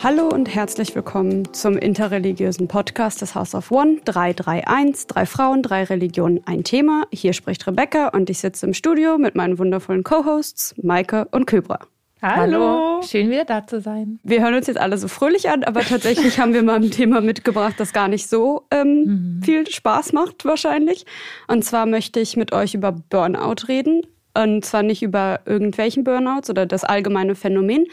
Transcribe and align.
Hallo 0.00 0.28
und 0.28 0.54
herzlich 0.54 0.94
willkommen 0.94 1.52
zum 1.52 1.76
interreligiösen 1.76 2.68
Podcast 2.68 3.20
des 3.20 3.34
House 3.34 3.56
of 3.56 3.72
One 3.72 3.96
331. 4.04 5.08
Drei 5.08 5.26
Frauen, 5.26 5.60
drei 5.60 5.82
Religionen, 5.82 6.40
ein 6.46 6.62
Thema. 6.62 7.02
Hier 7.12 7.32
spricht 7.32 7.66
Rebecca 7.66 8.06
und 8.06 8.30
ich 8.30 8.38
sitze 8.38 8.64
im 8.64 8.74
Studio 8.74 9.18
mit 9.18 9.34
meinen 9.34 9.58
wundervollen 9.58 10.04
Co-Hosts 10.04 10.76
Maike 10.80 11.26
und 11.32 11.46
Kybra. 11.46 11.80
Hallo. 12.22 12.60
Hallo. 12.60 13.02
Schön 13.02 13.28
wieder 13.28 13.44
da 13.44 13.66
zu 13.66 13.80
sein. 13.80 14.20
Wir 14.22 14.40
hören 14.40 14.54
uns 14.54 14.68
jetzt 14.68 14.78
alle 14.78 14.98
so 14.98 15.08
fröhlich 15.08 15.50
an, 15.50 15.64
aber 15.64 15.80
tatsächlich 15.80 16.38
haben 16.38 16.54
wir 16.54 16.62
mal 16.62 16.76
ein 16.76 16.92
Thema 16.92 17.20
mitgebracht, 17.20 17.74
das 17.78 17.92
gar 17.92 18.06
nicht 18.06 18.28
so 18.28 18.66
ähm, 18.70 19.04
mhm. 19.04 19.42
viel 19.42 19.68
Spaß 19.68 20.12
macht 20.12 20.44
wahrscheinlich. 20.44 21.06
Und 21.48 21.64
zwar 21.64 21.86
möchte 21.86 22.20
ich 22.20 22.36
mit 22.36 22.52
euch 22.52 22.74
über 22.74 22.92
Burnout 22.92 23.66
reden. 23.66 24.02
Und 24.34 24.64
zwar 24.64 24.84
nicht 24.84 25.02
über 25.02 25.40
irgendwelchen 25.46 26.04
Burnouts 26.04 26.48
oder 26.50 26.66
das 26.66 26.84
allgemeine 26.84 27.34
Phänomen, 27.34 27.86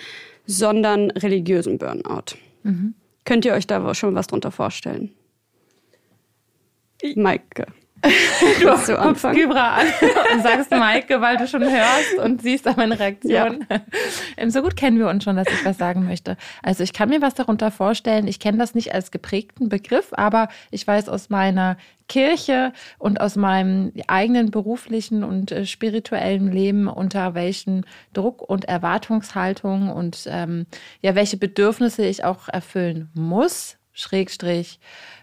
sondern 0.45 1.11
religiösen 1.11 1.77
Burnout. 1.77 2.35
Mhm. 2.63 2.95
Könnt 3.23 3.45
ihr 3.45 3.53
euch 3.53 3.67
da 3.67 3.93
schon 3.93 4.15
was 4.15 4.27
drunter 4.27 4.51
vorstellen? 4.51 5.11
Maike. 7.15 7.67
Du 8.01 8.95
guckst 8.95 9.23
Kybra 9.23 9.77
an 9.77 9.87
und 10.33 10.43
sagst 10.43 10.71
Maike, 10.71 11.21
weil 11.21 11.37
du 11.37 11.47
schon 11.47 11.63
hörst 11.63 12.17
und 12.23 12.41
siehst 12.41 12.67
an 12.67 12.75
meine 12.77 12.99
Reaktion. 12.99 13.65
Ja. 13.69 13.81
Ähm, 14.37 14.49
so 14.49 14.61
gut 14.61 14.75
kennen 14.75 14.99
wir 14.99 15.07
uns 15.07 15.23
schon, 15.23 15.35
dass 15.35 15.47
ich 15.47 15.65
was 15.65 15.77
sagen 15.77 16.05
möchte. 16.05 16.37
Also 16.61 16.83
ich 16.83 16.93
kann 16.93 17.09
mir 17.09 17.21
was 17.21 17.33
darunter 17.33 17.71
vorstellen. 17.71 18.27
Ich 18.27 18.39
kenne 18.39 18.57
das 18.57 18.75
nicht 18.75 18.93
als 18.93 19.11
geprägten 19.11 19.69
Begriff, 19.69 20.09
aber 20.11 20.49
ich 20.71 20.85
weiß 20.85 21.09
aus 21.09 21.29
meiner 21.29 21.77
Kirche 22.07 22.73
und 22.99 23.19
aus 23.19 23.35
meinem 23.35 23.91
eigenen 24.07 24.51
beruflichen 24.51 25.23
und 25.23 25.51
äh, 25.51 25.65
spirituellen 25.65 26.51
Leben, 26.51 26.87
unter 26.87 27.33
welchen 27.33 27.85
Druck 28.13 28.41
und 28.41 28.65
Erwartungshaltung 28.65 29.89
und 29.89 30.27
ähm, 30.29 30.67
ja, 31.01 31.15
welche 31.15 31.37
Bedürfnisse 31.37 32.05
ich 32.05 32.23
auch 32.23 32.47
erfüllen 32.47 33.09
muss, 33.13 33.77
Schrägstrich 33.95 34.79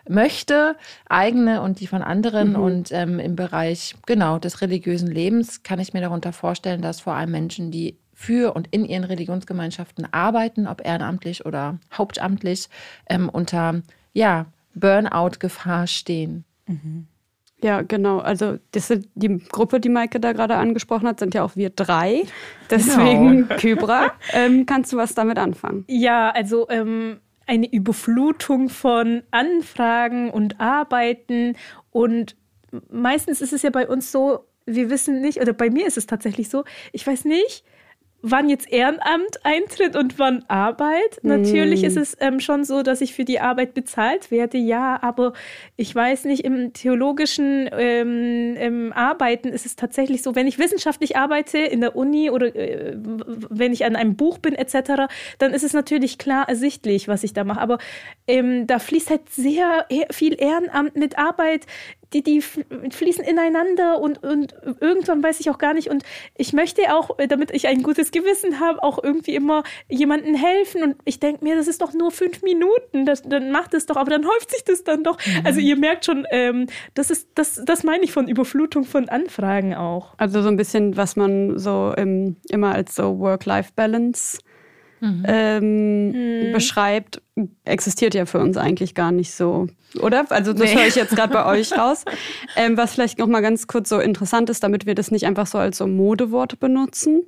möchte, 0.08 0.76
eigene 1.08 1.62
und 1.62 1.78
die 1.78 1.86
von 1.86 2.02
anderen. 2.02 2.50
Mhm. 2.50 2.56
Und 2.56 2.92
ähm, 2.92 3.20
im 3.20 3.36
Bereich 3.36 3.94
genau 4.06 4.38
des 4.38 4.60
religiösen 4.60 5.08
Lebens 5.08 5.62
kann 5.62 5.78
ich 5.78 5.92
mir 5.92 6.00
darunter 6.00 6.32
vorstellen, 6.32 6.82
dass 6.82 7.00
vor 7.00 7.12
allem 7.12 7.30
Menschen, 7.30 7.70
die 7.70 7.98
für 8.12 8.54
und 8.54 8.68
in 8.70 8.84
ihren 8.84 9.04
Religionsgemeinschaften 9.04 10.12
arbeiten, 10.12 10.66
ob 10.66 10.84
ehrenamtlich 10.84 11.44
oder 11.46 11.78
hauptamtlich, 11.92 12.68
ähm, 13.08 13.28
unter 13.28 13.82
ja, 14.12 14.46
Burnout-Gefahr 14.74 15.86
stehen. 15.86 16.44
Mhm. 16.66 17.06
Ja, 17.62 17.82
genau. 17.82 18.18
Also 18.18 18.58
das 18.72 18.90
ist 18.90 19.08
die 19.14 19.38
Gruppe, 19.38 19.78
die 19.80 19.88
Maike 19.88 20.18
da 20.18 20.32
gerade 20.32 20.56
angesprochen 20.56 21.06
hat, 21.06 21.20
sind 21.20 21.34
ja 21.34 21.44
auch 21.44 21.54
wir 21.54 21.70
drei. 21.70 22.24
Deswegen, 22.70 23.48
genau. 23.48 23.56
Kybra, 23.56 24.12
ähm, 24.32 24.66
kannst 24.66 24.92
du 24.92 24.96
was 24.96 25.14
damit 25.14 25.38
anfangen? 25.38 25.84
Ja, 25.86 26.30
also 26.30 26.68
ähm, 26.70 27.20
eine 27.46 27.70
Überflutung 27.72 28.68
von 28.68 29.22
Anfragen 29.30 30.30
und 30.30 30.60
Arbeiten. 30.60 31.56
Und 31.90 32.36
meistens 32.90 33.40
ist 33.40 33.52
es 33.52 33.62
ja 33.62 33.70
bei 33.70 33.88
uns 33.88 34.12
so, 34.12 34.46
wir 34.66 34.90
wissen 34.90 35.20
nicht, 35.20 35.40
oder 35.40 35.52
bei 35.52 35.70
mir 35.70 35.86
ist 35.86 35.96
es 35.96 36.06
tatsächlich 36.06 36.48
so, 36.48 36.64
ich 36.92 37.06
weiß 37.06 37.24
nicht, 37.24 37.64
wann 38.22 38.48
jetzt 38.48 38.70
Ehrenamt 38.72 39.44
eintritt 39.44 39.96
und 39.96 40.18
wann 40.18 40.44
Arbeit. 40.48 41.22
Mm. 41.22 41.28
Natürlich 41.28 41.84
ist 41.84 41.96
es 41.96 42.16
ähm, 42.20 42.40
schon 42.40 42.64
so, 42.64 42.82
dass 42.82 43.00
ich 43.00 43.14
für 43.14 43.24
die 43.24 43.40
Arbeit 43.40 43.74
bezahlt 43.74 44.30
werde, 44.30 44.58
ja, 44.58 45.02
aber 45.02 45.32
ich 45.76 45.94
weiß 45.94 46.24
nicht, 46.24 46.44
im 46.44 46.72
theologischen 46.72 47.68
ähm, 47.72 48.56
im 48.56 48.92
Arbeiten 48.92 49.48
ist 49.48 49.66
es 49.66 49.76
tatsächlich 49.76 50.22
so, 50.22 50.34
wenn 50.36 50.46
ich 50.46 50.58
wissenschaftlich 50.58 51.16
arbeite 51.16 51.58
in 51.58 51.80
der 51.80 51.96
Uni 51.96 52.30
oder 52.30 52.54
äh, 52.54 52.96
wenn 52.96 53.72
ich 53.72 53.84
an 53.84 53.96
einem 53.96 54.16
Buch 54.16 54.38
bin 54.38 54.54
etc., 54.54 55.12
dann 55.38 55.52
ist 55.52 55.64
es 55.64 55.72
natürlich 55.72 56.16
klar 56.18 56.48
ersichtlich, 56.48 57.08
was 57.08 57.24
ich 57.24 57.32
da 57.32 57.42
mache. 57.42 57.60
Aber 57.60 57.78
ähm, 58.28 58.66
da 58.66 58.78
fließt 58.78 59.10
halt 59.10 59.28
sehr 59.30 59.86
viel 60.10 60.40
Ehrenamt 60.40 60.96
mit 60.96 61.18
Arbeit 61.18 61.66
die, 62.12 62.22
die 62.22 62.40
fließen 62.40 63.24
ineinander 63.24 64.00
und, 64.00 64.22
und 64.22 64.54
irgendwann 64.80 65.22
weiß 65.22 65.40
ich 65.40 65.50
auch 65.50 65.58
gar 65.58 65.74
nicht. 65.74 65.88
Und 65.88 66.02
ich 66.36 66.52
möchte 66.52 66.82
auch, 66.94 67.18
äh, 67.18 67.28
damit 67.28 67.50
ich 67.50 67.66
ein 67.66 67.82
gutes 67.82 68.10
Gewissen 68.10 68.60
habe, 68.60 68.82
auch 68.82 69.02
irgendwie 69.02 69.34
immer 69.34 69.62
jemandem 69.88 70.34
helfen. 70.34 70.82
Und 70.82 70.96
ich 71.04 71.20
denke 71.20 71.44
mir, 71.44 71.56
das 71.56 71.68
ist 71.68 71.82
doch 71.82 71.92
nur 71.92 72.10
fünf 72.10 72.42
Minuten, 72.42 73.06
das, 73.06 73.22
dann 73.22 73.50
macht 73.50 73.74
es 73.74 73.86
doch, 73.86 73.96
aber 73.96 74.10
dann 74.10 74.26
häuft 74.26 74.50
sich 74.50 74.64
das 74.64 74.84
dann 74.84 75.04
doch. 75.04 75.18
Mhm. 75.26 75.46
Also 75.46 75.60
ihr 75.60 75.76
merkt 75.76 76.04
schon, 76.04 76.26
ähm, 76.30 76.66
das 76.94 77.10
ist, 77.10 77.28
das, 77.34 77.62
das 77.64 77.84
meine 77.84 78.04
ich 78.04 78.12
von 78.12 78.28
Überflutung 78.28 78.84
von 78.84 79.08
Anfragen 79.08 79.74
auch. 79.74 80.14
Also 80.18 80.42
so 80.42 80.48
ein 80.48 80.56
bisschen, 80.56 80.96
was 80.96 81.16
man 81.16 81.58
so 81.58 81.92
im, 81.96 82.36
immer 82.50 82.74
als 82.74 82.94
so 82.94 83.18
Work-Life-Balance 83.18 84.38
mhm. 85.02 85.24
Ähm, 85.26 86.06
mhm. 86.08 86.52
beschreibt, 86.52 87.20
existiert 87.64 88.14
ja 88.14 88.24
für 88.24 88.38
uns 88.38 88.56
eigentlich 88.56 88.94
gar 88.94 89.12
nicht 89.12 89.34
so, 89.34 89.66
oder? 90.00 90.24
Also 90.30 90.52
das 90.52 90.70
nee. 90.70 90.76
höre 90.78 90.86
ich 90.86 90.94
jetzt 90.94 91.14
gerade 91.14 91.32
bei 91.32 91.44
euch 91.44 91.72
raus. 91.78 92.04
Ähm, 92.56 92.76
was 92.76 92.94
vielleicht 92.94 93.18
noch 93.18 93.26
mal 93.26 93.42
ganz 93.42 93.66
kurz 93.66 93.88
so 93.88 93.98
interessant 93.98 94.48
ist, 94.48 94.62
damit 94.62 94.86
wir 94.86 94.94
das 94.94 95.10
nicht 95.10 95.26
einfach 95.26 95.46
so 95.46 95.58
als 95.58 95.78
so 95.78 95.86
Modewort 95.86 96.60
benutzen. 96.60 97.22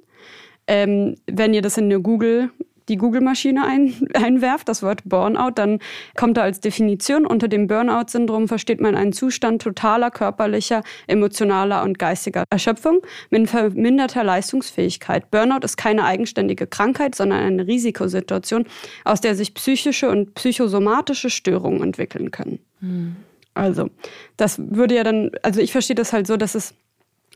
Ähm, 0.66 1.16
wenn 1.26 1.52
ihr 1.52 1.60
das 1.60 1.76
in 1.76 1.84
eine 1.84 2.00
Google 2.00 2.50
die 2.88 2.96
Google-Maschine 2.96 3.64
ein, 3.64 3.94
einwerft, 4.14 4.68
das 4.68 4.82
Wort 4.82 5.02
Burnout, 5.04 5.52
dann 5.54 5.78
kommt 6.16 6.36
da 6.36 6.42
als 6.42 6.60
Definition 6.60 7.26
unter 7.26 7.48
dem 7.48 7.66
Burnout-Syndrom 7.66 8.48
versteht 8.48 8.80
man 8.80 8.94
einen 8.94 9.12
Zustand 9.12 9.62
totaler 9.62 10.10
körperlicher, 10.10 10.82
emotionaler 11.06 11.82
und 11.82 11.98
geistiger 11.98 12.44
Erschöpfung 12.50 13.00
mit 13.30 13.48
verminderter 13.48 14.24
Leistungsfähigkeit. 14.24 15.30
Burnout 15.30 15.64
ist 15.64 15.76
keine 15.76 16.04
eigenständige 16.04 16.66
Krankheit, 16.66 17.14
sondern 17.14 17.40
eine 17.40 17.66
Risikosituation, 17.66 18.66
aus 19.04 19.20
der 19.20 19.34
sich 19.34 19.54
psychische 19.54 20.08
und 20.08 20.34
psychosomatische 20.34 21.30
Störungen 21.30 21.82
entwickeln 21.82 22.30
können. 22.30 22.58
Hm. 22.80 23.16
Also, 23.54 23.90
das 24.36 24.58
würde 24.58 24.96
ja 24.96 25.04
dann, 25.04 25.30
also 25.42 25.60
ich 25.60 25.70
verstehe 25.70 25.94
das 25.94 26.12
halt 26.12 26.26
so, 26.26 26.36
dass 26.36 26.56
es 26.56 26.74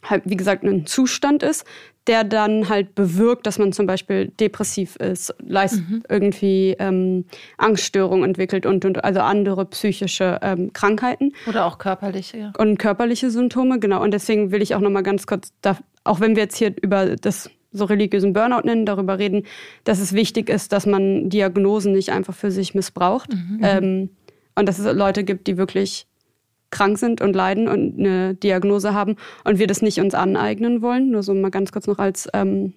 halt, 0.03 0.23
wie 0.27 0.37
gesagt, 0.37 0.65
ein 0.65 0.87
Zustand 0.87 1.43
ist, 1.43 1.65
der 2.09 2.25
dann 2.25 2.69
halt 2.69 2.95
bewirkt, 2.95 3.47
dass 3.47 3.59
man 3.59 3.73
zum 3.73 3.87
Beispiel 3.87 4.29
depressiv 4.41 4.97
ist, 4.97 5.35
mhm. 5.45 6.03
irgendwie 6.09 6.75
ähm, 6.79 7.27
Angststörungen 7.59 8.25
entwickelt 8.25 8.67
und, 8.67 8.85
und 8.85 9.05
also 9.05 9.21
andere 9.21 9.67
psychische 9.67 10.39
ähm, 10.43 10.73
Krankheiten. 10.73 11.33
Oder 11.47 11.67
auch 11.67 11.79
körperliche, 11.79 12.39
ja. 12.39 12.53
Und 12.59 12.79
körperliche 12.79 13.31
Symptome, 13.31 13.79
genau. 13.79 14.03
Und 14.03 14.13
deswegen 14.13 14.51
will 14.51 14.63
ich 14.63 14.75
auch 14.75 14.81
nochmal 14.81 15.03
ganz 15.03 15.27
kurz, 15.27 15.53
da, 15.61 15.77
auch 16.05 16.21
wenn 16.21 16.35
wir 16.35 16.45
jetzt 16.45 16.57
hier 16.57 16.75
über 16.81 17.17
das 17.17 17.51
so 17.71 17.85
religiösen 17.85 18.33
Burnout 18.33 18.63
nennen, 18.65 18.87
darüber 18.87 19.19
reden, 19.19 19.45
dass 19.85 20.01
es 20.01 20.15
wichtig 20.15 20.49
ist, 20.49 20.73
dass 20.73 20.87
man 20.87 21.29
Diagnosen 21.29 21.93
nicht 21.93 22.11
einfach 22.11 22.35
für 22.35 22.51
sich 22.51 22.75
missbraucht. 22.75 23.33
Mhm. 23.33 23.61
Ähm, 23.63 24.11
und 24.55 24.67
dass 24.67 24.79
es 24.79 24.93
Leute 24.93 25.23
gibt, 25.23 25.47
die 25.47 25.59
wirklich 25.59 26.07
krank 26.71 26.99
sind 26.99 27.21
und 27.21 27.35
leiden 27.35 27.69
und 27.69 27.99
eine 27.99 28.35
Diagnose 28.35 28.95
haben 28.95 29.17
und 29.45 29.59
wir 29.59 29.67
das 29.67 29.83
nicht 29.83 30.01
uns 30.01 30.15
aneignen 30.15 30.83
wollen. 30.83 31.11
Nur 31.11 31.23
so 31.23 31.35
mal 31.35 31.51
ganz 31.51 31.73
kurz 31.73 31.87
noch 31.87 31.99
als 31.99 32.29
ähm, 32.35 32.75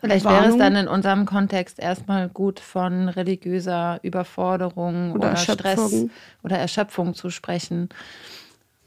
Vielleicht 0.00 0.24
Warnung. 0.24 0.40
wäre 0.40 0.52
es 0.52 0.58
dann 0.58 0.76
in 0.76 0.88
unserem 0.88 1.26
Kontext 1.26 1.78
erstmal 1.78 2.28
gut 2.28 2.58
von 2.58 3.08
religiöser 3.08 4.00
Überforderung 4.02 5.12
oder, 5.12 5.32
oder 5.32 5.36
Stress 5.36 6.06
oder 6.42 6.56
Erschöpfung 6.56 7.14
zu 7.14 7.28
sprechen. 7.28 7.90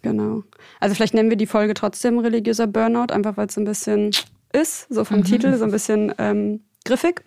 Genau. 0.02 0.44
Also 0.80 0.96
vielleicht 0.96 1.14
nennen 1.14 1.30
wir 1.30 1.38
die 1.38 1.46
Folge 1.46 1.76
trotzdem 1.76 2.18
religiöser 2.18 2.68
Burnout, 2.68 3.14
einfach 3.14 3.38
weil 3.38 3.48
es 3.48 3.54
so 3.54 3.62
ein 3.62 3.66
bisschen 3.66 4.12
ist, 4.52 4.88
so 4.90 5.06
vom 5.06 5.20
mhm. 5.20 5.24
Titel, 5.24 5.56
so 5.56 5.66
ein 5.66 5.72
bisschen 5.72 6.14
ähm, 6.18 6.62
griffig. 6.84 7.24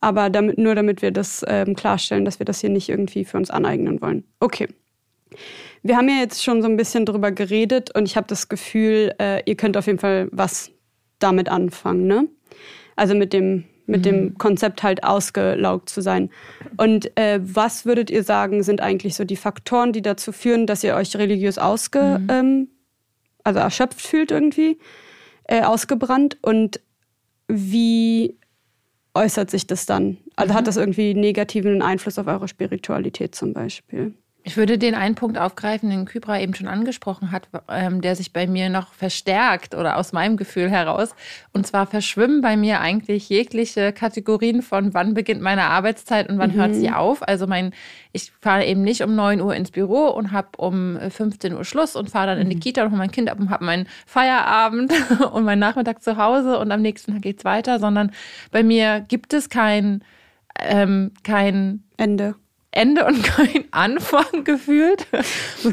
Aber 0.00 0.30
damit, 0.30 0.58
nur 0.58 0.74
damit 0.74 1.00
wir 1.00 1.10
das 1.10 1.44
ähm, 1.46 1.74
klarstellen, 1.74 2.24
dass 2.24 2.38
wir 2.38 2.44
das 2.44 2.60
hier 2.60 2.70
nicht 2.70 2.88
irgendwie 2.88 3.24
für 3.24 3.38
uns 3.38 3.50
aneignen 3.50 4.00
wollen. 4.00 4.24
Okay. 4.40 4.68
Wir 5.82 5.96
haben 5.96 6.08
ja 6.08 6.16
jetzt 6.16 6.42
schon 6.42 6.62
so 6.62 6.68
ein 6.68 6.76
bisschen 6.76 7.06
drüber 7.06 7.32
geredet 7.32 7.94
und 7.94 8.06
ich 8.06 8.16
habe 8.16 8.26
das 8.28 8.48
Gefühl, 8.48 9.14
äh, 9.20 9.42
ihr 9.46 9.56
könnt 9.56 9.76
auf 9.76 9.86
jeden 9.86 9.98
Fall 9.98 10.28
was 10.30 10.70
damit 11.18 11.48
anfangen, 11.48 12.06
ne? 12.06 12.28
Also 12.96 13.14
mit 13.14 13.32
dem 13.32 13.64
mit 13.86 14.00
mhm. 14.00 14.02
dem 14.02 14.38
Konzept 14.38 14.82
halt 14.82 15.04
ausgelaugt 15.04 15.88
zu 15.88 16.00
sein. 16.00 16.30
Und 16.76 17.16
äh, 17.16 17.40
was 17.42 17.84
würdet 17.84 18.10
ihr 18.10 18.22
sagen, 18.22 18.62
sind 18.62 18.80
eigentlich 18.80 19.14
so 19.14 19.24
die 19.24 19.36
Faktoren, 19.36 19.92
die 19.92 20.02
dazu 20.02 20.32
führen, 20.32 20.66
dass 20.66 20.84
ihr 20.84 20.94
euch 20.94 21.16
religiös 21.16 21.58
ausge, 21.58 22.18
mhm. 22.20 22.28
ähm, 22.30 22.68
also 23.44 23.60
erschöpft 23.60 24.00
fühlt 24.00 24.30
irgendwie, 24.30 24.78
äh, 25.44 25.62
ausgebrannt? 25.62 26.38
Und 26.42 26.80
wie 27.48 28.38
äußert 29.14 29.50
sich 29.50 29.66
das 29.66 29.84
dann? 29.86 30.18
Also 30.36 30.54
mhm. 30.54 30.58
hat 30.58 30.66
das 30.66 30.76
irgendwie 30.76 31.14
negativen 31.14 31.82
Einfluss 31.82 32.18
auf 32.18 32.26
eure 32.26 32.48
Spiritualität 32.48 33.34
zum 33.34 33.52
Beispiel? 33.52 34.14
Ich 34.44 34.56
würde 34.56 34.76
den 34.76 34.96
einen 34.96 35.14
Punkt 35.14 35.38
aufgreifen, 35.38 35.88
den 35.88 36.04
Kybra 36.04 36.40
eben 36.40 36.54
schon 36.54 36.66
angesprochen 36.66 37.30
hat, 37.30 37.48
ähm, 37.68 38.00
der 38.00 38.16
sich 38.16 38.32
bei 38.32 38.48
mir 38.48 38.70
noch 38.70 38.92
verstärkt 38.92 39.74
oder 39.76 39.96
aus 39.96 40.12
meinem 40.12 40.36
Gefühl 40.36 40.68
heraus. 40.68 41.14
Und 41.52 41.64
zwar 41.66 41.86
verschwimmen 41.86 42.40
bei 42.40 42.56
mir 42.56 42.80
eigentlich 42.80 43.28
jegliche 43.28 43.92
Kategorien 43.92 44.62
von 44.62 44.94
wann 44.94 45.14
beginnt 45.14 45.42
meine 45.42 45.64
Arbeitszeit 45.64 46.28
und 46.28 46.38
wann 46.38 46.52
mhm. 46.52 46.56
hört 46.56 46.74
sie 46.74 46.90
auf. 46.90 47.26
Also 47.26 47.46
mein, 47.46 47.72
ich 48.10 48.32
fahre 48.40 48.66
eben 48.66 48.82
nicht 48.82 49.02
um 49.02 49.14
9 49.14 49.40
Uhr 49.40 49.54
ins 49.54 49.70
Büro 49.70 50.08
und 50.08 50.32
habe 50.32 50.48
um 50.56 50.98
15 50.98 51.54
Uhr 51.54 51.64
Schluss 51.64 51.94
und 51.94 52.10
fahre 52.10 52.28
dann 52.28 52.38
in 52.38 52.50
die 52.50 52.56
mhm. 52.56 52.60
Kita 52.60 52.82
und 52.82 52.90
hole 52.90 52.98
mein 52.98 53.12
Kind 53.12 53.30
ab 53.30 53.38
und 53.38 53.50
habe 53.50 53.64
meinen 53.64 53.86
Feierabend 54.06 54.92
und 55.32 55.44
meinen 55.44 55.60
Nachmittag 55.60 56.02
zu 56.02 56.16
Hause 56.16 56.58
und 56.58 56.72
am 56.72 56.82
nächsten 56.82 57.12
Tag 57.12 57.22
geht's 57.22 57.44
weiter, 57.44 57.78
sondern 57.78 58.10
bei 58.50 58.64
mir 58.64 59.04
gibt 59.06 59.34
es 59.34 59.48
kein 59.50 60.02
ähm, 60.58 61.12
kein 61.22 61.84
Ende. 61.96 62.34
Ende 62.72 63.04
und 63.04 63.22
kein 63.22 63.64
Anfang 63.70 64.44
gefühlt. 64.44 65.06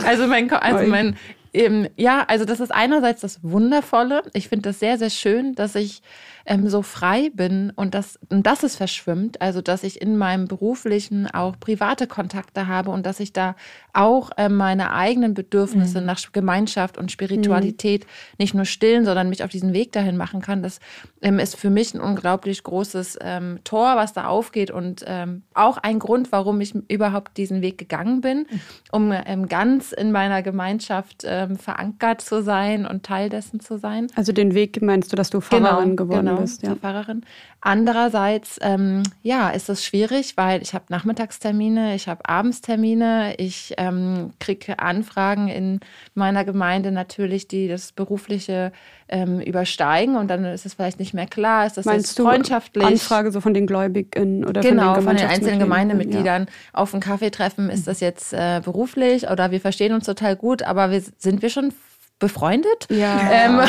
Also 0.05 0.27
mein, 0.27 0.51
also 0.51 0.85
mein, 0.87 1.17
ähm, 1.53 1.87
ja, 1.95 2.23
also 2.27 2.45
das 2.45 2.59
ist 2.59 2.71
einerseits 2.71 3.21
das 3.21 3.39
Wundervolle. 3.41 4.23
Ich 4.33 4.49
finde 4.49 4.69
das 4.69 4.79
sehr, 4.79 4.97
sehr 4.97 5.09
schön, 5.09 5.55
dass 5.55 5.75
ich 5.75 6.01
ähm, 6.45 6.69
so 6.69 6.81
frei 6.81 7.31
bin 7.33 7.71
und 7.75 7.93
dass, 7.93 8.19
und 8.29 8.45
dass 8.45 8.63
es 8.63 8.75
verschwimmt, 8.75 9.41
also 9.41 9.61
dass 9.61 9.83
ich 9.83 10.01
in 10.01 10.17
meinem 10.17 10.47
beruflichen 10.47 11.27
auch 11.27 11.59
private 11.59 12.07
Kontakte 12.07 12.67
habe 12.67 12.91
und 12.91 13.05
dass 13.05 13.19
ich 13.19 13.33
da 13.33 13.55
auch 13.93 14.31
ähm, 14.37 14.55
meine 14.55 14.93
eigenen 14.93 15.33
Bedürfnisse 15.33 16.01
mhm. 16.01 16.07
nach 16.07 16.19
Gemeinschaft 16.31 16.97
und 16.97 17.11
Spiritualität 17.11 18.05
mhm. 18.05 18.35
nicht 18.37 18.53
nur 18.53 18.65
stillen, 18.65 19.05
sondern 19.05 19.29
mich 19.29 19.43
auf 19.43 19.49
diesen 19.49 19.73
Weg 19.73 19.91
dahin 19.91 20.17
machen 20.17 20.41
kann. 20.41 20.63
Das 20.63 20.79
ähm, 21.21 21.39
ist 21.39 21.55
für 21.55 21.69
mich 21.69 21.93
ein 21.93 22.01
unglaublich 22.01 22.63
großes 22.63 23.19
ähm, 23.21 23.59
Tor, 23.63 23.95
was 23.95 24.13
da 24.13 24.27
aufgeht 24.27 24.71
und 24.71 25.03
ähm, 25.07 25.43
auch 25.53 25.77
ein 25.77 25.99
Grund, 25.99 26.31
warum 26.31 26.61
ich 26.61 26.75
überhaupt 26.87 27.37
diesen 27.37 27.61
Weg 27.61 27.77
gegangen 27.77 28.21
bin, 28.21 28.39
mhm. 28.39 28.61
um 28.91 29.11
ähm, 29.11 29.47
ganz 29.47 29.91
in 29.91 30.11
meiner 30.11 30.41
Gemeinschaft 30.41 31.25
verankert 31.57 32.21
zu 32.21 32.41
sein 32.41 32.85
und 32.85 33.03
Teil 33.03 33.29
dessen 33.29 33.59
zu 33.59 33.77
sein. 33.77 34.07
Also 34.15 34.31
den 34.31 34.53
Weg 34.53 34.81
meinst 34.81 35.11
du, 35.11 35.15
dass 35.15 35.29
du 35.29 35.41
Pfarrerin 35.41 35.95
genau, 35.95 35.95
geworden 35.95 36.25
genau, 36.27 36.38
bist? 36.41 36.63
Ja. 36.63 36.75
Pfarrerin. 36.75 37.23
Andererseits, 37.61 38.57
ähm, 38.61 39.03
ja, 39.21 39.49
ist 39.49 39.69
es 39.69 39.83
schwierig, 39.83 40.37
weil 40.37 40.61
ich 40.61 40.73
habe 40.73 40.85
Nachmittagstermine, 40.89 41.95
ich 41.95 42.07
habe 42.07 42.27
Abendstermine, 42.27 43.35
ich 43.37 43.73
ähm, 43.77 44.31
kriege 44.39 44.79
Anfragen 44.79 45.49
in 45.49 45.81
meiner 46.13 46.45
Gemeinde 46.45 46.91
natürlich, 46.91 47.47
die 47.47 47.67
das 47.67 47.91
berufliche 47.91 48.71
ähm, 49.09 49.41
übersteigen 49.41 50.15
und 50.15 50.29
dann 50.29 50.45
ist 50.45 50.65
es 50.65 50.75
vielleicht 50.75 50.99
nicht 50.99 51.13
mehr 51.13 51.25
klar, 51.25 51.65
ist 51.65 51.77
das 51.77 51.85
Meinst 51.85 52.17
jetzt 52.17 52.25
freundschaftlich? 52.25 52.85
Du 52.85 52.91
Anfrage 52.91 53.31
so 53.31 53.41
von 53.41 53.53
den 53.53 53.67
Gläubigen 53.67 54.45
oder 54.45 54.61
genau, 54.61 54.93
von 54.95 55.01
den, 55.01 55.03
von 55.03 55.17
den 55.17 55.27
einzelnen 55.27 55.59
Gemeindemitgliedern 55.59 56.43
ja. 56.43 56.49
auf 56.73 56.93
einen 56.93 57.01
Kaffee 57.01 57.31
treffen, 57.31 57.69
ist 57.69 57.87
das 57.87 57.99
jetzt 57.99 58.33
äh, 58.33 58.61
beruflich 58.63 59.29
oder 59.29 59.51
wir 59.51 59.59
verstehen 59.59 59.93
uns 59.93 60.05
total 60.05 60.35
gut, 60.35 60.63
aber 60.63 60.91
wir, 60.91 61.01
sind 61.17 61.41
wir 61.41 61.49
schon 61.49 61.73
befreundet. 62.19 62.87
Ja. 62.89 63.31
Ähm, 63.31 63.59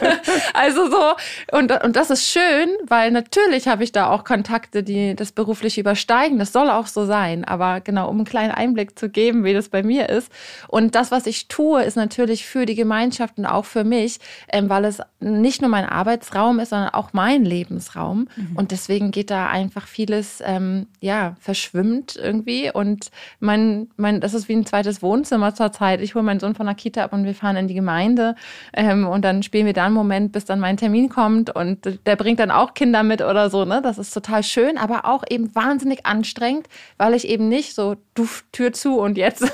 also 0.54 0.90
so, 0.90 1.56
und, 1.56 1.70
und 1.84 1.94
das 1.94 2.10
ist 2.10 2.26
schön, 2.26 2.70
weil 2.86 3.10
natürlich 3.10 3.68
habe 3.68 3.84
ich 3.84 3.92
da 3.92 4.10
auch 4.10 4.24
Kontakte, 4.24 4.82
die 4.82 5.14
das 5.14 5.32
beruflich 5.32 5.78
übersteigen. 5.78 6.38
Das 6.38 6.52
soll 6.52 6.70
auch 6.70 6.86
so 6.86 7.04
sein. 7.04 7.44
Aber 7.44 7.80
genau, 7.80 8.08
um 8.08 8.16
einen 8.16 8.24
kleinen 8.24 8.50
Einblick 8.50 8.98
zu 8.98 9.10
geben, 9.10 9.44
wie 9.44 9.52
das 9.52 9.68
bei 9.68 9.82
mir 9.82 10.08
ist. 10.08 10.32
Und 10.68 10.94
das, 10.94 11.10
was 11.10 11.26
ich 11.26 11.48
tue, 11.48 11.82
ist 11.82 11.96
natürlich 11.96 12.46
für 12.46 12.64
die 12.64 12.74
Gemeinschaft 12.74 13.38
und 13.38 13.46
auch 13.46 13.66
für 13.66 13.84
mich, 13.84 14.18
ähm, 14.50 14.70
weil 14.70 14.86
es 14.86 15.00
nicht 15.20 15.60
nur 15.60 15.70
mein 15.70 15.84
Arbeitsraum 15.84 16.60
ist, 16.60 16.70
sondern 16.70 16.90
auch 16.90 17.12
mein 17.12 17.44
Lebensraum. 17.44 18.28
Mhm. 18.36 18.56
Und 18.56 18.70
deswegen 18.70 19.10
geht 19.10 19.30
da 19.30 19.48
einfach 19.48 19.86
vieles, 19.86 20.42
ähm, 20.44 20.86
ja, 21.00 21.36
verschwimmt 21.40 22.16
irgendwie. 22.16 22.70
Und 22.72 23.10
mein, 23.38 23.88
mein, 23.96 24.20
das 24.20 24.32
ist 24.32 24.48
wie 24.48 24.54
ein 24.54 24.64
zweites 24.64 25.02
Wohnzimmer 25.02 25.54
zur 25.54 25.72
Zeit. 25.72 26.00
Ich 26.00 26.14
hole 26.14 26.24
meinen 26.24 26.40
Sohn 26.40 26.54
von 26.54 26.66
der 26.66 26.74
Kita 26.74 27.04
ab 27.04 27.12
und 27.12 27.24
wir 27.24 27.34
fahren 27.34 27.56
in 27.56 27.68
die 27.68 27.74
Gemeinde 27.74 27.97
Gemeinde. 27.98 28.34
Ähm, 28.72 29.06
und 29.06 29.24
dann 29.24 29.42
spielen 29.42 29.66
wir 29.66 29.72
da 29.72 29.86
einen 29.86 29.94
Moment, 29.94 30.32
bis 30.32 30.44
dann 30.44 30.60
mein 30.60 30.76
Termin 30.76 31.08
kommt 31.08 31.54
und 31.54 31.98
der 32.06 32.16
bringt 32.16 32.40
dann 32.40 32.50
auch 32.50 32.74
Kinder 32.74 33.02
mit 33.02 33.22
oder 33.22 33.50
so. 33.50 33.64
Ne? 33.64 33.80
Das 33.82 33.98
ist 33.98 34.12
total 34.12 34.42
schön, 34.42 34.78
aber 34.78 35.04
auch 35.04 35.24
eben 35.28 35.54
wahnsinnig 35.54 36.06
anstrengend, 36.06 36.68
weil 36.96 37.14
ich 37.14 37.28
eben 37.28 37.48
nicht 37.48 37.74
so, 37.74 37.96
du 38.14 38.26
Tür 38.52 38.72
zu 38.72 39.00
und 39.00 39.18
jetzt 39.18 39.42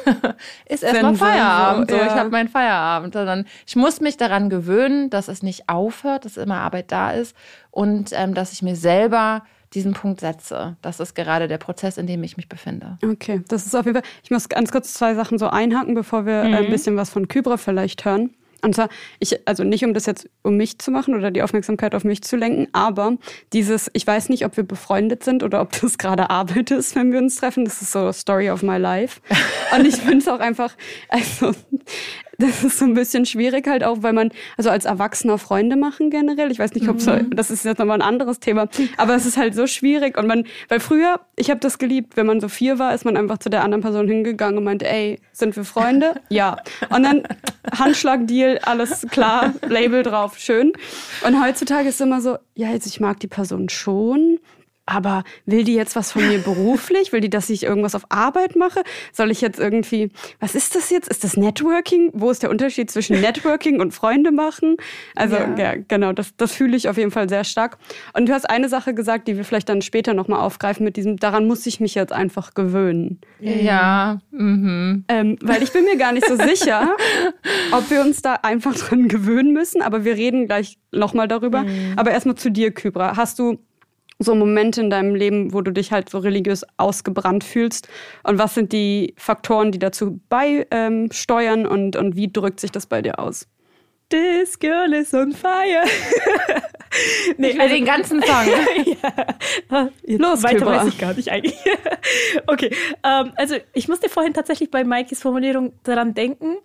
ist 0.66 0.82
erstmal 0.82 1.14
Feierabend. 1.14 1.90
So, 1.90 1.96
ja. 1.96 2.06
ich 2.06 2.12
habe 2.12 2.30
meinen 2.30 2.48
Feierabend. 2.48 3.14
Sondern 3.14 3.46
ich 3.66 3.76
muss 3.76 4.00
mich 4.00 4.16
daran 4.16 4.50
gewöhnen, 4.50 5.10
dass 5.10 5.28
es 5.28 5.42
nicht 5.42 5.68
aufhört, 5.68 6.24
dass 6.24 6.36
immer 6.36 6.56
Arbeit 6.56 6.92
da 6.92 7.10
ist 7.10 7.36
und 7.70 8.10
ähm, 8.12 8.34
dass 8.34 8.52
ich 8.52 8.62
mir 8.62 8.76
selber 8.76 9.42
diesen 9.74 9.92
Punkt 9.92 10.20
setze. 10.20 10.76
Das 10.82 11.00
ist 11.00 11.14
gerade 11.14 11.48
der 11.48 11.58
Prozess, 11.58 11.98
in 11.98 12.06
dem 12.06 12.22
ich 12.22 12.36
mich 12.36 12.48
befinde. 12.48 12.98
Okay, 13.04 13.42
das 13.48 13.66
ist 13.66 13.74
auf 13.74 13.86
jeden 13.86 14.00
Fall. 14.00 14.10
Ich 14.22 14.30
muss 14.30 14.48
ganz 14.48 14.72
kurz 14.72 14.94
zwei 14.94 15.14
Sachen 15.14 15.38
so 15.38 15.48
einhaken, 15.48 15.94
bevor 15.94 16.26
wir 16.26 16.44
mhm. 16.44 16.54
ein 16.54 16.70
bisschen 16.70 16.96
was 16.96 17.10
von 17.10 17.28
Kybra 17.28 17.56
vielleicht 17.56 18.04
hören. 18.04 18.30
Und 18.64 18.74
zwar, 18.74 18.88
ich, 19.18 19.46
also 19.46 19.62
nicht 19.62 19.84
um 19.84 19.92
das 19.92 20.06
jetzt 20.06 20.28
um 20.42 20.56
mich 20.56 20.78
zu 20.78 20.90
machen 20.90 21.14
oder 21.14 21.30
die 21.30 21.42
Aufmerksamkeit 21.42 21.94
auf 21.94 22.02
mich 22.02 22.22
zu 22.22 22.36
lenken, 22.36 22.66
aber 22.72 23.18
dieses, 23.52 23.90
ich 23.92 24.06
weiß 24.06 24.30
nicht, 24.30 24.46
ob 24.46 24.56
wir 24.56 24.64
befreundet 24.64 25.22
sind 25.22 25.42
oder 25.42 25.60
ob 25.60 25.78
das 25.78 25.98
gerade 25.98 26.30
Arbeit 26.30 26.70
ist, 26.70 26.96
wenn 26.96 27.12
wir 27.12 27.18
uns 27.18 27.36
treffen. 27.36 27.66
Das 27.66 27.82
ist 27.82 27.92
so 27.92 28.10
Story 28.10 28.50
of 28.50 28.62
my 28.62 28.78
life. 28.78 29.20
Und 29.76 29.86
ich 29.86 29.96
finde 29.96 30.18
es 30.18 30.28
auch 30.28 30.40
einfach, 30.40 30.74
also 31.10 31.52
das 32.38 32.64
ist 32.64 32.78
so 32.78 32.84
ein 32.84 32.94
bisschen 32.94 33.26
schwierig 33.26 33.66
halt 33.66 33.84
auch, 33.84 33.98
weil 34.02 34.12
man, 34.12 34.30
also 34.56 34.70
als 34.70 34.84
Erwachsener 34.84 35.38
Freunde 35.38 35.76
machen 35.76 36.10
generell. 36.10 36.50
Ich 36.50 36.58
weiß 36.58 36.74
nicht, 36.74 36.88
ob 36.88 37.04
mhm. 37.04 37.30
das 37.34 37.50
ist 37.50 37.64
jetzt 37.64 37.78
nochmal 37.78 37.98
ein 37.98 38.06
anderes 38.06 38.40
Thema, 38.40 38.68
aber 38.96 39.14
es 39.14 39.26
ist 39.26 39.36
halt 39.36 39.54
so 39.54 39.66
schwierig 39.66 40.18
und 40.18 40.26
man, 40.26 40.44
weil 40.68 40.80
früher, 40.80 41.20
ich 41.36 41.50
habe 41.50 41.60
das 41.60 41.78
geliebt, 41.78 42.16
wenn 42.16 42.26
man 42.26 42.40
so 42.40 42.48
vier 42.48 42.78
war, 42.78 42.94
ist 42.94 43.04
man 43.04 43.16
einfach 43.16 43.38
zu 43.38 43.50
der 43.50 43.62
anderen 43.62 43.82
Person 43.82 44.08
hingegangen 44.08 44.58
und 44.58 44.64
meinte, 44.64 44.88
ey, 44.88 45.18
sind 45.32 45.56
wir 45.56 45.64
Freunde? 45.64 46.20
ja. 46.28 46.56
Und 46.90 47.02
dann 47.02 47.22
Handschlag-Deal, 47.72 48.58
alles 48.62 49.06
klar, 49.10 49.54
Label 49.68 50.02
drauf, 50.02 50.38
schön. 50.38 50.72
Und 51.26 51.42
heutzutage 51.42 51.88
ist 51.88 51.96
es 51.96 52.00
immer 52.00 52.20
so, 52.20 52.38
ja, 52.54 52.70
jetzt 52.70 52.86
ich 52.86 53.00
mag 53.00 53.20
die 53.20 53.28
Person 53.28 53.68
schon, 53.68 54.38
aber 54.86 55.24
will 55.46 55.64
die 55.64 55.74
jetzt 55.74 55.96
was 55.96 56.12
von 56.12 56.26
mir 56.26 56.38
beruflich? 56.38 57.12
Will 57.12 57.20
die, 57.20 57.30
dass 57.30 57.48
ich 57.48 57.62
irgendwas 57.62 57.94
auf 57.94 58.04
Arbeit 58.10 58.56
mache? 58.56 58.82
Soll 59.12 59.30
ich 59.30 59.40
jetzt 59.40 59.58
irgendwie, 59.58 60.10
was 60.40 60.54
ist 60.54 60.74
das 60.74 60.90
jetzt? 60.90 61.08
Ist 61.08 61.24
das 61.24 61.36
Networking? 61.36 62.10
Wo 62.12 62.30
ist 62.30 62.42
der 62.42 62.50
Unterschied 62.50 62.90
zwischen 62.90 63.20
Networking 63.20 63.80
und 63.80 63.92
Freunde 63.92 64.30
machen? 64.30 64.76
Also, 65.14 65.36
ja, 65.36 65.56
ja 65.56 65.74
genau, 65.88 66.12
das, 66.12 66.36
das 66.36 66.52
fühle 66.52 66.76
ich 66.76 66.88
auf 66.88 66.98
jeden 66.98 67.10
Fall 67.10 67.28
sehr 67.28 67.44
stark. 67.44 67.78
Und 68.12 68.28
du 68.28 68.34
hast 68.34 68.48
eine 68.48 68.68
Sache 68.68 68.94
gesagt, 68.94 69.26
die 69.26 69.36
wir 69.36 69.44
vielleicht 69.44 69.68
dann 69.68 69.80
später 69.80 70.12
nochmal 70.12 70.40
aufgreifen 70.40 70.84
mit 70.84 70.96
diesem, 70.96 71.16
daran 71.16 71.46
muss 71.46 71.66
ich 71.66 71.80
mich 71.80 71.94
jetzt 71.94 72.12
einfach 72.12 72.54
gewöhnen. 72.54 73.20
Ja. 73.40 74.20
Mhm. 74.32 75.04
Ähm, 75.08 75.38
weil 75.40 75.62
ich 75.62 75.72
bin 75.72 75.84
mir 75.84 75.96
gar 75.96 76.12
nicht 76.12 76.26
so 76.26 76.36
sicher, 76.36 76.94
ob 77.72 77.90
wir 77.90 78.02
uns 78.02 78.20
da 78.20 78.34
einfach 78.42 78.74
dran 78.74 79.08
gewöhnen 79.08 79.52
müssen, 79.52 79.80
aber 79.80 80.04
wir 80.04 80.16
reden 80.16 80.46
gleich 80.46 80.78
nochmal 80.92 81.28
darüber. 81.28 81.62
Mhm. 81.62 81.94
Aber 81.96 82.10
erstmal 82.10 82.36
zu 82.36 82.50
dir, 82.50 82.70
Kybra. 82.70 83.16
Hast 83.16 83.38
du 83.38 83.58
so 84.24 84.34
Momente 84.34 84.80
in 84.80 84.90
deinem 84.90 85.14
Leben, 85.14 85.52
wo 85.52 85.60
du 85.60 85.72
dich 85.72 85.92
halt 85.92 86.08
so 86.08 86.18
religiös 86.18 86.64
ausgebrannt 86.76 87.44
fühlst? 87.44 87.88
Und 88.22 88.38
was 88.38 88.54
sind 88.54 88.72
die 88.72 89.14
Faktoren, 89.16 89.70
die 89.70 89.78
dazu 89.78 90.20
beisteuern 90.28 91.60
ähm, 91.60 91.70
und, 91.70 91.96
und 91.96 92.16
wie 92.16 92.32
drückt 92.32 92.60
sich 92.60 92.72
das 92.72 92.86
bei 92.86 93.02
dir 93.02 93.18
aus? 93.18 93.46
This 94.10 94.58
girl 94.58 94.92
is 94.92 95.14
on 95.14 95.32
fire. 95.32 95.84
nee, 97.36 97.48
ich 97.48 97.54
will 97.54 97.60
also, 97.62 97.74
den 97.74 97.84
ganzen 97.84 98.22
Song. 98.22 98.46
ja. 99.70 99.90
Los, 100.06 100.42
weiter 100.42 100.58
Küber. 100.58 100.70
weiß 100.70 100.88
ich 100.88 100.98
gar 100.98 101.14
nicht 101.14 101.30
eigentlich. 101.30 101.58
okay, 102.46 102.70
ähm, 103.02 103.32
also 103.36 103.56
ich 103.72 103.88
musste 103.88 104.08
vorhin 104.08 104.34
tatsächlich 104.34 104.70
bei 104.70 104.84
Maikis 104.84 105.22
Formulierung 105.22 105.72
daran 105.82 106.14
denken. 106.14 106.58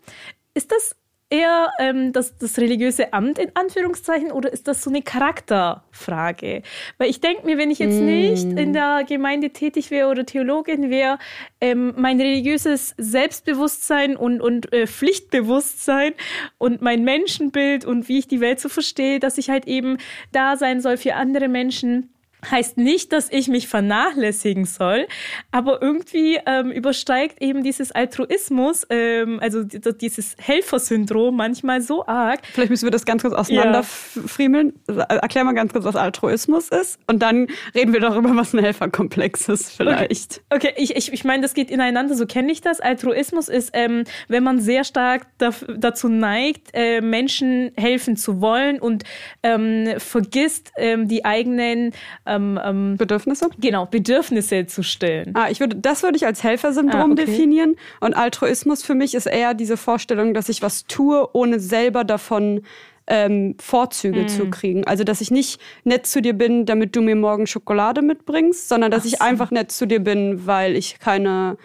Ist 0.53 0.71
das 0.71 0.95
eher 1.29 1.71
ähm, 1.79 2.11
das, 2.11 2.37
das 2.37 2.57
religiöse 2.57 3.13
Amt 3.13 3.37
in 3.37 3.51
Anführungszeichen 3.55 4.31
oder 4.31 4.51
ist 4.51 4.67
das 4.67 4.81
so 4.81 4.89
eine 4.89 5.01
Charakterfrage? 5.01 6.63
Weil 6.97 7.09
ich 7.09 7.21
denke 7.21 7.45
mir, 7.45 7.57
wenn 7.57 7.71
ich 7.71 7.79
jetzt 7.79 7.99
mm. 7.99 8.05
nicht 8.05 8.45
in 8.45 8.73
der 8.73 9.03
Gemeinde 9.07 9.51
tätig 9.51 9.91
wäre 9.91 10.09
oder 10.09 10.25
Theologin 10.25 10.89
wäre, 10.89 11.19
ähm, 11.61 11.93
mein 11.97 12.19
religiöses 12.19 12.95
Selbstbewusstsein 12.97 14.17
und, 14.17 14.41
und 14.41 14.73
äh, 14.73 14.87
Pflichtbewusstsein 14.87 16.13
und 16.57 16.81
mein 16.81 17.03
Menschenbild 17.03 17.85
und 17.85 18.07
wie 18.09 18.19
ich 18.19 18.27
die 18.27 18.41
Welt 18.41 18.59
so 18.59 18.69
verstehe, 18.69 19.19
dass 19.19 19.37
ich 19.37 19.49
halt 19.49 19.67
eben 19.67 19.97
da 20.31 20.57
sein 20.57 20.81
soll 20.81 20.97
für 20.97 21.15
andere 21.15 21.47
Menschen 21.47 22.09
heißt 22.49 22.77
nicht, 22.77 23.11
dass 23.11 23.31
ich 23.31 23.47
mich 23.47 23.67
vernachlässigen 23.67 24.65
soll, 24.65 25.07
aber 25.51 25.81
irgendwie 25.81 26.39
ähm, 26.45 26.71
übersteigt 26.71 27.41
eben 27.41 27.63
dieses 27.63 27.91
Altruismus, 27.91 28.85
ähm, 28.89 29.39
also 29.41 29.63
dieses 29.63 30.35
Helfersyndrom 30.39 31.35
manchmal 31.35 31.81
so 31.81 32.05
arg. 32.05 32.41
Vielleicht 32.53 32.69
müssen 32.69 32.85
wir 32.85 32.91
das 32.91 33.05
ganz 33.05 33.23
kurz 33.23 33.33
auseinanderfriemeln. 33.33 34.73
Ja. 34.87 35.03
Erklär 35.03 35.43
mal 35.43 35.53
ganz 35.53 35.73
kurz, 35.73 35.85
was 35.85 35.95
Altruismus 35.95 36.69
ist 36.69 36.99
und 37.07 37.19
dann 37.19 37.47
reden 37.75 37.93
wir 37.93 37.99
darüber, 37.99 38.35
was 38.35 38.53
ein 38.53 38.59
Helferkomplex 38.59 39.49
ist 39.49 39.71
vielleicht. 39.71 40.41
Okay, 40.49 40.69
okay. 40.69 40.73
ich, 40.77 40.95
ich, 40.95 41.11
ich 41.11 41.23
meine, 41.23 41.41
das 41.41 41.53
geht 41.53 41.69
ineinander, 41.69 42.15
so 42.15 42.25
kenne 42.25 42.51
ich 42.51 42.61
das. 42.61 42.79
Altruismus 42.79 43.49
ist, 43.49 43.71
ähm, 43.73 44.03
wenn 44.27 44.43
man 44.43 44.61
sehr 44.61 44.83
stark 44.83 45.27
dazu 45.37 46.07
neigt, 46.07 46.69
äh, 46.73 47.01
Menschen 47.01 47.71
helfen 47.75 48.15
zu 48.15 48.41
wollen 48.41 48.79
und 48.79 49.03
ähm, 49.43 49.95
vergisst, 49.97 50.71
ähm, 50.77 51.07
die 51.07 51.25
eigenen 51.25 51.93
ähm, 52.29 52.59
ähm, 52.63 52.97
Bedürfnisse? 52.97 53.49
Genau, 53.59 53.85
Bedürfnisse 53.85 54.65
zu 54.65 54.83
stillen. 54.83 55.31
Ah, 55.35 55.49
ich 55.49 55.59
würde, 55.59 55.75
das 55.75 56.03
würde 56.03 56.17
ich 56.17 56.25
als 56.25 56.43
Helfersyndrom 56.43 57.11
ah, 57.11 57.13
okay. 57.13 57.25
definieren. 57.25 57.75
Und 57.99 58.15
Altruismus 58.15 58.83
für 58.83 58.95
mich 58.95 59.15
ist 59.15 59.25
eher 59.25 59.53
diese 59.53 59.77
Vorstellung, 59.77 60.33
dass 60.33 60.49
ich 60.49 60.61
was 60.61 60.85
tue, 60.85 61.27
ohne 61.33 61.59
selber 61.59 62.03
davon 62.03 62.61
ähm, 63.07 63.55
Vorzüge 63.59 64.21
mm. 64.21 64.27
zu 64.27 64.49
kriegen. 64.49 64.85
Also, 64.85 65.03
dass 65.03 65.19
ich 65.19 65.31
nicht 65.31 65.59
nett 65.83 66.05
zu 66.05 66.21
dir 66.21 66.33
bin, 66.33 66.65
damit 66.65 66.95
du 66.95 67.01
mir 67.01 67.15
morgen 67.15 67.47
Schokolade 67.47 68.01
mitbringst, 68.01 68.69
sondern 68.69 68.91
dass 68.91 69.01
Ach 69.01 69.07
ich 69.07 69.17
so. 69.17 69.25
einfach 69.25 69.51
nett 69.51 69.71
zu 69.71 69.87
dir 69.87 69.99
bin, 69.99 70.45
weil 70.45 70.75
ich 70.75 70.99
keine 70.99 71.57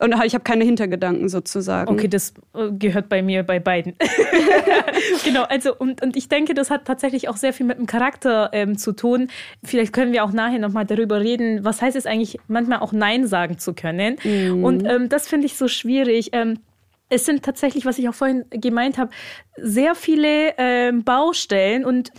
Und 0.00 0.12
ich 0.24 0.34
habe 0.34 0.42
keine 0.42 0.64
Hintergedanken 0.64 1.28
sozusagen. 1.28 1.88
Okay, 1.88 2.08
das 2.08 2.34
äh, 2.54 2.70
gehört 2.72 3.08
bei 3.08 3.22
mir 3.22 3.44
bei 3.44 3.60
beiden. 3.60 3.94
genau, 5.24 5.44
also 5.44 5.74
und, 5.76 6.02
und 6.02 6.16
ich 6.16 6.28
denke, 6.28 6.54
das 6.54 6.70
hat 6.70 6.84
tatsächlich 6.84 7.28
auch 7.28 7.36
sehr 7.36 7.52
viel 7.52 7.66
mit 7.66 7.78
dem 7.78 7.86
Charakter 7.86 8.50
ähm, 8.52 8.76
zu 8.76 8.92
tun. 8.92 9.28
Vielleicht 9.62 9.92
können 9.92 10.12
wir 10.12 10.24
auch 10.24 10.32
nachher 10.32 10.58
nochmal 10.58 10.84
darüber 10.84 11.20
reden, 11.20 11.64
was 11.64 11.80
heißt 11.80 11.96
es 11.96 12.06
eigentlich, 12.06 12.38
manchmal 12.48 12.80
auch 12.80 12.92
Nein 12.92 13.26
sagen 13.26 13.58
zu 13.58 13.72
können. 13.72 14.16
Mhm. 14.24 14.64
Und 14.64 14.84
ähm, 14.84 15.08
das 15.08 15.28
finde 15.28 15.46
ich 15.46 15.56
so 15.56 15.68
schwierig. 15.68 16.30
Ähm, 16.32 16.58
es 17.08 17.24
sind 17.24 17.44
tatsächlich, 17.44 17.86
was 17.86 17.98
ich 17.98 18.08
auch 18.08 18.14
vorhin 18.14 18.44
gemeint 18.50 18.98
habe, 18.98 19.10
sehr 19.56 19.94
viele 19.94 20.54
ähm, 20.58 21.04
Baustellen 21.04 21.84
und 21.84 22.10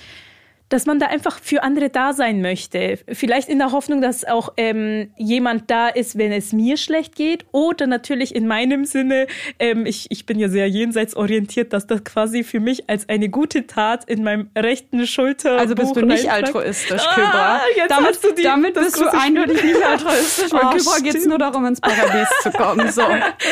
dass 0.69 0.85
man 0.85 0.99
da 0.99 1.07
einfach 1.07 1.39
für 1.39 1.63
andere 1.63 1.89
da 1.89 2.13
sein 2.13 2.41
möchte. 2.41 2.99
Vielleicht 3.11 3.49
in 3.49 3.59
der 3.59 3.71
Hoffnung, 3.71 4.01
dass 4.01 4.25
auch 4.25 4.53
ähm, 4.57 5.11
jemand 5.15 5.69
da 5.69 5.89
ist, 5.89 6.17
wenn 6.17 6.31
es 6.31 6.53
mir 6.53 6.77
schlecht 6.77 7.15
geht. 7.15 7.45
Oder 7.51 7.85
natürlich 7.85 8.33
in 8.35 8.47
meinem 8.47 8.85
Sinne, 8.85 9.27
ähm, 9.59 9.85
ich, 9.85 10.07
ich 10.09 10.25
bin 10.25 10.39
ja 10.39 10.49
sehr 10.49 10.67
jenseitsorientiert, 10.67 11.71
dass 11.71 11.85
das 11.85 12.03
quasi 12.03 12.43
für 12.43 12.59
mich 12.59 12.89
als 12.89 13.07
eine 13.09 13.29
gute 13.29 13.67
Tat 13.67 14.05
in 14.05 14.23
meinem 14.23 14.49
rechten 14.57 15.05
Schulter. 15.05 15.57
Also 15.57 15.75
bist 15.75 15.95
du 15.95 16.01
nicht 16.01 16.31
altruistisch, 16.31 17.03
Kübra. 17.13 17.57
Ah, 17.57 17.61
damit, 17.87 18.19
die, 18.37 18.43
damit 18.43 18.73
bist 18.73 18.99
du 18.99 19.05
eindeutig 19.05 19.63
nicht 19.63 19.83
altruistisch, 19.83 20.51
weil 20.51 20.61
oh, 20.63 20.69
Kübra 20.71 20.99
geht 20.99 21.15
es 21.15 21.25
nur 21.27 21.37
darum, 21.37 21.65
ins 21.65 21.79
Paradies 21.79 22.27
zu 22.41 22.51
kommen. 22.51 22.91
So, 22.91 23.03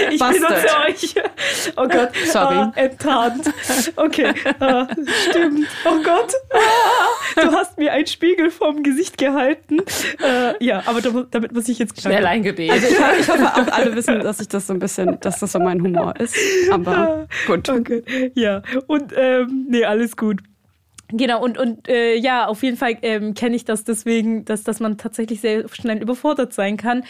ich 0.10 0.20
benutze 0.20 0.67
euch. 0.88 1.15
Oh 1.75 1.88
Gott. 1.88 2.10
Sorry. 2.25 2.55
Ah, 2.55 2.72
enttarnt. 2.75 3.51
Okay. 3.96 4.34
Ah, 4.60 4.88
stimmt. 5.29 5.67
Oh 5.86 6.01
Gott. 6.03 6.34
Ah 6.51 7.02
du 7.36 7.52
hast 7.52 7.78
mir 7.78 7.92
einen 7.94 8.08
Spiegel 8.08 8.52
vorm 8.52 8.84
Gesicht 8.84 9.18
gehalten. 9.18 9.80
Äh, 10.24 10.63
ja, 10.63 10.84
aber 10.86 11.02
damit 11.02 11.54
muss 11.54 11.68
ich 11.70 11.80
jetzt 11.80 12.02
schnell 12.02 12.25
eingebeten. 12.25 12.74
Also 12.74 12.88
ich, 12.88 12.94
ich, 13.20 13.30
hoffe 13.30 13.46
auch 13.46 13.72
alle 13.72 13.96
wissen, 13.96 14.20
dass 14.20 14.40
ich 14.40 14.48
das 14.48 14.68
so 14.68 14.74
ein 14.74 14.80
bisschen, 14.80 15.20
dass 15.20 15.40
das 15.40 15.52
so 15.52 15.60
mein 15.60 15.82
Humor 15.82 16.16
ist. 16.20 16.36
Aber 16.72 17.28
gut. 17.48 17.70
Okay. 17.70 18.32
Ja, 18.36 18.62
und 18.88 19.13
ähm, 19.16 19.68
nee, 19.70 19.86
alles 19.86 20.18
gut. 20.18 20.42
Genau, 21.10 21.44
und, 21.44 21.58
und 21.58 21.88
äh, 21.88 22.16
ja, 22.16 22.48
auf 22.48 22.63
jeden 22.63 22.78
Fall 22.78 22.98
ähm, 23.04 23.36
kenne 23.36 23.56
ich 23.56 23.66
das 23.66 23.84
deswegen, 23.84 24.46
dass, 24.46 24.63
dass 24.63 24.80
man 24.80 24.98
tatsächlich 24.98 25.42
sehr 25.42 25.68
schnell 25.70 26.02
überfordert 26.02 26.54
sein 26.54 26.78
kann. 26.78 27.04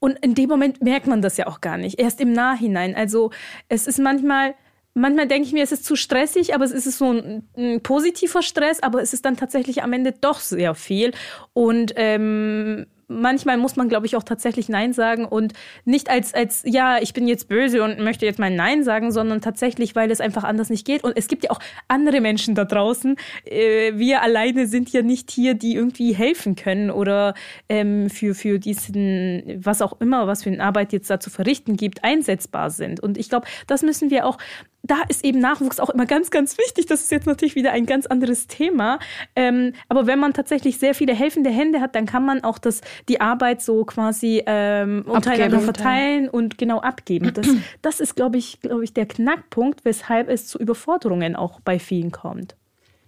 Und 0.00 0.18
in 0.24 0.34
dem 0.34 0.48
Moment 0.48 0.82
merkt 0.82 1.06
man 1.06 1.22
das 1.22 1.36
ja 1.36 1.46
auch 1.46 1.60
gar 1.60 1.78
nicht, 1.78 2.00
erst 2.00 2.20
im 2.20 2.32
Nachhinein. 2.32 2.94
Also 2.94 3.30
es 3.68 3.86
ist 3.86 3.98
manchmal 3.98 4.54
manchmal 4.94 5.26
denke 5.26 5.46
ich 5.46 5.52
mir, 5.52 5.62
es 5.62 5.72
ist 5.72 5.84
zu 5.84 5.96
stressig, 5.96 6.54
aber 6.54 6.64
es 6.64 6.72
ist 6.72 6.98
so 6.98 7.10
ein, 7.10 7.48
ein, 7.56 7.82
positiver 7.82 8.42
Stress, 8.42 8.82
aber 8.82 9.02
es 9.02 9.12
ist 9.12 9.24
dann 9.24 9.36
tatsächlich 9.36 9.82
am 9.82 9.92
Ende 9.92 10.12
doch 10.12 10.40
sehr 10.40 10.74
viel. 10.74 11.12
Und 11.52 11.92
ähm, 11.96 12.86
manchmal 13.08 13.56
muss 13.56 13.76
man, 13.76 13.88
glaube 13.88 14.06
ich, 14.06 14.16
auch 14.16 14.22
tatsächlich 14.22 14.68
Nein 14.68 14.92
sagen 14.92 15.24
und 15.24 15.52
nicht 15.84 16.10
als, 16.10 16.34
als, 16.34 16.62
ja, 16.64 16.98
ich 17.00 17.12
bin 17.12 17.28
jetzt 17.28 17.48
böse 17.48 17.82
und 17.82 17.98
möchte 17.98 18.26
jetzt 18.26 18.38
mein 18.38 18.56
Nein 18.56 18.84
sagen, 18.84 19.12
sondern 19.12 19.40
tatsächlich, 19.40 19.94
weil 19.94 20.10
es 20.10 20.20
einfach 20.20 20.44
anders 20.44 20.70
nicht 20.70 20.86
geht. 20.86 21.04
Und 21.04 21.16
es 21.16 21.28
gibt 21.28 21.44
ja 21.44 21.50
auch 21.50 21.60
andere 21.88 22.20
Menschen 22.20 22.54
da 22.54 22.64
draußen. 22.64 23.16
Äh, 23.44 23.92
wir 23.94 24.22
alleine 24.22 24.66
sind 24.66 24.92
ja 24.92 25.02
nicht 25.02 25.30
hier, 25.30 25.54
die 25.54 25.74
irgendwie 25.74 26.14
helfen 26.14 26.56
können 26.56 26.90
oder 26.90 27.34
ähm, 27.68 28.10
für, 28.10 28.34
für 28.34 28.58
diesen, 28.58 29.60
was 29.64 29.82
auch 29.82 30.00
immer, 30.00 30.26
was 30.26 30.42
für 30.42 30.50
eine 30.50 30.62
Arbeit 30.62 30.92
jetzt 30.92 31.10
da 31.10 31.20
zu 31.20 31.30
verrichten 31.30 31.76
gibt, 31.76 32.04
einsetzbar 32.04 32.70
sind. 32.70 33.00
Und 33.00 33.18
ich 33.18 33.28
glaube, 33.28 33.46
das 33.66 33.82
müssen 33.82 34.10
wir 34.10 34.26
auch 34.26 34.38
da 34.84 34.96
ist 35.08 35.24
eben 35.24 35.40
Nachwuchs 35.40 35.80
auch 35.80 35.90
immer 35.90 36.04
ganz, 36.04 36.30
ganz 36.30 36.58
wichtig. 36.58 36.86
Das 36.86 37.00
ist 37.00 37.10
jetzt 37.10 37.26
natürlich 37.26 37.54
wieder 37.54 37.72
ein 37.72 37.86
ganz 37.86 38.06
anderes 38.06 38.46
Thema. 38.46 38.98
Ähm, 39.34 39.72
aber 39.88 40.06
wenn 40.06 40.18
man 40.18 40.34
tatsächlich 40.34 40.78
sehr 40.78 40.94
viele 40.94 41.14
helfende 41.14 41.50
Hände 41.50 41.80
hat, 41.80 41.94
dann 41.94 42.04
kann 42.06 42.24
man 42.24 42.44
auch 42.44 42.58
das, 42.58 42.82
die 43.08 43.20
Arbeit 43.20 43.62
so 43.62 43.84
quasi 43.84 44.42
ähm, 44.46 45.04
untereinander 45.06 45.60
verteilen 45.60 46.28
und 46.28 46.58
genau 46.58 46.80
abgeben. 46.80 47.32
Das, 47.32 47.46
das 47.82 48.00
ist, 48.00 48.14
glaube 48.14 48.36
ich, 48.36 48.60
glaube 48.60 48.84
ich, 48.84 48.92
der 48.92 49.06
Knackpunkt, 49.06 49.84
weshalb 49.84 50.28
es 50.28 50.46
zu 50.46 50.58
Überforderungen 50.58 51.34
auch 51.34 51.60
bei 51.60 51.78
vielen 51.78 52.12
kommt. 52.12 52.54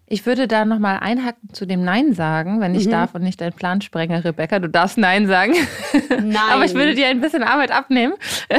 Ich 0.08 0.24
würde 0.24 0.46
da 0.46 0.64
nochmal 0.64 1.00
einhaken 1.00 1.52
zu 1.52 1.66
dem 1.66 1.82
Nein 1.82 2.12
sagen, 2.12 2.60
wenn 2.60 2.76
ich 2.76 2.86
mhm. 2.86 2.92
darf 2.92 3.14
und 3.16 3.22
nicht 3.22 3.40
deinen 3.40 3.54
Plan 3.54 3.80
sprenge, 3.80 4.24
Rebecca. 4.24 4.60
Du 4.60 4.68
darfst 4.68 4.98
Nein 4.98 5.26
sagen. 5.26 5.54
Nein. 6.08 6.36
Aber 6.52 6.64
ich 6.64 6.74
würde 6.74 6.94
dir 6.94 7.08
ein 7.08 7.20
bisschen 7.20 7.42
Arbeit 7.42 7.72
abnehmen. 7.72 8.14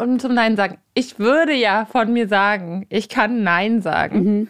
und 0.00 0.20
zum 0.20 0.34
Nein 0.34 0.56
sagen. 0.56 0.78
Ich 0.94 1.18
würde 1.18 1.54
ja 1.54 1.84
von 1.84 2.12
mir 2.12 2.28
sagen, 2.28 2.86
ich 2.88 3.08
kann 3.08 3.42
Nein 3.42 3.82
sagen. 3.82 4.24
Mhm. 4.24 4.48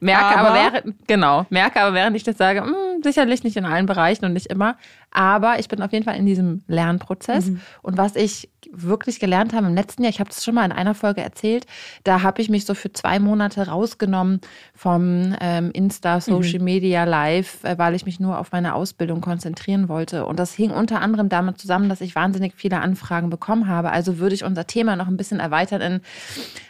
Merke 0.00 0.38
aber, 0.38 0.50
aber 0.50 0.54
während, 0.54 1.08
genau, 1.08 1.46
merke 1.50 1.80
aber 1.80 1.94
während 1.94 2.16
ich 2.16 2.22
das 2.22 2.38
sage, 2.38 2.62
mh, 2.62 2.68
hm, 2.68 3.02
sicherlich 3.02 3.42
nicht 3.42 3.56
in 3.56 3.64
allen 3.64 3.86
Bereichen 3.86 4.24
und 4.24 4.32
nicht 4.32 4.46
immer, 4.46 4.76
aber 5.10 5.58
ich 5.58 5.68
bin 5.68 5.82
auf 5.82 5.92
jeden 5.92 6.04
Fall 6.04 6.16
in 6.16 6.26
diesem 6.26 6.62
Lernprozess. 6.68 7.46
Mhm. 7.46 7.60
Und 7.82 7.96
was 7.96 8.14
ich 8.14 8.48
wirklich 8.70 9.20
gelernt 9.20 9.52
habe 9.52 9.66
im 9.66 9.74
letzten 9.74 10.02
Jahr, 10.02 10.10
ich 10.10 10.20
habe 10.20 10.30
das 10.30 10.44
schon 10.44 10.54
mal 10.54 10.64
in 10.64 10.72
einer 10.72 10.94
Folge 10.94 11.20
erzählt, 11.20 11.66
da 12.04 12.22
habe 12.22 12.42
ich 12.42 12.48
mich 12.48 12.64
so 12.64 12.74
für 12.74 12.92
zwei 12.92 13.18
Monate 13.18 13.66
rausgenommen 13.66 14.40
vom 14.74 15.34
ähm, 15.40 15.70
Insta, 15.72 16.16
mhm. 16.16 16.20
Social 16.20 16.58
mhm. 16.58 16.64
Media, 16.64 17.04
Live, 17.04 17.64
äh, 17.64 17.78
weil 17.78 17.94
ich 17.94 18.04
mich 18.04 18.20
nur 18.20 18.38
auf 18.38 18.52
meine 18.52 18.74
Ausbildung 18.74 19.20
konzentrieren 19.20 19.88
wollte. 19.88 20.26
Und 20.26 20.38
das 20.38 20.52
hing 20.52 20.70
unter 20.70 21.00
anderem 21.00 21.28
damit 21.28 21.58
zusammen, 21.58 21.88
dass 21.88 22.00
ich 22.00 22.14
wahnsinnig 22.14 22.54
viele 22.56 22.80
Anfragen 22.80 23.30
bekommen 23.30 23.68
habe. 23.68 23.90
Also 23.90 24.18
würde 24.18 24.34
ich 24.34 24.44
unser 24.44 24.66
Thema 24.66 24.96
noch 24.96 25.08
ein 25.08 25.16
bisschen 25.16 25.40
erweitern 25.40 25.80
in 25.80 26.00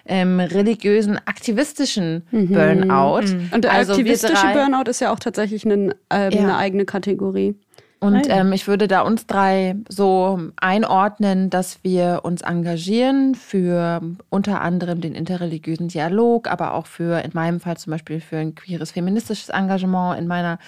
ähm, 0.07 0.41
religiösen, 0.41 1.19
aktivistischen 1.27 2.27
mhm. 2.31 2.49
Burnout. 2.49 3.27
Mhm. 3.27 3.51
Und 3.53 3.65
der 3.65 3.73
also 3.73 3.93
aktivistische 3.93 4.53
Burnout 4.53 4.89
ist 4.89 5.01
ja 5.01 5.13
auch 5.13 5.19
tatsächlich 5.19 5.65
eine, 5.65 5.95
äh, 6.13 6.35
ja. 6.35 6.41
eine 6.41 6.57
eigene 6.57 6.85
Kategorie. 6.85 7.55
Und 8.01 8.29
ähm, 8.29 8.53
ich 8.53 8.69
würde 8.69 8.87
da 8.87 9.01
uns 9.01 9.27
drei 9.27 9.75
so 9.89 10.39
einordnen, 10.57 11.51
dass 11.51 11.83
wir 11.83 12.21
uns 12.23 12.43
engagieren 12.43 13.35
für 13.35 14.01
unter 14.29 14.61
anderem 14.61 15.01
den 15.01 15.15
interreligiösen 15.15 15.89
Dialog, 15.89 16.49
aber 16.49 16.75
auch 16.75 16.87
für, 16.87 17.25
in 17.25 17.33
meinem 17.35 17.59
Fall 17.59 17.77
zum 17.77 17.91
Beispiel 17.91 18.21
für 18.21 18.37
ein 18.37 18.55
queeres 18.55 18.93
feministisches 18.93 19.49
Engagement 19.49 20.19
in 20.19 20.29
meiner 20.29 20.59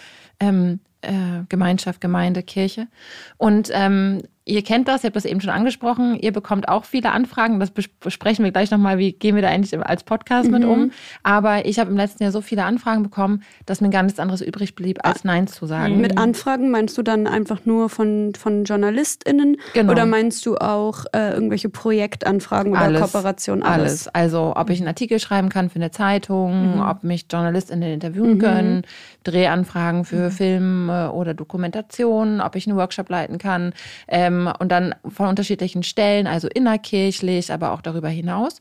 ähm, 0.40 0.80
äh, 1.02 1.44
Gemeinschaft, 1.49 2.00
Gemeinde, 2.00 2.42
Kirche. 2.42 2.88
Und 3.37 3.70
ähm, 3.72 4.22
Ihr 4.50 4.62
kennt 4.62 4.88
das, 4.88 5.04
ihr 5.04 5.09
habt 5.09 5.16
das 5.16 5.25
eben 5.25 5.40
schon 5.40 5.50
angesprochen. 5.50 6.19
Ihr 6.19 6.33
bekommt 6.33 6.69
auch 6.69 6.85
viele 6.85 7.12
Anfragen. 7.12 7.61
Das 7.61 7.71
besprechen 7.71 8.45
wir 8.45 8.50
gleich 8.50 8.71
nochmal, 8.73 8.99
wie 8.99 9.12
gehen 9.12 9.37
wir 9.37 9.42
da 9.42 9.49
eigentlich 9.49 9.78
als 9.87 10.02
Podcast 10.02 10.50
mhm. 10.50 10.59
mit 10.59 10.64
um. 10.64 10.90
Aber 11.23 11.66
ich 11.66 11.78
habe 11.78 11.90
im 11.90 11.97
letzten 11.97 12.25
Jahr 12.25 12.33
so 12.33 12.40
viele 12.40 12.64
Anfragen 12.64 13.04
bekommen, 13.04 13.45
dass 13.66 13.80
mir 13.80 13.90
gar 13.90 14.02
nichts 14.02 14.19
anderes 14.19 14.40
übrig 14.40 14.75
blieb, 14.75 14.99
als 15.04 15.23
Nein 15.23 15.47
zu 15.47 15.66
sagen. 15.66 16.00
Mit 16.00 16.19
Anfragen 16.19 16.71
meinst 16.71 16.99
du 16.99 17.02
dann 17.02 17.28
einfach 17.28 17.61
nur 17.64 17.88
von, 17.88 18.33
von 18.37 18.64
JournalistInnen? 18.64 19.57
Genau. 19.73 19.92
Oder 19.92 20.04
meinst 20.04 20.45
du 20.47 20.57
auch 20.57 21.04
äh, 21.12 21.33
irgendwelche 21.33 21.69
Projektanfragen 21.69 22.73
oder 22.73 22.80
alles, 22.80 23.00
Kooperationen? 23.00 23.62
Alles. 23.62 24.09
alles. 24.09 24.09
Also, 24.09 24.54
ob 24.57 24.71
ich 24.71 24.80
einen 24.80 24.88
Artikel 24.88 25.21
schreiben 25.21 25.49
kann 25.49 25.71
für 25.71 25.76
eine 25.76 25.92
Zeitung, 25.92 26.75
mhm. 26.75 26.80
ob 26.80 27.04
mich 27.04 27.26
JournalistInnen 27.30 27.92
interviewen 27.92 28.35
mhm. 28.35 28.38
können, 28.38 28.83
Drehanfragen 29.23 30.04
für 30.04 30.26
mhm. 30.26 30.30
Filme 30.33 31.12
oder 31.12 31.35
Dokumentationen, 31.35 32.40
ob 32.40 32.57
ich 32.57 32.66
einen 32.66 32.76
Workshop 32.76 33.09
leiten 33.09 33.38
kann. 33.38 33.73
Ähm, 34.09 34.39
und 34.47 34.70
dann 34.70 34.94
von 35.09 35.28
unterschiedlichen 35.28 35.82
Stellen, 35.82 36.26
also 36.26 36.49
innerkirchlich, 36.49 37.52
aber 37.52 37.73
auch 37.73 37.82
darüber 37.82 38.09
hinaus. 38.09 38.59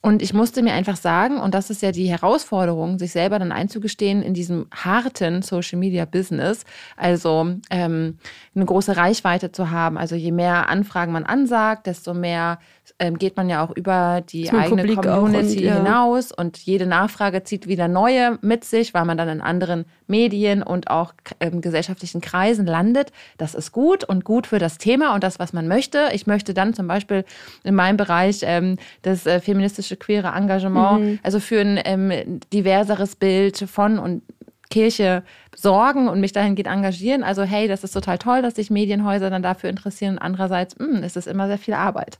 Und 0.00 0.22
ich 0.22 0.32
musste 0.32 0.62
mir 0.62 0.74
einfach 0.74 0.96
sagen, 0.96 1.38
und 1.38 1.54
das 1.54 1.70
ist 1.70 1.82
ja 1.82 1.90
die 1.90 2.08
Herausforderung, 2.08 2.98
sich 2.98 3.12
selber 3.12 3.38
dann 3.38 3.52
einzugestehen 3.52 4.22
in 4.22 4.32
diesem 4.32 4.66
harten 4.72 5.42
Social 5.42 5.78
Media 5.78 6.04
Business, 6.04 6.64
also 6.96 7.54
ähm, 7.70 8.18
eine 8.54 8.64
große 8.64 8.96
Reichweite 8.96 9.50
zu 9.50 9.70
haben. 9.70 9.98
Also 9.98 10.14
je 10.14 10.32
mehr 10.32 10.68
Anfragen 10.68 11.12
man 11.12 11.24
ansagt, 11.24 11.86
desto 11.86 12.14
mehr 12.14 12.58
ähm, 12.98 13.18
geht 13.18 13.36
man 13.36 13.48
ja 13.48 13.64
auch 13.64 13.70
über 13.76 14.22
die 14.28 14.50
eigene 14.50 14.82
Publik 14.82 15.02
Community 15.02 15.58
und, 15.58 15.64
ja. 15.64 15.76
hinaus 15.76 16.32
und 16.32 16.58
jede 16.58 16.86
Nachfrage 16.86 17.44
zieht 17.44 17.68
wieder 17.68 17.88
neue 17.88 18.38
mit 18.40 18.64
sich, 18.64 18.94
weil 18.94 19.04
man 19.04 19.16
dann 19.16 19.28
in 19.28 19.40
anderen 19.40 19.84
Medien 20.06 20.62
und 20.62 20.90
auch 20.90 21.12
ähm, 21.40 21.60
gesellschaftlichen 21.60 22.20
Kreisen 22.20 22.66
landet. 22.66 23.12
Das 23.36 23.54
ist 23.54 23.72
gut 23.72 24.04
und 24.04 24.24
gut 24.24 24.46
für 24.46 24.58
das 24.58 24.78
Thema 24.78 25.14
und 25.14 25.22
das, 25.22 25.38
was 25.38 25.52
man 25.52 25.68
möchte. 25.68 26.08
Ich 26.12 26.26
möchte 26.26 26.54
dann 26.54 26.74
zum 26.74 26.88
Beispiel 26.88 27.24
in 27.62 27.74
meinem 27.74 27.96
Bereich 27.96 28.40
ähm, 28.42 28.78
das 29.02 29.26
äh, 29.26 29.40
feministische 29.88 29.96
queere 29.96 30.28
Engagement, 30.28 31.00
mhm. 31.00 31.18
also 31.22 31.40
für 31.40 31.60
ein 31.60 31.80
ähm, 31.84 32.40
diverseres 32.52 33.16
Bild 33.16 33.58
von 33.58 33.98
und 33.98 34.22
Kirche 34.70 35.22
sorgen 35.56 36.08
und 36.08 36.20
mich 36.20 36.32
dahingehend 36.32 36.68
engagieren. 36.68 37.22
Also 37.22 37.42
hey, 37.42 37.68
das 37.68 37.84
ist 37.84 37.92
total 37.92 38.18
toll, 38.18 38.42
dass 38.42 38.56
sich 38.56 38.70
Medienhäuser 38.70 39.30
dann 39.30 39.42
dafür 39.42 39.70
interessieren. 39.70 40.18
Andererseits 40.18 40.78
mh, 40.78 40.98
hm, 40.98 41.02
ist 41.02 41.16
es 41.16 41.26
immer 41.26 41.46
sehr 41.46 41.58
viel 41.58 41.74
Arbeit. 41.74 42.18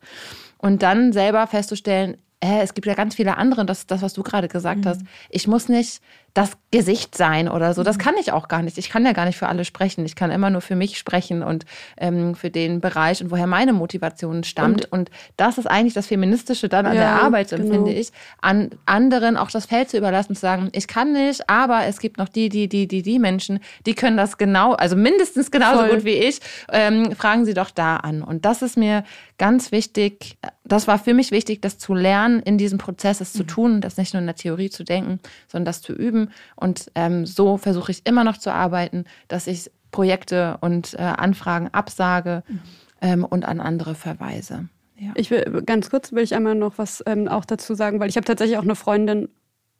Und 0.56 0.82
dann 0.82 1.12
selber 1.12 1.46
festzustellen, 1.46 2.16
äh, 2.40 2.62
es 2.62 2.72
gibt 2.72 2.86
ja 2.86 2.94
ganz 2.94 3.16
viele 3.16 3.36
andere, 3.36 3.66
das 3.66 3.80
ist 3.80 3.90
das, 3.90 4.00
was 4.00 4.14
du 4.14 4.22
gerade 4.22 4.48
gesagt 4.48 4.84
mhm. 4.84 4.88
hast. 4.88 5.02
Ich 5.28 5.46
muss 5.46 5.68
nicht 5.68 6.00
das 6.38 6.52
Gesicht 6.70 7.16
sein 7.16 7.48
oder 7.48 7.74
so. 7.74 7.82
Das 7.82 7.96
mhm. 7.96 8.02
kann 8.02 8.14
ich 8.20 8.30
auch 8.30 8.46
gar 8.46 8.62
nicht. 8.62 8.78
Ich 8.78 8.90
kann 8.90 9.04
ja 9.04 9.12
gar 9.12 9.24
nicht 9.24 9.36
für 9.36 9.48
alle 9.48 9.64
sprechen. 9.64 10.04
Ich 10.06 10.14
kann 10.14 10.30
immer 10.30 10.50
nur 10.50 10.60
für 10.60 10.76
mich 10.76 10.96
sprechen 10.96 11.42
und 11.42 11.64
ähm, 11.96 12.36
für 12.36 12.48
den 12.48 12.80
Bereich 12.80 13.20
und 13.20 13.32
woher 13.32 13.48
meine 13.48 13.72
Motivation 13.72 14.44
stammt. 14.44 14.84
Und, 14.92 14.92
und 14.92 15.10
das 15.36 15.58
ist 15.58 15.66
eigentlich 15.66 15.94
das 15.94 16.06
Feministische 16.06 16.68
dann 16.68 16.86
an 16.86 16.94
ja, 16.94 17.00
der 17.00 17.22
Arbeit, 17.22 17.50
genau. 17.50 17.72
finde 17.72 17.92
ich, 17.92 18.12
an 18.40 18.70
anderen 18.86 19.36
auch 19.36 19.50
das 19.50 19.66
Feld 19.66 19.90
zu 19.90 19.96
überlassen, 19.96 20.36
zu 20.36 20.40
sagen, 20.40 20.68
ich 20.72 20.86
kann 20.86 21.12
nicht, 21.12 21.50
aber 21.50 21.86
es 21.86 21.98
gibt 21.98 22.18
noch 22.18 22.28
die, 22.28 22.48
die, 22.50 22.68
die, 22.68 22.86
die, 22.86 23.02
die 23.02 23.18
Menschen, 23.18 23.58
die 23.84 23.94
können 23.94 24.16
das 24.16 24.38
genau, 24.38 24.74
also 24.74 24.94
mindestens 24.94 25.50
genauso 25.50 25.80
Voll. 25.80 25.96
gut 25.96 26.04
wie 26.04 26.10
ich. 26.10 26.38
Ähm, 26.70 27.16
fragen 27.16 27.46
Sie 27.46 27.54
doch 27.54 27.70
da 27.70 27.96
an. 27.96 28.22
Und 28.22 28.44
das 28.44 28.62
ist 28.62 28.76
mir 28.76 29.02
ganz 29.38 29.72
wichtig, 29.72 30.38
das 30.64 30.86
war 30.86 30.98
für 30.98 31.14
mich 31.14 31.30
wichtig, 31.30 31.62
das 31.62 31.78
zu 31.78 31.94
lernen, 31.94 32.40
in 32.40 32.58
diesem 32.58 32.78
Prozess 32.78 33.20
es 33.20 33.32
zu 33.32 33.42
mhm. 33.42 33.48
tun, 33.48 33.80
das 33.80 33.96
nicht 33.96 34.12
nur 34.12 34.20
in 34.20 34.26
der 34.26 34.36
Theorie 34.36 34.68
zu 34.70 34.84
denken, 34.84 35.18
sondern 35.46 35.64
das 35.64 35.80
zu 35.80 35.94
üben. 35.94 36.27
Und 36.56 36.90
ähm, 36.94 37.26
so 37.26 37.56
versuche 37.56 37.92
ich 37.92 38.06
immer 38.06 38.24
noch 38.24 38.38
zu 38.38 38.52
arbeiten, 38.52 39.04
dass 39.28 39.46
ich 39.46 39.70
Projekte 39.90 40.58
und 40.60 40.94
äh, 40.94 40.98
Anfragen 40.98 41.68
absage 41.72 42.42
mhm. 42.46 42.60
ähm, 43.00 43.24
und 43.24 43.44
an 43.44 43.60
andere 43.60 43.94
verweise. 43.94 44.68
Ja. 44.98 45.12
Ich 45.14 45.30
will 45.30 45.62
ganz 45.64 45.90
kurz 45.90 46.12
will 46.12 46.24
ich 46.24 46.34
einmal 46.34 46.56
noch 46.56 46.76
was 46.76 47.02
ähm, 47.06 47.28
auch 47.28 47.44
dazu 47.44 47.74
sagen, 47.74 48.00
weil 48.00 48.08
ich 48.08 48.16
habe 48.16 48.24
tatsächlich 48.24 48.58
auch 48.58 48.64
eine 48.64 48.74
Freundin 48.74 49.28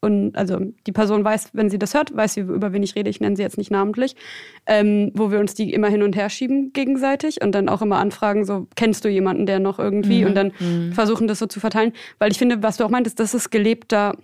und 0.01 0.37
also 0.37 0.61
die 0.87 0.93
Person 0.93 1.25
weiß, 1.25 1.51
wenn 1.55 1.71
sie 1.71 1.79
das 1.79 1.93
hört, 1.95 2.17
weiß 2.17 2.35
sie, 2.35 2.41
über 2.41 2.73
wen 2.73 2.85
ich 2.85 2.95
rede. 2.95 3.11
Ich 3.11 3.21
nenne 3.21 3.35
sie 3.35 3.43
jetzt 3.43 3.59
nicht 3.59 3.73
namentlich, 3.73 4.15
ähm, 4.67 5.11
wo 5.15 5.33
wir 5.33 5.41
uns 5.41 5.55
die 5.55 5.73
immer 5.73 5.89
hin 5.89 6.05
und 6.05 6.15
her 6.15 6.31
schieben 6.31 6.73
gegenseitig 6.73 7.43
und 7.43 7.53
dann 7.53 7.69
auch 7.69 7.83
immer 7.83 7.99
anfragen, 7.99 8.45
so 8.45 8.69
kennst 8.77 9.05
du 9.05 9.09
jemanden, 9.09 9.47
der 9.47 9.59
noch 9.59 9.81
irgendwie 9.81 10.21
mhm. 10.21 10.27
und 10.29 10.35
dann 10.37 10.53
mhm. 10.61 10.93
versuchen 10.93 11.27
das 11.27 11.41
so 11.41 11.47
zu 11.47 11.59
verteilen, 11.59 11.93
weil 12.21 12.31
ich 12.31 12.39
finde, 12.39 12.63
was 12.63 12.77
du 12.77 12.85
auch 12.85 12.91
meintest, 12.91 13.19
das 13.19 13.35
ist 13.35 13.51
gelebter 13.51 14.17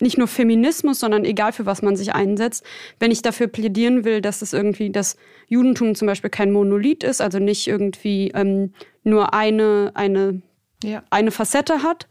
nicht 0.00 0.18
nur 0.18 0.28
Feminismus, 0.28 1.00
sondern 1.00 1.24
egal 1.24 1.52
für 1.52 1.66
was 1.66 1.82
man 1.82 1.96
sich 1.96 2.14
einsetzt, 2.14 2.64
wenn 2.98 3.10
ich 3.10 3.22
dafür 3.22 3.46
plädieren 3.46 4.04
will, 4.04 4.20
dass 4.20 4.42
es 4.42 4.52
irgendwie 4.52 4.90
das 4.90 5.16
Judentum 5.48 5.94
zum 5.94 6.06
Beispiel 6.06 6.30
kein 6.30 6.52
Monolith 6.52 7.04
ist, 7.04 7.20
also 7.20 7.38
nicht 7.38 7.66
irgendwie 7.66 8.32
ähm, 8.34 8.72
nur 9.04 9.34
eine 9.34 9.92
eine 9.94 10.42
ja. 10.82 11.02
eine 11.10 11.30
Facette 11.30 11.82
hat, 11.82 12.08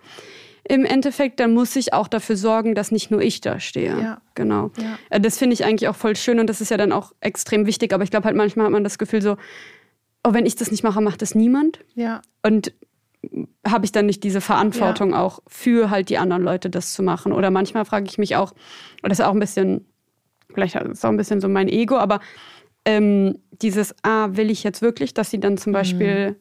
im 0.70 0.86
Endeffekt, 0.86 1.40
dann 1.40 1.54
muss 1.54 1.76
ich 1.76 1.94
auch 1.94 2.08
dafür 2.08 2.36
sorgen, 2.36 2.76
dass 2.76 2.92
nicht 2.92 3.10
nur 3.10 3.22
ich 3.22 3.42
da 3.42 3.60
stehe. 3.60 4.00
Ja. 4.00 4.22
Genau. 4.36 4.72
Ja. 4.78 5.00
Äh, 5.10 5.20
das 5.20 5.38
finde 5.40 5.56
ich 5.56 5.66
eigentlich 5.66 5.90
auch 5.90 5.96
voll 5.96 6.16
schön 6.16 6.40
und 6.40 6.48
das 6.48 6.62
ist 6.62 6.70
ja 6.70 6.78
dann 6.78 6.92
auch 6.92 7.12
extrem 7.22 7.66
wichtig. 7.66 7.92
Aber 7.92 8.04
ich 8.04 8.12
glaube 8.12 8.26
halt 8.26 8.36
manchmal 8.36 8.66
hat 8.66 8.72
man 8.72 8.84
das 8.84 9.00
Gefühl 9.00 9.22
so, 9.22 9.38
oh, 10.24 10.34
wenn 10.34 10.46
ich 10.46 10.56
das 10.56 10.70
nicht 10.70 10.84
mache, 10.84 11.02
macht 11.02 11.24
das 11.24 11.34
niemand. 11.34 11.80
Ja. 11.96 12.22
Und 12.44 12.72
habe 13.66 13.86
ich 13.86 13.92
dann 13.92 14.06
nicht 14.06 14.24
diese 14.24 14.42
Verantwortung 14.42 15.12
ja. 15.12 15.22
auch 15.22 15.40
für 15.48 15.90
halt 15.90 16.10
die 16.10 16.18
anderen 16.18 16.44
Leute 16.44 16.70
das 16.70 16.94
zu 16.94 17.04
machen. 17.04 17.32
Oder 17.32 17.52
manchmal 17.52 17.86
frage 17.86 18.06
ich 18.08 18.18
mich 18.18 18.36
auch, 18.36 18.54
und 19.02 19.10
das 19.10 19.20
ist 19.20 19.26
auch 19.26 19.34
ein 19.34 19.40
bisschen, 19.40 19.86
vielleicht 20.54 20.76
ist 20.76 20.88
es 20.90 21.06
auch 21.06 21.10
ein 21.10 21.18
bisschen 21.18 21.42
so 21.42 21.50
mein 21.50 21.68
Ego, 21.68 21.98
aber 21.98 22.20
ähm, 22.86 23.40
dieses, 23.52 23.94
ah, 24.04 24.30
will 24.32 24.50
ich 24.50 24.64
jetzt 24.64 24.82
wirklich, 24.82 25.14
dass 25.14 25.32
sie 25.32 25.40
dann 25.40 25.58
zum 25.58 25.72
mhm. 25.72 25.76
Beispiel 25.76 26.36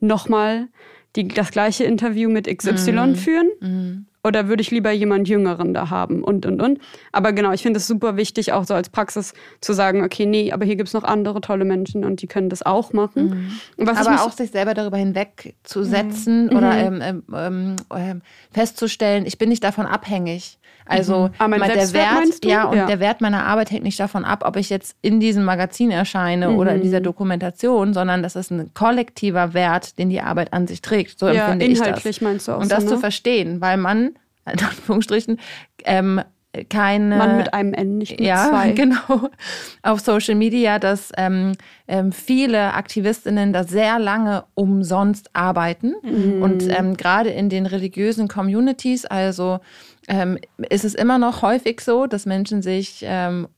nochmal 0.00 0.68
die 1.16 1.28
das 1.28 1.50
gleiche 1.50 1.84
Interview 1.84 2.28
mit 2.28 2.46
XY 2.46 2.92
mhm. 2.92 3.14
führen? 3.14 3.48
Mhm. 3.60 4.06
Oder 4.26 4.48
würde 4.48 4.62
ich 4.62 4.70
lieber 4.70 4.90
jemand 4.90 5.28
Jüngeren 5.28 5.74
da 5.74 5.90
haben 5.90 6.24
und, 6.24 6.46
und, 6.46 6.62
und. 6.62 6.80
Aber 7.12 7.32
genau, 7.32 7.52
ich 7.52 7.62
finde 7.62 7.78
es 7.78 7.86
super 7.86 8.16
wichtig, 8.16 8.52
auch 8.52 8.64
so 8.64 8.72
als 8.72 8.88
Praxis 8.88 9.34
zu 9.60 9.74
sagen, 9.74 10.02
okay, 10.02 10.24
nee, 10.24 10.50
aber 10.50 10.64
hier 10.64 10.76
gibt 10.76 10.88
es 10.88 10.94
noch 10.94 11.04
andere 11.04 11.42
tolle 11.42 11.66
Menschen 11.66 12.04
und 12.04 12.22
die 12.22 12.26
können 12.26 12.48
das 12.48 12.62
auch 12.62 12.92
machen. 12.92 13.58
Mhm. 13.76 13.88
aber 13.88 14.24
auch 14.24 14.32
sich 14.32 14.50
selber 14.50 14.72
darüber 14.72 14.96
hinwegzusetzen 14.96 16.46
mhm. 16.46 16.56
oder 16.56 16.90
mhm. 16.90 17.02
ähm, 17.02 17.22
ähm, 17.34 17.76
ähm, 17.94 18.22
festzustellen, 18.50 19.26
ich 19.26 19.36
bin 19.36 19.50
nicht 19.50 19.62
davon 19.62 19.86
abhängig. 19.86 20.58
Also 20.86 21.28
mhm. 21.28 21.34
Ah, 21.38 21.48
der 21.48 21.92
Wert, 21.92 22.44
ja, 22.44 22.64
und 22.64 22.76
ja. 22.76 22.86
der 22.86 23.00
Wert 23.00 23.20
meiner 23.20 23.44
Arbeit 23.46 23.70
hängt 23.70 23.84
nicht 23.84 23.98
davon 23.98 24.24
ab, 24.24 24.44
ob 24.46 24.56
ich 24.56 24.68
jetzt 24.68 24.96
in 25.00 25.18
diesem 25.18 25.44
Magazin 25.44 25.90
erscheine 25.90 26.50
mhm. 26.50 26.58
oder 26.58 26.74
in 26.74 26.82
dieser 26.82 27.00
mhm. 27.00 27.04
Dokumentation, 27.04 27.94
sondern 27.94 28.22
das 28.22 28.36
ist 28.36 28.50
ein 28.50 28.72
kollektiver 28.74 29.54
Wert, 29.54 29.98
den 29.98 30.10
die 30.10 30.20
Arbeit 30.20 30.52
an 30.52 30.66
sich 30.66 30.82
trägt. 30.82 31.18
So 31.18 31.28
ja, 31.28 31.52
empfinde 31.52 31.66
inhaltlich 31.66 32.04
ich 32.04 32.16
das. 32.16 32.20
meinst 32.20 32.48
du 32.48 32.52
auch 32.52 32.60
Und 32.60 32.70
das 32.70 32.84
so, 32.84 32.90
ne? 32.90 32.94
zu 32.94 33.00
verstehen, 33.00 33.60
weil 33.60 33.78
man, 33.78 34.13
in 34.52 34.64
Anführungsstrichen, 34.64 35.38
ähm, 35.84 36.20
keine. 36.68 37.16
Mann 37.16 37.36
mit 37.36 37.52
einem 37.52 37.74
N, 37.74 37.98
nicht 37.98 38.12
mit 38.12 38.20
ja, 38.20 38.48
zwei. 38.48 38.72
genau. 38.76 39.28
Auf 39.82 40.00
Social 40.00 40.34
Media, 40.34 40.78
dass 40.78 41.10
ähm, 41.16 41.52
ähm, 41.88 42.12
viele 42.12 42.74
AktivistInnen 42.74 43.52
da 43.52 43.64
sehr 43.64 43.98
lange 43.98 44.44
umsonst 44.54 45.30
arbeiten. 45.32 45.94
Mhm. 46.02 46.42
Und 46.42 46.68
ähm, 46.68 46.96
gerade 46.96 47.30
in 47.30 47.48
den 47.48 47.66
religiösen 47.66 48.28
Communities, 48.28 49.04
also 49.04 49.58
ähm, 50.06 50.38
ist 50.70 50.84
es 50.84 50.94
immer 50.94 51.18
noch 51.18 51.42
häufig 51.42 51.80
so, 51.80 52.06
dass 52.06 52.26
Menschen 52.26 52.62
sich 52.62 53.04
ähm, 53.06 53.48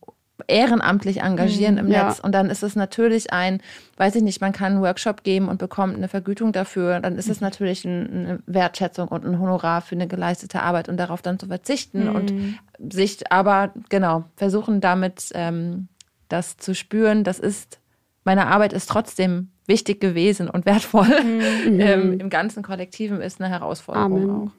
ehrenamtlich 0.48 1.22
engagieren 1.22 1.74
mhm, 1.74 1.80
im 1.80 1.88
ja. 1.88 2.08
Netz. 2.08 2.20
Und 2.20 2.32
dann 2.32 2.50
ist 2.50 2.62
es 2.62 2.76
natürlich 2.76 3.32
ein, 3.32 3.60
weiß 3.96 4.16
ich 4.16 4.22
nicht, 4.22 4.40
man 4.40 4.52
kann 4.52 4.72
einen 4.72 4.82
Workshop 4.82 5.22
geben 5.22 5.48
und 5.48 5.58
bekommt 5.58 5.96
eine 5.96 6.08
Vergütung 6.08 6.52
dafür. 6.52 7.00
Dann 7.00 7.16
ist 7.16 7.28
es 7.28 7.40
mhm. 7.40 7.46
natürlich 7.46 7.86
eine 7.86 8.40
Wertschätzung 8.46 9.08
und 9.08 9.24
ein 9.24 9.38
Honorar 9.40 9.80
für 9.80 9.94
eine 9.94 10.06
geleistete 10.06 10.62
Arbeit 10.62 10.88
und 10.88 10.98
darauf 10.98 11.22
dann 11.22 11.38
zu 11.38 11.46
verzichten 11.46 12.08
mhm. 12.08 12.14
und 12.14 12.92
sich 12.92 13.32
aber, 13.32 13.72
genau, 13.88 14.24
versuchen 14.36 14.80
damit 14.80 15.30
ähm, 15.34 15.88
das 16.28 16.56
zu 16.58 16.74
spüren. 16.74 17.24
Das 17.24 17.38
ist, 17.38 17.80
meine 18.24 18.46
Arbeit 18.48 18.72
ist 18.72 18.90
trotzdem 18.90 19.50
wichtig 19.66 20.00
gewesen 20.00 20.50
und 20.50 20.66
wertvoll. 20.66 21.08
Mhm. 21.22 21.40
ähm, 21.80 22.20
Im 22.20 22.30
ganzen 22.30 22.62
Kollektiven 22.62 23.20
ist 23.20 23.40
eine 23.40 23.50
Herausforderung 23.50 24.22
Amen. 24.22 24.30
auch. 24.30 24.50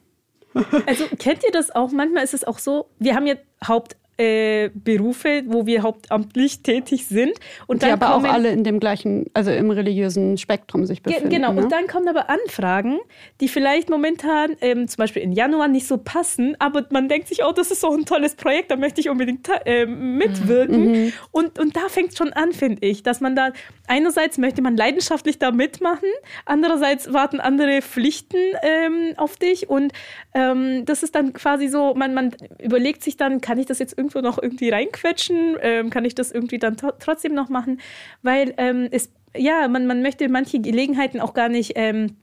Also 0.86 1.04
kennt 1.18 1.44
ihr 1.44 1.52
das 1.52 1.70
auch? 1.70 1.92
Manchmal 1.92 2.24
ist 2.24 2.34
es 2.34 2.42
auch 2.42 2.58
so, 2.58 2.90
wir 2.98 3.14
haben 3.14 3.26
ja 3.26 3.34
Haupt 3.66 3.96
äh, 4.18 4.70
Berufe, 4.74 5.44
wo 5.46 5.64
wir 5.64 5.82
hauptamtlich 5.82 6.62
tätig 6.62 7.06
sind. 7.06 7.32
Und 7.68 7.82
die 7.82 7.86
aber 7.86 8.08
kommen, 8.08 8.26
auch 8.26 8.32
alle 8.32 8.50
in 8.50 8.64
dem 8.64 8.80
gleichen, 8.80 9.26
also 9.32 9.52
im 9.52 9.70
religiösen 9.70 10.36
Spektrum 10.38 10.86
sich 10.86 11.02
befinden. 11.02 11.30
Genau, 11.30 11.52
ne? 11.52 11.62
und 11.62 11.72
dann 11.72 11.86
kommen 11.86 12.08
aber 12.08 12.28
Anfragen, 12.28 12.98
die 13.40 13.48
vielleicht 13.48 13.88
momentan, 13.88 14.56
ähm, 14.60 14.88
zum 14.88 14.96
Beispiel 14.96 15.22
im 15.22 15.30
Januar, 15.30 15.68
nicht 15.68 15.86
so 15.86 15.98
passen, 15.98 16.56
aber 16.58 16.84
man 16.90 17.08
denkt 17.08 17.28
sich, 17.28 17.44
oh, 17.44 17.52
das 17.52 17.70
ist 17.70 17.80
so 17.80 17.92
ein 17.92 18.04
tolles 18.06 18.34
Projekt, 18.34 18.72
da 18.72 18.76
möchte 18.76 19.00
ich 19.00 19.08
unbedingt 19.08 19.48
äh, 19.64 19.86
mitwirken. 19.86 20.90
Mhm. 20.90 21.12
Und, 21.30 21.58
und 21.60 21.76
da 21.76 21.88
fängt 21.88 22.10
es 22.10 22.18
schon 22.18 22.32
an, 22.32 22.52
finde 22.52 22.84
ich, 22.86 23.04
dass 23.04 23.20
man 23.20 23.36
da 23.36 23.52
einerseits 23.86 24.36
möchte 24.36 24.62
man 24.62 24.76
leidenschaftlich 24.76 25.38
da 25.38 25.52
mitmachen, 25.52 26.08
andererseits 26.44 27.12
warten 27.12 27.38
andere 27.38 27.82
Pflichten 27.82 28.36
ähm, 28.62 29.14
auf 29.16 29.36
dich 29.36 29.68
und 29.68 29.92
ähm, 30.34 30.84
das 30.86 31.02
ist 31.02 31.14
dann 31.14 31.32
quasi 31.32 31.68
so, 31.68 31.94
man, 31.94 32.14
man 32.14 32.34
überlegt 32.58 33.04
sich 33.04 33.16
dann, 33.16 33.40
kann 33.40 33.58
ich 33.58 33.66
das 33.66 33.78
jetzt 33.78 33.96
irgendwie 33.96 34.07
irgendwo 34.08 34.20
noch 34.20 34.42
irgendwie 34.42 34.70
reinquetschen? 34.70 35.56
Ähm, 35.60 35.90
kann 35.90 36.04
ich 36.04 36.14
das 36.14 36.32
irgendwie 36.32 36.58
dann 36.58 36.76
trotzdem 36.76 37.34
noch 37.34 37.48
machen? 37.48 37.80
Weil 38.22 38.54
ähm, 38.56 38.88
es, 38.90 39.10
ja, 39.36 39.68
man, 39.68 39.86
man 39.86 40.02
möchte 40.02 40.28
manche 40.28 40.60
Gelegenheiten 40.60 41.20
auch 41.20 41.34
gar 41.34 41.48
nicht 41.48 41.72
ähm, 41.76 42.16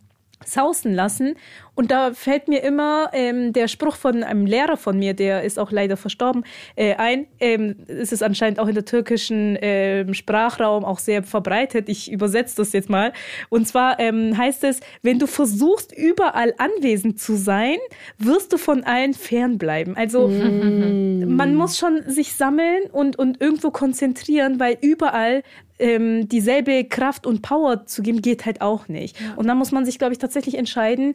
sausen 0.43 0.93
lassen. 0.93 1.35
Und 1.75 1.91
da 1.91 2.13
fällt 2.13 2.47
mir 2.47 2.63
immer 2.63 3.09
ähm, 3.13 3.53
der 3.53 3.67
Spruch 3.67 3.95
von 3.97 4.23
einem 4.23 4.45
Lehrer 4.45 4.77
von 4.77 4.97
mir, 4.97 5.13
der 5.13 5.43
ist 5.43 5.59
auch 5.59 5.71
leider 5.71 5.97
verstorben, 5.97 6.43
äh, 6.75 6.95
ein. 6.95 7.27
Ähm, 7.39 7.75
es 7.87 8.11
ist 8.11 8.23
anscheinend 8.23 8.59
auch 8.59 8.67
in 8.67 8.75
der 8.75 8.85
türkischen 8.85 9.57
ähm, 9.61 10.13
Sprachraum 10.13 10.85
auch 10.85 10.99
sehr 10.99 11.23
verbreitet. 11.23 11.89
Ich 11.89 12.11
übersetze 12.11 12.55
das 12.57 12.71
jetzt 12.73 12.89
mal. 12.89 13.11
Und 13.49 13.67
zwar 13.67 13.99
ähm, 13.99 14.37
heißt 14.37 14.63
es, 14.63 14.79
wenn 15.01 15.19
du 15.19 15.27
versuchst, 15.27 15.95
überall 15.95 16.53
anwesend 16.57 17.19
zu 17.19 17.35
sein, 17.35 17.77
wirst 18.17 18.53
du 18.53 18.57
von 18.57 18.83
allen 18.83 19.13
fernbleiben. 19.13 19.97
Also 19.97 20.27
mm. 20.27 21.35
man 21.35 21.55
muss 21.55 21.77
schon 21.77 22.03
sich 22.07 22.33
sammeln 22.33 22.83
und, 22.91 23.17
und 23.17 23.41
irgendwo 23.41 23.71
konzentrieren, 23.71 24.59
weil 24.59 24.77
überall 24.81 25.43
ähm, 25.79 26.29
dieselbe 26.29 26.85
Kraft 26.85 27.27
und 27.27 27.41
Power 27.41 27.85
zu 27.85 28.01
geben, 28.01 28.21
geht 28.21 28.45
halt 28.45 28.61
auch 28.61 28.87
nicht. 28.87 29.19
Ja. 29.19 29.33
Und 29.35 29.47
dann 29.47 29.57
muss 29.57 29.71
man 29.71 29.85
sich, 29.85 29.97
glaube 29.97 30.13
ich, 30.13 30.19
tatsächlich 30.19 30.57
entscheiden, 30.57 31.13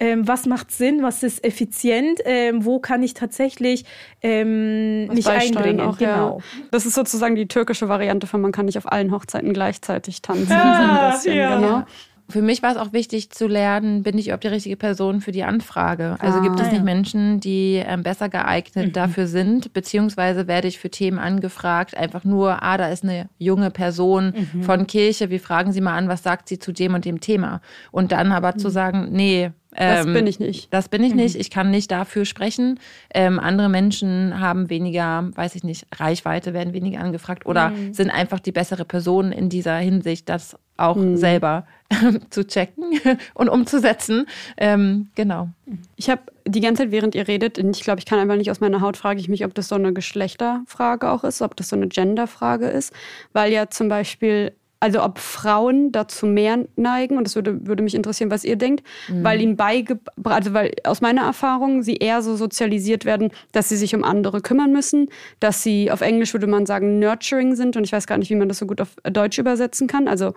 ähm, 0.00 0.26
was 0.26 0.46
macht 0.46 0.72
Sinn, 0.72 1.02
was 1.02 1.22
ist 1.22 1.44
effizient, 1.44 2.20
ähm, 2.24 2.64
wo 2.64 2.78
kann 2.78 3.02
ich 3.02 3.14
tatsächlich 3.14 3.84
ähm, 4.22 5.06
mich 5.08 5.28
einbringen. 5.28 5.80
Auch, 5.80 5.98
genau. 5.98 6.38
Ja. 6.38 6.64
Das 6.70 6.86
ist 6.86 6.94
sozusagen 6.94 7.34
die 7.34 7.46
türkische 7.46 7.88
Variante 7.88 8.26
von 8.26 8.40
man 8.40 8.50
kann 8.50 8.64
nicht 8.66 8.78
auf 8.78 8.90
allen 8.90 9.12
Hochzeiten 9.12 9.52
gleichzeitig 9.52 10.22
tanzen. 10.22 10.52
Ah, 10.52 11.10
bisschen, 11.12 11.36
ja. 11.36 11.56
genau. 11.56 11.84
Für 12.30 12.42
mich 12.42 12.62
war 12.62 12.72
es 12.72 12.76
auch 12.76 12.92
wichtig 12.92 13.30
zu 13.30 13.46
lernen, 13.46 14.02
bin 14.02 14.16
ich 14.18 14.26
überhaupt 14.26 14.44
die 14.44 14.48
richtige 14.48 14.76
Person 14.76 15.20
für 15.20 15.32
die 15.32 15.44
Anfrage? 15.44 16.16
Also 16.20 16.38
ah, 16.38 16.42
gibt 16.42 16.60
es 16.60 16.66
nicht 16.66 16.78
ja. 16.78 16.84
Menschen, 16.84 17.40
die 17.40 17.82
ähm, 17.84 18.02
besser 18.02 18.28
geeignet 18.28 18.88
mhm. 18.88 18.92
dafür 18.92 19.26
sind, 19.26 19.72
beziehungsweise 19.72 20.46
werde 20.46 20.68
ich 20.68 20.78
für 20.78 20.90
Themen 20.90 21.18
angefragt, 21.18 21.96
einfach 21.96 22.24
nur, 22.24 22.62
ah, 22.62 22.76
da 22.76 22.88
ist 22.88 23.04
eine 23.04 23.28
junge 23.38 23.70
Person 23.70 24.34
mhm. 24.52 24.62
von 24.62 24.86
Kirche, 24.86 25.30
wir 25.30 25.40
fragen 25.40 25.72
sie 25.72 25.80
mal 25.80 25.96
an, 25.96 26.08
was 26.08 26.22
sagt 26.22 26.48
sie 26.48 26.58
zu 26.58 26.72
dem 26.72 26.94
und 26.94 27.04
dem 27.04 27.20
Thema? 27.20 27.60
Und 27.90 28.12
dann 28.12 28.32
aber 28.32 28.52
mhm. 28.54 28.58
zu 28.58 28.70
sagen, 28.70 29.08
nee, 29.10 29.50
das 29.72 30.04
ähm, 30.04 30.14
bin 30.14 30.26
ich 30.26 30.40
nicht. 30.40 30.72
Das 30.72 30.88
bin 30.88 31.04
ich 31.04 31.14
nicht. 31.14 31.34
Mhm. 31.34 31.40
Ich 31.40 31.50
kann 31.50 31.70
nicht 31.70 31.90
dafür 31.90 32.24
sprechen. 32.24 32.80
Ähm, 33.14 33.38
andere 33.38 33.68
Menschen 33.68 34.40
haben 34.40 34.68
weniger, 34.68 35.30
weiß 35.34 35.54
ich 35.54 35.64
nicht, 35.64 35.86
Reichweite, 35.94 36.52
werden 36.52 36.72
weniger 36.72 37.00
angefragt 37.00 37.46
oder 37.46 37.70
mhm. 37.70 37.94
sind 37.94 38.10
einfach 38.10 38.40
die 38.40 38.52
bessere 38.52 38.84
Person 38.84 39.32
in 39.32 39.48
dieser 39.48 39.76
Hinsicht, 39.76 40.28
das 40.28 40.56
auch 40.80 40.96
mhm. 40.96 41.16
selber 41.16 41.66
zu 42.30 42.46
checken 42.46 43.00
und 43.34 43.48
umzusetzen. 43.48 44.26
Ähm, 44.56 45.08
genau. 45.14 45.48
Ich 45.96 46.10
habe 46.10 46.22
die 46.46 46.60
ganze 46.60 46.84
Zeit, 46.84 46.92
während 46.92 47.14
ihr 47.14 47.28
redet, 47.28 47.58
ich 47.58 47.82
glaube, 47.82 48.00
ich 48.00 48.06
kann 48.06 48.18
einfach 48.18 48.36
nicht 48.36 48.50
aus 48.50 48.60
meiner 48.60 48.80
Haut, 48.80 48.96
frage 48.96 49.20
ich 49.20 49.28
mich, 49.28 49.44
ob 49.44 49.54
das 49.54 49.68
so 49.68 49.74
eine 49.74 49.92
Geschlechterfrage 49.92 51.10
auch 51.10 51.24
ist, 51.24 51.42
ob 51.42 51.56
das 51.56 51.68
so 51.68 51.76
eine 51.76 51.88
Genderfrage 51.88 52.66
ist, 52.66 52.92
weil 53.32 53.52
ja 53.52 53.68
zum 53.70 53.88
Beispiel 53.88 54.52
also 54.80 55.02
ob 55.04 55.18
Frauen 55.18 55.92
dazu 55.92 56.26
mehr 56.26 56.64
neigen, 56.76 57.18
und 57.18 57.24
das 57.24 57.36
würde, 57.36 57.66
würde 57.66 57.82
mich 57.82 57.94
interessieren, 57.94 58.30
was 58.30 58.44
ihr 58.44 58.56
denkt, 58.56 58.82
mhm. 59.08 59.22
weil 59.22 59.40
ihnen 59.40 59.56
beigebracht, 59.56 60.34
also 60.34 60.54
weil 60.54 60.72
aus 60.84 61.02
meiner 61.02 61.22
Erfahrung 61.22 61.82
sie 61.82 61.96
eher 61.96 62.22
so 62.22 62.34
sozialisiert 62.34 63.04
werden, 63.04 63.30
dass 63.52 63.68
sie 63.68 63.76
sich 63.76 63.94
um 63.94 64.02
andere 64.02 64.40
kümmern 64.40 64.72
müssen, 64.72 65.10
dass 65.38 65.62
sie 65.62 65.90
auf 65.90 66.00
Englisch 66.00 66.32
würde 66.32 66.46
man 66.46 66.64
sagen 66.64 66.98
nurturing 66.98 67.54
sind 67.54 67.76
und 67.76 67.84
ich 67.84 67.92
weiß 67.92 68.06
gar 68.06 68.16
nicht, 68.16 68.30
wie 68.30 68.36
man 68.36 68.48
das 68.48 68.58
so 68.58 68.66
gut 68.66 68.80
auf 68.80 68.96
Deutsch 69.04 69.38
übersetzen 69.38 69.86
kann. 69.86 70.08
Also 70.08 70.32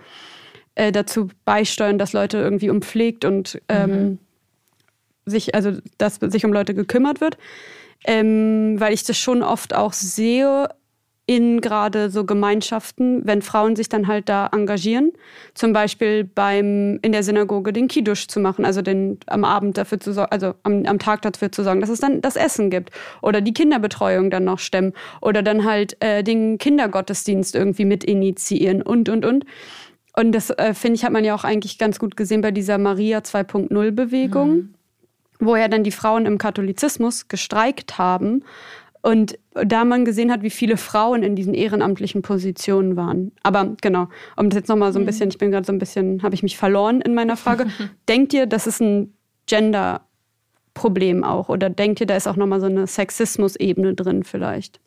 äh, 0.75 0.91
dazu 0.91 1.29
beisteuern, 1.45 1.97
dass 1.97 2.11
Leute 2.11 2.37
irgendwie 2.37 2.69
umpflegt 2.69 3.23
und 3.23 3.61
ähm, 3.69 3.91
mhm. 3.91 4.19
sich, 5.25 5.55
also 5.55 5.71
dass 5.97 6.15
sich 6.15 6.43
um 6.43 6.51
Leute 6.51 6.73
gekümmert 6.73 7.21
wird. 7.21 7.37
Ähm, 8.05 8.75
weil 8.79 8.93
ich 8.93 9.05
das 9.05 9.17
schon 9.17 9.43
oft 9.43 9.73
auch 9.73 9.93
sehe, 9.93 10.67
in 11.25 11.61
gerade 11.61 12.09
so 12.09 12.25
Gemeinschaften, 12.25 13.25
wenn 13.25 13.41
Frauen 13.41 13.77
sich 13.77 13.87
dann 13.87 14.07
halt 14.07 14.27
da 14.27 14.49
engagieren, 14.51 15.13
zum 15.53 15.71
Beispiel 15.71 16.25
beim 16.25 16.99
in 17.01 17.13
der 17.13 17.23
Synagoge 17.23 17.71
den 17.71 17.87
Kiddush 17.87 18.27
zu 18.27 18.41
machen, 18.41 18.65
also 18.65 18.81
den 18.81 19.19
am 19.27 19.45
Abend 19.45 19.77
dafür 19.77 20.01
zu 20.01 20.11
sorgen, 20.11 20.31
also 20.31 20.53
am, 20.63 20.85
am 20.85 20.99
Tag 20.99 21.21
dafür 21.21 21.49
zu 21.51 21.63
sorgen, 21.63 21.79
dass 21.79 21.89
es 21.89 22.01
dann 22.01 22.19
das 22.19 22.35
Essen 22.35 22.69
gibt 22.69 22.91
oder 23.21 23.39
die 23.39 23.53
Kinderbetreuung 23.53 24.31
dann 24.31 24.43
noch 24.43 24.59
stemmen 24.59 24.91
oder 25.21 25.41
dann 25.41 25.63
halt 25.63 25.95
äh, 26.01 26.23
den 26.23 26.57
Kindergottesdienst 26.57 27.55
irgendwie 27.55 27.85
mit 27.85 28.03
initiieren 28.03 28.81
und 28.81 29.07
und 29.07 29.23
und. 29.25 29.45
Und 30.15 30.33
das 30.33 30.49
äh, 30.49 30.73
finde 30.73 30.95
ich 30.95 31.05
hat 31.05 31.13
man 31.13 31.23
ja 31.23 31.33
auch 31.33 31.45
eigentlich 31.45 31.77
ganz 31.77 31.99
gut 31.99 32.17
gesehen 32.17 32.41
bei 32.41 32.51
dieser 32.51 32.77
Maria 32.77 33.19
2.0 33.19 33.91
Bewegung, 33.91 34.49
mhm. 34.49 34.73
wo 35.39 35.55
ja 35.55 35.69
dann 35.69 35.85
die 35.85 35.91
Frauen 35.91 36.25
im 36.25 36.37
Katholizismus 36.37 37.29
gestreikt 37.29 37.97
haben 37.97 38.43
und 39.03 39.37
da 39.51 39.83
man 39.83 40.05
gesehen 40.05 40.31
hat, 40.31 40.43
wie 40.43 40.49
viele 40.49 40.77
Frauen 40.77 41.23
in 41.23 41.35
diesen 41.35 41.53
ehrenamtlichen 41.53 42.21
Positionen 42.21 42.95
waren. 42.95 43.33
Aber 43.43 43.75
genau, 43.81 44.07
um 44.37 44.49
das 44.49 44.55
jetzt 44.55 44.69
nochmal 44.69 44.93
so 44.93 44.99
ein 44.99 45.01
mhm. 45.01 45.07
bisschen, 45.07 45.29
ich 45.29 45.37
bin 45.37 45.51
gerade 45.51 45.65
so 45.65 45.73
ein 45.73 45.77
bisschen, 45.77 46.23
habe 46.23 46.35
ich 46.35 46.41
mich 46.41 46.57
verloren 46.57 47.01
in 47.01 47.13
meiner 47.13 47.35
Frage. 47.35 47.67
denkt 48.07 48.33
ihr, 48.33 48.45
das 48.45 48.65
ist 48.65 48.81
ein 48.81 49.13
Gender-Problem 49.45 51.25
auch? 51.25 51.49
Oder 51.49 51.69
denkt 51.69 51.99
ihr, 51.99 52.07
da 52.07 52.15
ist 52.15 52.27
auch 52.27 52.37
nochmal 52.37 52.61
so 52.61 52.67
eine 52.67 52.87
Sexismus-Ebene 52.87 53.93
drin 53.93 54.23
vielleicht? 54.23 54.79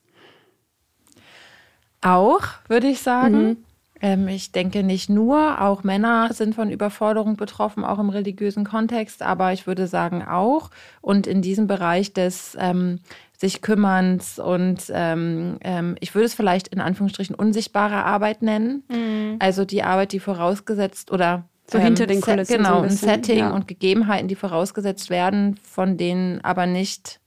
Auch, 2.00 2.40
würde 2.68 2.86
ich 2.86 3.02
sagen. 3.02 3.46
Mhm. 3.48 3.56
Ähm, 4.00 4.28
ich 4.28 4.52
denke 4.52 4.82
nicht 4.82 5.08
nur, 5.08 5.62
auch 5.62 5.82
Männer 5.82 6.32
sind 6.32 6.54
von 6.54 6.70
Überforderung 6.70 7.36
betroffen, 7.36 7.84
auch 7.84 7.98
im 7.98 8.10
religiösen 8.10 8.64
Kontext, 8.64 9.22
aber 9.22 9.52
ich 9.52 9.66
würde 9.66 9.86
sagen 9.86 10.22
auch. 10.22 10.70
Und 11.00 11.26
in 11.26 11.40
diesem 11.40 11.66
Bereich 11.66 12.12
des 12.12 12.56
ähm, 12.60 13.00
sich 13.38 13.60
kümmerns 13.60 14.38
und 14.38 14.84
ähm, 14.92 15.58
ähm, 15.62 15.96
ich 16.00 16.14
würde 16.14 16.26
es 16.26 16.34
vielleicht 16.34 16.68
in 16.68 16.80
Anführungsstrichen 16.80 17.34
unsichtbare 17.34 18.04
Arbeit 18.04 18.42
nennen. 18.42 18.84
Mhm. 18.88 19.36
Also 19.38 19.64
die 19.64 19.82
Arbeit, 19.82 20.12
die 20.12 20.20
vorausgesetzt 20.20 21.10
oder 21.10 21.44
so 21.70 21.78
hinter 21.78 22.04
ähm, 22.04 22.08
den 22.08 22.20
Kulissen. 22.20 22.56
Genau, 22.56 22.76
so 22.76 22.76
ein, 22.76 22.88
bisschen, 22.88 23.08
ein 23.08 23.14
Setting 23.14 23.38
ja. 23.38 23.50
und 23.50 23.68
Gegebenheiten, 23.68 24.28
die 24.28 24.36
vorausgesetzt 24.36 25.10
werden, 25.10 25.58
von 25.62 25.96
denen 25.96 26.40
aber 26.44 26.66
nicht 26.66 27.20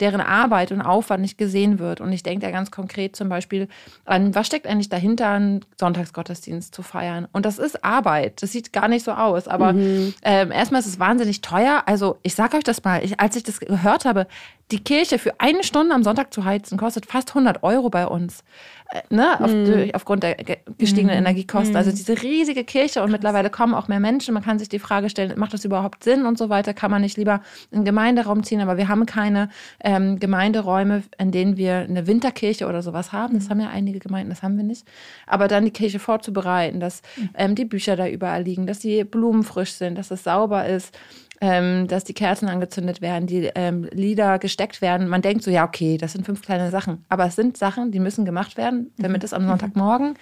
deren 0.00 0.20
Arbeit 0.20 0.70
und 0.70 0.80
Aufwand 0.80 1.22
nicht 1.22 1.38
gesehen 1.38 1.78
wird. 1.78 2.00
Und 2.00 2.12
ich 2.12 2.22
denke 2.22 2.46
da 2.46 2.52
ganz 2.52 2.70
konkret 2.70 3.16
zum 3.16 3.28
Beispiel 3.28 3.68
an, 4.04 4.34
was 4.34 4.46
steckt 4.46 4.66
eigentlich 4.66 4.88
dahinter, 4.88 5.30
einen 5.30 5.64
Sonntagsgottesdienst 5.78 6.72
zu 6.74 6.82
feiern? 6.82 7.26
Und 7.32 7.44
das 7.44 7.58
ist 7.58 7.84
Arbeit. 7.84 8.42
Das 8.42 8.52
sieht 8.52 8.72
gar 8.72 8.88
nicht 8.88 9.04
so 9.04 9.12
aus. 9.12 9.48
Aber 9.48 9.72
mhm. 9.72 10.14
ähm, 10.22 10.52
erstmal 10.52 10.80
ist 10.80 10.86
es 10.86 11.00
wahnsinnig 11.00 11.40
teuer. 11.40 11.82
Also 11.86 12.18
ich 12.22 12.34
sage 12.34 12.56
euch 12.56 12.64
das 12.64 12.84
mal, 12.84 13.04
ich, 13.04 13.18
als 13.18 13.34
ich 13.34 13.42
das 13.42 13.58
gehört 13.58 14.04
habe, 14.04 14.28
die 14.70 14.80
Kirche 14.80 15.18
für 15.18 15.40
eine 15.40 15.64
Stunde 15.64 15.94
am 15.94 16.02
Sonntag 16.02 16.32
zu 16.32 16.44
heizen, 16.44 16.76
kostet 16.76 17.06
fast 17.06 17.30
100 17.30 17.62
Euro 17.62 17.88
bei 17.88 18.06
uns. 18.06 18.44
Äh, 18.90 19.00
ne? 19.14 19.40
Auf, 19.40 19.50
mm. 19.50 19.90
Aufgrund 19.94 20.22
der 20.22 20.36
gestiegenen 20.76 21.16
mm. 21.16 21.18
Energiekosten. 21.18 21.74
Also 21.74 21.90
diese 21.90 22.22
riesige 22.22 22.64
Kirche 22.64 23.02
und 23.02 23.10
mittlerweile 23.10 23.48
kommen 23.48 23.74
auch 23.74 23.88
mehr 23.88 24.00
Menschen. 24.00 24.34
Man 24.34 24.42
kann 24.42 24.58
sich 24.58 24.68
die 24.68 24.78
Frage 24.78 25.08
stellen, 25.08 25.38
macht 25.38 25.54
das 25.54 25.64
überhaupt 25.64 26.04
Sinn 26.04 26.26
und 26.26 26.36
so 26.36 26.50
weiter? 26.50 26.74
Kann 26.74 26.90
man 26.90 27.00
nicht 27.00 27.16
lieber 27.16 27.40
einen 27.72 27.84
Gemeinderaum 27.86 28.42
ziehen? 28.42 28.60
Aber 28.60 28.76
wir 28.76 28.88
haben 28.88 29.06
keine 29.06 29.48
ähm, 29.82 30.18
Gemeinderäume, 30.18 31.02
in 31.18 31.30
denen 31.30 31.56
wir 31.56 31.76
eine 31.78 32.06
Winterkirche 32.06 32.66
oder 32.66 32.82
sowas 32.82 33.12
haben. 33.12 33.34
Das 33.34 33.48
haben 33.48 33.60
ja 33.60 33.70
einige 33.70 34.00
Gemeinden, 34.00 34.30
das 34.30 34.42
haben 34.42 34.58
wir 34.58 34.64
nicht. 34.64 34.86
Aber 35.26 35.48
dann 35.48 35.64
die 35.64 35.70
Kirche 35.70 35.98
vorzubereiten, 35.98 36.78
dass 36.78 37.00
mhm. 37.16 37.30
ähm, 37.34 37.54
die 37.54 37.64
Bücher 37.64 37.96
da 37.96 38.06
überall 38.06 38.42
liegen, 38.42 38.66
dass 38.66 38.80
die 38.80 39.04
Blumen 39.04 39.44
frisch 39.44 39.72
sind, 39.72 39.96
dass 39.96 40.10
es 40.10 40.24
sauber 40.24 40.66
ist 40.66 40.94
ähm, 41.40 41.86
dass 41.88 42.04
die 42.04 42.14
Kerzen 42.14 42.48
angezündet 42.48 43.00
werden, 43.00 43.26
die 43.26 43.50
ähm, 43.54 43.88
Lieder 43.92 44.38
gesteckt 44.38 44.82
werden. 44.82 45.08
Man 45.08 45.22
denkt 45.22 45.44
so, 45.44 45.50
ja, 45.50 45.64
okay, 45.64 45.96
das 45.96 46.12
sind 46.12 46.24
fünf 46.24 46.42
kleine 46.42 46.70
Sachen. 46.70 47.04
Aber 47.08 47.26
es 47.26 47.36
sind 47.36 47.56
Sachen, 47.56 47.92
die 47.92 48.00
müssen 48.00 48.24
gemacht 48.24 48.56
werden, 48.56 48.92
damit 48.98 49.22
mhm. 49.22 49.26
es 49.26 49.32
am 49.32 49.46
Sonntagmorgen 49.46 50.14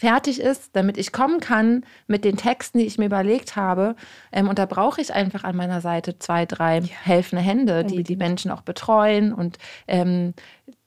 fertig 0.00 0.40
ist, 0.40 0.74
damit 0.74 0.96
ich 0.96 1.12
kommen 1.12 1.40
kann 1.40 1.84
mit 2.06 2.24
den 2.24 2.38
Texten, 2.38 2.78
die 2.78 2.86
ich 2.86 2.96
mir 2.96 3.04
überlegt 3.04 3.54
habe. 3.54 3.96
Ähm, 4.32 4.48
und 4.48 4.58
da 4.58 4.64
brauche 4.64 4.98
ich 4.98 5.12
einfach 5.12 5.44
an 5.44 5.56
meiner 5.56 5.82
Seite 5.82 6.18
zwei, 6.18 6.46
drei 6.46 6.78
ja. 6.78 6.86
helfende 7.02 7.44
Hände, 7.44 7.84
die 7.84 8.02
die 8.02 8.16
Menschen 8.16 8.50
auch 8.50 8.62
betreuen 8.62 9.34
und 9.34 9.58
ähm, 9.86 10.32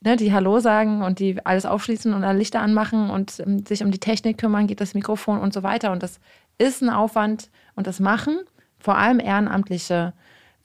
ne, 0.02 0.15
die 0.15 0.34
Hallo 0.34 0.60
sagen 0.60 1.04
und 1.04 1.19
die 1.19 1.45
alles 1.45 1.67
aufschließen 1.67 2.12
und 2.12 2.23
alle 2.23 2.39
Lichter 2.39 2.62
anmachen 2.62 3.12
und 3.12 3.39
ähm, 3.39 3.63
sich 3.67 3.84
um 3.84 3.91
die 3.91 3.99
Technik 3.99 4.39
kümmern, 4.39 4.65
geht 4.65 4.82
das 4.82 4.95
Mikrofon 4.95 5.39
und 5.39 5.54
so 5.54 5.62
weiter. 5.62 5.91
Und 5.91 6.02
das 6.02 6.19
ist 6.58 6.82
ein 6.82 6.89
Aufwand 6.89 7.52
und 7.76 7.86
das 7.86 7.99
machen 7.99 8.39
vor 8.84 8.98
allem 8.98 9.22
ehrenamtliche 9.22 10.12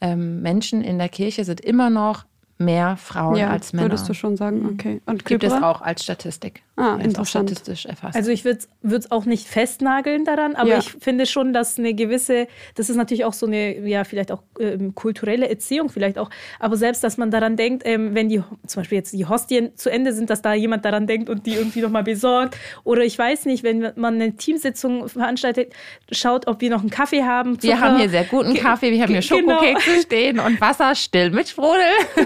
ähm, 0.01 0.41
Menschen 0.41 0.81
in 0.81 0.97
der 0.97 1.07
Kirche 1.07 1.45
sind 1.45 1.61
immer 1.61 1.89
noch 1.89 2.25
mehr 2.57 2.97
Frauen 2.97 3.37
ja, 3.37 3.49
als 3.49 3.71
Männer. 3.71 3.85
Würdest 3.85 4.09
du 4.09 4.13
schon 4.13 4.35
sagen, 4.35 4.63
mhm. 4.63 4.69
okay. 4.73 5.01
Und 5.05 5.23
Gibt 5.23 5.45
es 5.45 5.53
auch 5.53 5.81
als 5.81 6.03
Statistik. 6.03 6.61
Ah, 6.79 6.95
ja, 6.97 7.03
interessant. 7.03 7.49
statistisch 7.49 7.85
erfasst. 7.87 8.15
Also 8.15 8.31
ich 8.31 8.45
würde 8.45 8.59
es 8.81 9.11
auch 9.11 9.25
nicht 9.25 9.49
festnageln 9.49 10.23
daran, 10.23 10.55
aber 10.55 10.69
ja. 10.69 10.77
ich 10.77 10.93
finde 10.93 11.25
schon, 11.25 11.51
dass 11.51 11.77
eine 11.77 11.93
gewisse, 11.93 12.47
das 12.75 12.89
ist 12.89 12.95
natürlich 12.95 13.25
auch 13.25 13.33
so 13.33 13.47
eine, 13.47 13.85
ja, 13.85 14.05
vielleicht 14.05 14.31
auch 14.31 14.43
ähm, 14.61 14.95
kulturelle 14.95 15.49
Erziehung 15.49 15.89
vielleicht 15.89 16.17
auch, 16.17 16.29
aber 16.57 16.77
selbst, 16.77 17.03
dass 17.03 17.17
man 17.17 17.31
daran 17.31 17.57
denkt, 17.57 17.83
ähm, 17.85 18.15
wenn 18.15 18.29
die, 18.29 18.41
zum 18.65 18.81
Beispiel 18.81 18.97
jetzt 18.97 19.11
die 19.11 19.25
Hostien 19.25 19.75
zu 19.75 19.89
Ende 19.89 20.13
sind, 20.13 20.29
dass 20.29 20.41
da 20.41 20.53
jemand 20.53 20.85
daran 20.85 21.05
denkt 21.05 21.29
und 21.29 21.45
die 21.45 21.55
irgendwie 21.55 21.81
nochmal 21.81 22.03
besorgt 22.03 22.55
oder 22.85 23.03
ich 23.03 23.19
weiß 23.19 23.43
nicht, 23.43 23.63
wenn 23.63 23.91
man 23.97 24.15
eine 24.15 24.37
Teamsitzung 24.37 25.09
veranstaltet, 25.09 25.73
schaut, 26.13 26.47
ob 26.47 26.61
wir 26.61 26.69
noch 26.69 26.79
einen 26.79 26.91
Kaffee 26.91 27.23
haben. 27.23 27.59
Zucker. 27.59 27.73
Wir 27.73 27.81
haben 27.81 27.97
hier 27.97 28.09
sehr 28.09 28.23
guten 28.23 28.53
Kaffee, 28.53 28.91
wir 28.93 29.01
haben 29.01 29.11
hier 29.11 29.19
genau. 29.19 29.59
Schokokekse 29.59 29.89
genau. 29.89 30.01
stehen 30.01 30.39
und 30.39 30.61
Wasser 30.61 30.95
still 30.95 31.31
mit 31.31 31.49
Sprudel. 31.49 31.81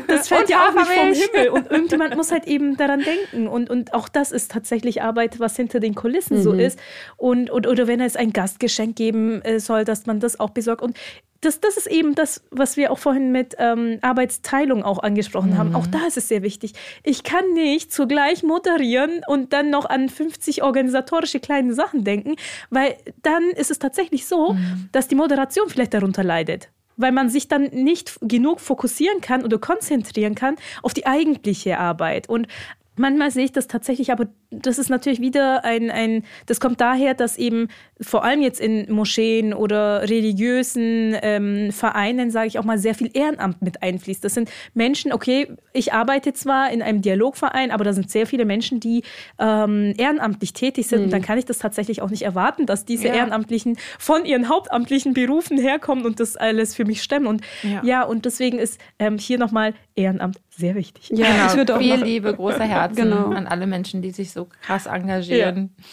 Das 0.08 0.28
fällt 0.28 0.48
ja 0.50 0.68
auch 0.68 0.74
nicht 0.76 0.92
vom 0.92 1.12
Himmel 1.12 1.50
und 1.50 1.72
irgendjemand 1.72 2.16
muss 2.16 2.32
halt 2.32 2.46
eben 2.46 2.78
daran 2.78 3.02
denken 3.02 3.48
und, 3.48 3.72
und 3.72 3.96
auch 3.96 4.08
das 4.08 4.32
ist 4.32 4.43
ist 4.44 4.52
tatsächlich 4.52 5.02
Arbeit, 5.02 5.40
was 5.40 5.56
hinter 5.56 5.80
den 5.80 5.96
Kulissen 5.96 6.38
mhm. 6.38 6.44
so 6.44 6.54
ist. 6.54 6.80
Und, 7.18 7.50
und, 7.50 7.68
oder 7.68 7.88
wenn 7.88 8.02
es 8.02 8.16
ein 8.16 8.34
Gastgeschenk 8.34 8.96
geben 8.96 9.42
äh, 9.42 9.60
soll, 9.60 9.86
dass 9.86 10.06
man 10.06 10.20
das 10.20 10.40
auch 10.40 10.52
besorgt. 10.52 10.82
Und 10.82 10.98
das, 11.42 11.60
das 11.60 11.78
ist 11.78 11.88
eben 11.88 12.16
das, 12.16 12.42
was 12.52 12.78
wir 12.78 12.92
auch 12.92 13.00
vorhin 13.00 13.32
mit 13.32 13.56
ähm, 13.58 14.00
Arbeitsteilung 14.02 14.84
auch 14.84 15.00
angesprochen 15.00 15.52
mhm. 15.52 15.58
haben. 15.58 15.76
Auch 15.76 15.88
da 15.88 16.06
ist 16.08 16.18
es 16.18 16.28
sehr 16.28 16.42
wichtig. 16.42 16.74
Ich 17.04 17.24
kann 17.24 17.54
nicht 17.54 17.92
zugleich 17.92 18.44
moderieren 18.44 19.22
und 19.28 19.54
dann 19.54 19.70
noch 19.70 19.86
an 19.86 20.10
50 20.10 20.64
organisatorische 20.64 21.40
kleine 21.40 21.74
Sachen 21.74 22.04
denken, 22.04 22.36
weil 22.70 22.96
dann 23.22 23.44
ist 23.50 23.72
es 23.72 23.80
tatsächlich 23.80 24.26
so, 24.26 24.54
mhm. 24.54 24.90
dass 24.92 25.08
die 25.08 25.16
Moderation 25.16 25.70
vielleicht 25.70 25.94
darunter 25.94 26.24
leidet 26.24 26.70
weil 26.96 27.12
man 27.12 27.28
sich 27.28 27.48
dann 27.48 27.64
nicht 27.72 28.20
genug 28.22 28.60
fokussieren 28.60 29.20
kann 29.20 29.44
oder 29.44 29.58
konzentrieren 29.58 30.36
kann 30.36 30.58
auf 30.84 30.94
die 30.94 31.08
eigentliche 31.08 31.80
Arbeit. 31.80 32.30
Und 32.30 32.48
Manchmal 32.96 33.32
sehe 33.32 33.46
ich 33.46 33.52
das 33.52 33.68
tatsächlich, 33.68 34.12
aber 34.12 34.28
das 34.62 34.78
ist 34.78 34.90
natürlich 34.90 35.20
wieder 35.20 35.64
ein, 35.66 35.90
ein, 35.92 36.24
das 36.46 36.60
kommt 36.60 36.82
daher, 36.82 37.14
dass 37.14 37.38
eben 37.38 37.68
vor 38.02 38.24
allem 38.24 38.42
jetzt 38.42 38.60
in 38.60 38.92
Moscheen 38.92 39.54
oder 39.54 40.04
religiösen 40.04 41.16
ähm, 41.22 41.72
Vereinen, 41.72 42.32
sage 42.32 42.48
ich 42.48 42.60
auch 42.60 42.64
mal, 42.64 42.78
sehr 42.78 42.96
viel 42.96 43.10
Ehrenamt 43.14 43.62
mit 43.62 43.82
einfließt. 43.82 44.24
Das 44.24 44.34
sind 44.34 44.50
Menschen, 44.74 45.14
okay, 45.14 45.48
ich 45.74 45.94
arbeite 45.94 46.34
zwar 46.34 46.72
in 46.72 46.82
einem 46.82 47.02
Dialogverein, 47.02 47.72
aber 47.72 47.84
da 47.84 47.94
sind 47.94 48.10
sehr 48.10 48.28
viele 48.28 48.46
Menschen, 48.46 48.80
die 48.80 49.04
ähm, 49.40 49.94
ehrenamtlich 49.98 50.54
tätig 50.54 50.88
sind. 50.88 51.00
Mhm. 51.00 51.06
Und 51.06 51.14
dann 51.14 51.22
kann 51.22 51.38
ich 51.38 51.46
das 51.46 51.60
tatsächlich 51.60 52.02
auch 52.02 52.10
nicht 52.10 52.24
erwarten, 52.24 52.66
dass 52.66 52.86
diese 52.86 53.08
ja. 53.08 53.16
Ehrenamtlichen 53.16 53.78
von 53.98 54.26
ihren 54.26 54.50
hauptamtlichen 54.50 55.14
Berufen 55.14 55.58
herkommen 55.58 56.06
und 56.06 56.20
das 56.20 56.36
alles 56.36 56.76
für 56.76 56.86
mich 56.86 57.02
stemmen. 57.02 57.28
Und 57.28 57.42
ja, 57.64 57.82
ja 57.84 58.04
und 58.04 58.26
deswegen 58.26 58.60
ist 58.60 58.80
ähm, 59.00 59.18
hier 59.18 59.38
nochmal 59.38 59.74
Ehrenamt 59.96 60.40
sehr 60.50 60.76
wichtig. 60.76 61.10
Ja, 61.10 61.28
genau. 61.28 61.48
ich 61.48 61.56
würde 61.56 61.76
auch 61.76 61.80
viel 61.80 62.04
Liebe, 62.04 62.34
große 62.34 62.64
Herzen 62.64 62.96
genau. 63.10 63.30
an 63.30 63.48
alle 63.48 63.68
Menschen, 63.68 64.02
die 64.02 64.12
sich 64.12 64.32
so 64.32 64.43
krass 64.62 64.86
engagieren. 64.86 65.72
Ja. 65.78 65.84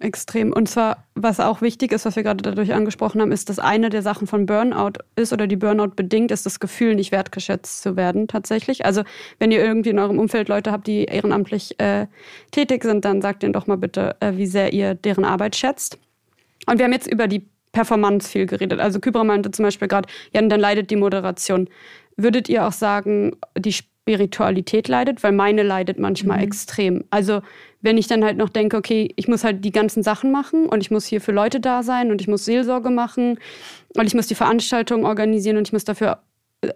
Extrem. 0.00 0.52
Und 0.52 0.68
zwar, 0.68 1.04
was 1.16 1.40
auch 1.40 1.60
wichtig 1.60 1.90
ist, 1.90 2.04
was 2.04 2.14
wir 2.14 2.22
gerade 2.22 2.42
dadurch 2.42 2.72
angesprochen 2.72 3.20
haben, 3.20 3.32
ist, 3.32 3.48
dass 3.48 3.58
eine 3.58 3.90
der 3.90 4.02
Sachen 4.02 4.28
von 4.28 4.46
Burnout 4.46 4.92
ist 5.16 5.32
oder 5.32 5.48
die 5.48 5.56
Burnout 5.56 5.96
bedingt, 5.96 6.30
ist 6.30 6.46
das 6.46 6.60
Gefühl, 6.60 6.94
nicht 6.94 7.10
wertgeschätzt 7.10 7.82
zu 7.82 7.96
werden 7.96 8.28
tatsächlich. 8.28 8.84
Also 8.84 9.02
wenn 9.40 9.50
ihr 9.50 9.58
irgendwie 9.58 9.90
in 9.90 9.98
eurem 9.98 10.20
Umfeld 10.20 10.48
Leute 10.48 10.70
habt, 10.70 10.86
die 10.86 11.06
ehrenamtlich 11.06 11.80
äh, 11.80 12.06
tätig 12.52 12.84
sind, 12.84 13.04
dann 13.04 13.20
sagt 13.20 13.42
ihnen 13.42 13.52
doch 13.52 13.66
mal 13.66 13.76
bitte, 13.76 14.14
äh, 14.20 14.36
wie 14.36 14.46
sehr 14.46 14.72
ihr 14.72 14.94
deren 14.94 15.24
Arbeit 15.24 15.56
schätzt. 15.56 15.98
Und 16.66 16.78
wir 16.78 16.84
haben 16.84 16.92
jetzt 16.92 17.10
über 17.10 17.26
die 17.26 17.48
Performance 17.72 18.30
viel 18.30 18.46
geredet. 18.46 18.78
Also 18.78 19.00
Kybra 19.00 19.24
meinte 19.24 19.50
zum 19.50 19.64
Beispiel 19.64 19.88
gerade, 19.88 20.08
ja, 20.32 20.40
dann 20.40 20.60
leidet 20.60 20.90
die 20.90 20.96
Moderation. 20.96 21.68
Würdet 22.16 22.48
ihr 22.48 22.66
auch 22.68 22.72
sagen, 22.72 23.36
die 23.56 23.74
Spiritualität 24.08 24.88
leidet? 24.88 25.22
Weil 25.22 25.32
meine 25.32 25.62
leidet 25.62 25.98
manchmal 25.98 26.38
mhm. 26.38 26.44
extrem. 26.44 27.04
Also 27.10 27.42
wenn 27.82 27.98
ich 27.98 28.06
dann 28.06 28.24
halt 28.24 28.38
noch 28.38 28.48
denke, 28.48 28.76
okay, 28.76 29.12
ich 29.16 29.28
muss 29.28 29.44
halt 29.44 29.64
die 29.64 29.70
ganzen 29.70 30.02
Sachen 30.02 30.32
machen 30.32 30.66
und 30.66 30.80
ich 30.80 30.90
muss 30.90 31.04
hier 31.04 31.20
für 31.20 31.32
Leute 31.32 31.60
da 31.60 31.82
sein 31.82 32.10
und 32.10 32.20
ich 32.20 32.28
muss 32.28 32.44
Seelsorge 32.44 32.90
machen 32.90 33.38
und 33.96 34.06
ich 34.06 34.14
muss 34.14 34.26
die 34.26 34.34
Veranstaltung 34.34 35.04
organisieren 35.04 35.58
und 35.58 35.68
ich 35.68 35.72
muss 35.72 35.84
dafür 35.84 36.20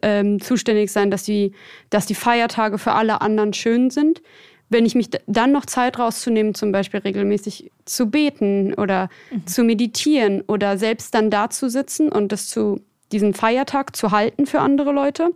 ähm, 0.02 0.40
zuständig 0.40 0.92
sein, 0.92 1.10
dass 1.10 1.24
die, 1.24 1.52
dass 1.90 2.06
die 2.06 2.14
Feiertage 2.14 2.78
für 2.78 2.92
alle 2.92 3.20
anderen 3.20 3.52
schön 3.52 3.90
sind. 3.90 4.22
Wenn 4.68 4.86
ich 4.86 4.94
mich 4.94 5.08
dann 5.26 5.52
noch 5.52 5.66
Zeit 5.66 5.98
rauszunehmen, 5.98 6.54
zum 6.54 6.70
Beispiel 6.70 7.00
regelmäßig 7.00 7.70
zu 7.84 8.10
beten 8.10 8.74
oder 8.74 9.08
mhm. 9.30 9.46
zu 9.46 9.64
meditieren 9.64 10.42
oder 10.42 10.78
selbst 10.78 11.14
dann 11.14 11.30
da 11.30 11.50
zu 11.50 11.68
sitzen 11.68 12.10
und 12.10 12.30
das 12.30 12.46
zu 12.46 12.80
diesen 13.10 13.34
Feiertag 13.34 13.96
zu 13.96 14.10
halten 14.12 14.46
für 14.46 14.60
andere 14.60 14.92
Leute 14.92 15.30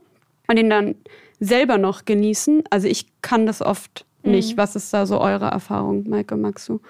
und 0.46 0.58
ihn 0.58 0.70
dann 0.70 0.94
selber 1.40 1.78
noch 1.78 2.04
genießen. 2.04 2.64
Also 2.70 2.88
ich 2.88 3.06
kann 3.22 3.46
das 3.46 3.62
oft 3.62 4.04
nicht. 4.22 4.52
Mhm. 4.52 4.58
Was 4.58 4.76
ist 4.76 4.92
da 4.92 5.06
so 5.06 5.20
eure 5.20 5.46
Erfahrung, 5.46 6.08
Maike, 6.08 6.36
du? 6.68 6.80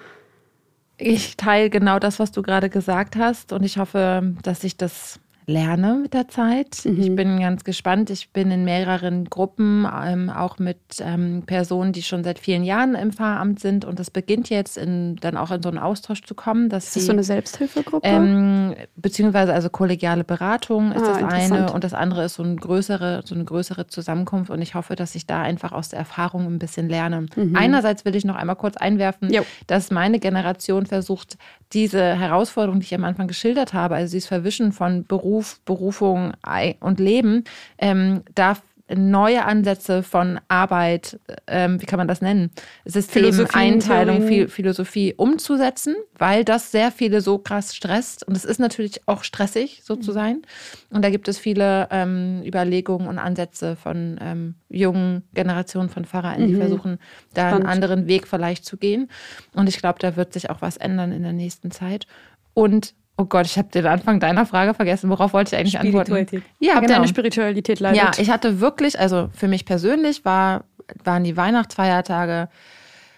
Ich 0.97 1.37
teile 1.37 1.69
genau 1.69 1.99
das, 1.99 2.17
was 2.17 2.31
du 2.31 2.41
gerade 2.41 2.69
gesagt 2.69 3.15
hast 3.15 3.53
und 3.53 3.63
ich 3.63 3.77
hoffe, 3.77 4.33
dass 4.41 4.63
ich 4.63 4.77
das 4.77 5.19
lerne 5.47 5.95
mit 5.95 6.13
der 6.13 6.27
Zeit. 6.27 6.81
Mhm. 6.83 6.99
Ich 6.99 7.15
bin 7.15 7.39
ganz 7.39 7.63
gespannt. 7.63 8.09
Ich 8.09 8.33
bin 8.33 8.51
in 8.51 8.65
mehreren 8.65 9.25
Gruppen, 9.25 9.87
ähm, 10.05 10.29
auch 10.29 10.59
mit 10.59 10.77
ähm, 10.99 11.43
Personen, 11.45 11.93
die 11.93 12.03
schon 12.03 12.25
seit 12.25 12.37
vielen 12.37 12.65
Jahren 12.65 12.95
im 12.95 13.13
Pfarramt 13.13 13.61
sind. 13.61 13.85
Und 13.85 13.97
das 13.97 14.11
beginnt 14.11 14.49
jetzt 14.49 14.77
in, 14.77 15.15
dann 15.15 15.37
auch 15.37 15.49
in 15.49 15.63
so 15.63 15.69
einen 15.69 15.77
Austausch 15.77 16.21
zu 16.23 16.35
kommen. 16.35 16.67
Dass 16.67 16.87
ist 16.87 16.95
das 16.97 17.03
sie, 17.03 17.07
so 17.07 17.13
eine 17.13 17.23
Selbsthilfegruppe? 17.23 18.05
Ähm, 18.05 18.75
beziehungsweise 18.97 19.53
also 19.53 19.69
kollegiale 19.69 20.25
Beratung 20.25 20.91
ist 20.91 21.03
ah, 21.03 21.13
das 21.13 21.31
eine 21.31 21.71
und 21.71 21.85
das 21.85 21.93
andere 21.93 22.25
ist 22.25 22.33
so 22.33 22.43
eine 22.43 22.57
größere, 22.57 23.21
so 23.23 23.33
eine 23.33 23.45
größere 23.45 23.87
Zusammenkunft. 23.87 24.51
Und 24.51 24.61
ich 24.61 24.75
hoffe, 24.75 24.97
dass 24.97 25.15
ich 25.15 25.27
da 25.27 25.41
einfach 25.41 25.71
aus 25.71 25.87
der 25.87 25.99
Erfahrung 25.99 26.45
ein 26.45 26.59
bisschen 26.59 26.89
lerne. 26.89 27.27
Mhm. 27.37 27.55
Einerseits 27.55 28.03
will 28.03 28.17
ich 28.17 28.25
noch 28.25 28.35
einmal 28.35 28.57
kurz 28.57 28.75
einwerfen, 28.75 29.31
jo. 29.31 29.43
dass 29.67 29.91
meine 29.91 30.19
Generation 30.19 30.85
versucht, 30.85 31.37
diese 31.73 32.01
Herausforderung, 32.17 32.79
die 32.79 32.85
ich 32.85 32.95
am 32.95 33.03
Anfang 33.03 33.27
geschildert 33.27 33.73
habe, 33.73 33.95
also 33.95 34.13
dieses 34.13 34.27
Verwischen 34.27 34.71
von 34.71 35.05
Beruf, 35.05 35.59
Berufung 35.65 36.33
und 36.79 36.99
Leben, 36.99 37.43
ähm, 37.77 38.21
darf 38.35 38.61
neue 38.95 39.43
Ansätze 39.43 40.01
von 40.01 40.39
Arbeit, 40.47 41.19
ähm, 41.47 41.81
wie 41.81 41.85
kann 41.85 41.97
man 41.97 42.07
das 42.07 42.21
nennen? 42.21 42.51
System, 42.85 43.47
Einteilung, 43.51 44.47
Philosophie 44.47 45.13
umzusetzen, 45.15 45.95
weil 46.17 46.45
das 46.45 46.71
sehr 46.71 46.91
viele 46.91 47.21
so 47.21 47.37
krass 47.37 47.75
stresst. 47.75 48.25
Und 48.27 48.37
es 48.37 48.45
ist 48.45 48.59
natürlich 48.59 49.01
auch 49.07 49.23
stressig, 49.23 49.81
so 49.83 49.95
zu 49.95 50.11
sein. 50.11 50.41
Und 50.89 51.03
da 51.03 51.09
gibt 51.09 51.27
es 51.27 51.37
viele 51.37 51.87
ähm, 51.91 52.41
Überlegungen 52.45 53.07
und 53.07 53.19
Ansätze 53.19 53.75
von 53.75 54.17
ähm, 54.21 54.55
jungen 54.69 55.23
Generationen 55.33 55.89
von 55.89 56.05
Pfarrern, 56.05 56.47
die 56.47 56.53
mhm. 56.53 56.59
versuchen, 56.59 56.99
da 57.33 57.49
Spannend. 57.49 57.65
einen 57.65 57.73
anderen 57.73 58.07
Weg 58.07 58.27
vielleicht 58.27 58.65
zu 58.65 58.77
gehen. 58.77 59.09
Und 59.53 59.67
ich 59.67 59.79
glaube, 59.79 59.99
da 59.99 60.15
wird 60.15 60.33
sich 60.33 60.49
auch 60.49 60.61
was 60.61 60.77
ändern 60.77 61.11
in 61.11 61.23
der 61.23 61.33
nächsten 61.33 61.71
Zeit. 61.71 62.07
Und 62.53 62.93
Oh 63.17 63.25
Gott, 63.25 63.47
ich 63.47 63.57
habe 63.57 63.69
den 63.69 63.87
Anfang 63.87 64.19
deiner 64.19 64.45
Frage 64.45 64.75
vergessen. 64.75 65.09
Worauf 65.09 65.33
wollte 65.33 65.55
ich 65.55 65.59
eigentlich 65.59 65.79
antworten? 65.79 66.43
Ja, 66.59 66.75
Ob 66.75 66.81
genau. 66.81 66.95
deine 66.95 67.07
Spiritualität 67.07 67.79
leidet. 67.79 67.97
Ja, 67.97 68.11
ich 68.17 68.29
hatte 68.29 68.59
wirklich, 68.59 68.99
also 68.99 69.29
für 69.33 69.47
mich 69.47 69.65
persönlich 69.65 70.23
war, 70.23 70.65
waren 71.03 71.23
die 71.23 71.35
Weihnachtsfeiertage 71.35 72.47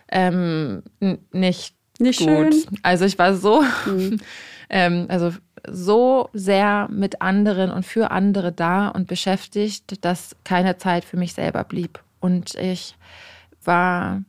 ähm, 0.10 0.84
nicht, 1.32 1.76
nicht 2.00 2.20
gut. 2.20 2.28
Schön. 2.28 2.54
Also 2.82 3.04
ich 3.04 3.20
war 3.20 3.36
so, 3.36 3.62
mhm. 3.86 4.20
ähm, 4.70 5.06
also 5.10 5.34
so 5.68 6.30
sehr 6.34 6.88
mit 6.90 7.22
anderen 7.22 7.70
und 7.70 7.86
für 7.86 8.12
andere 8.12 8.54
da 8.54 8.88
und 8.88 9.08
beschäftigt, 9.08 10.06
dass 10.06 10.36
keine 10.46 10.78
Zeit 10.78 11.04
für 11.04 11.18
mich 11.18 11.34
selber 11.34 11.66
blieb. 11.66 12.00
Und 12.22 12.56
ich 12.56 12.96
war 13.64 14.24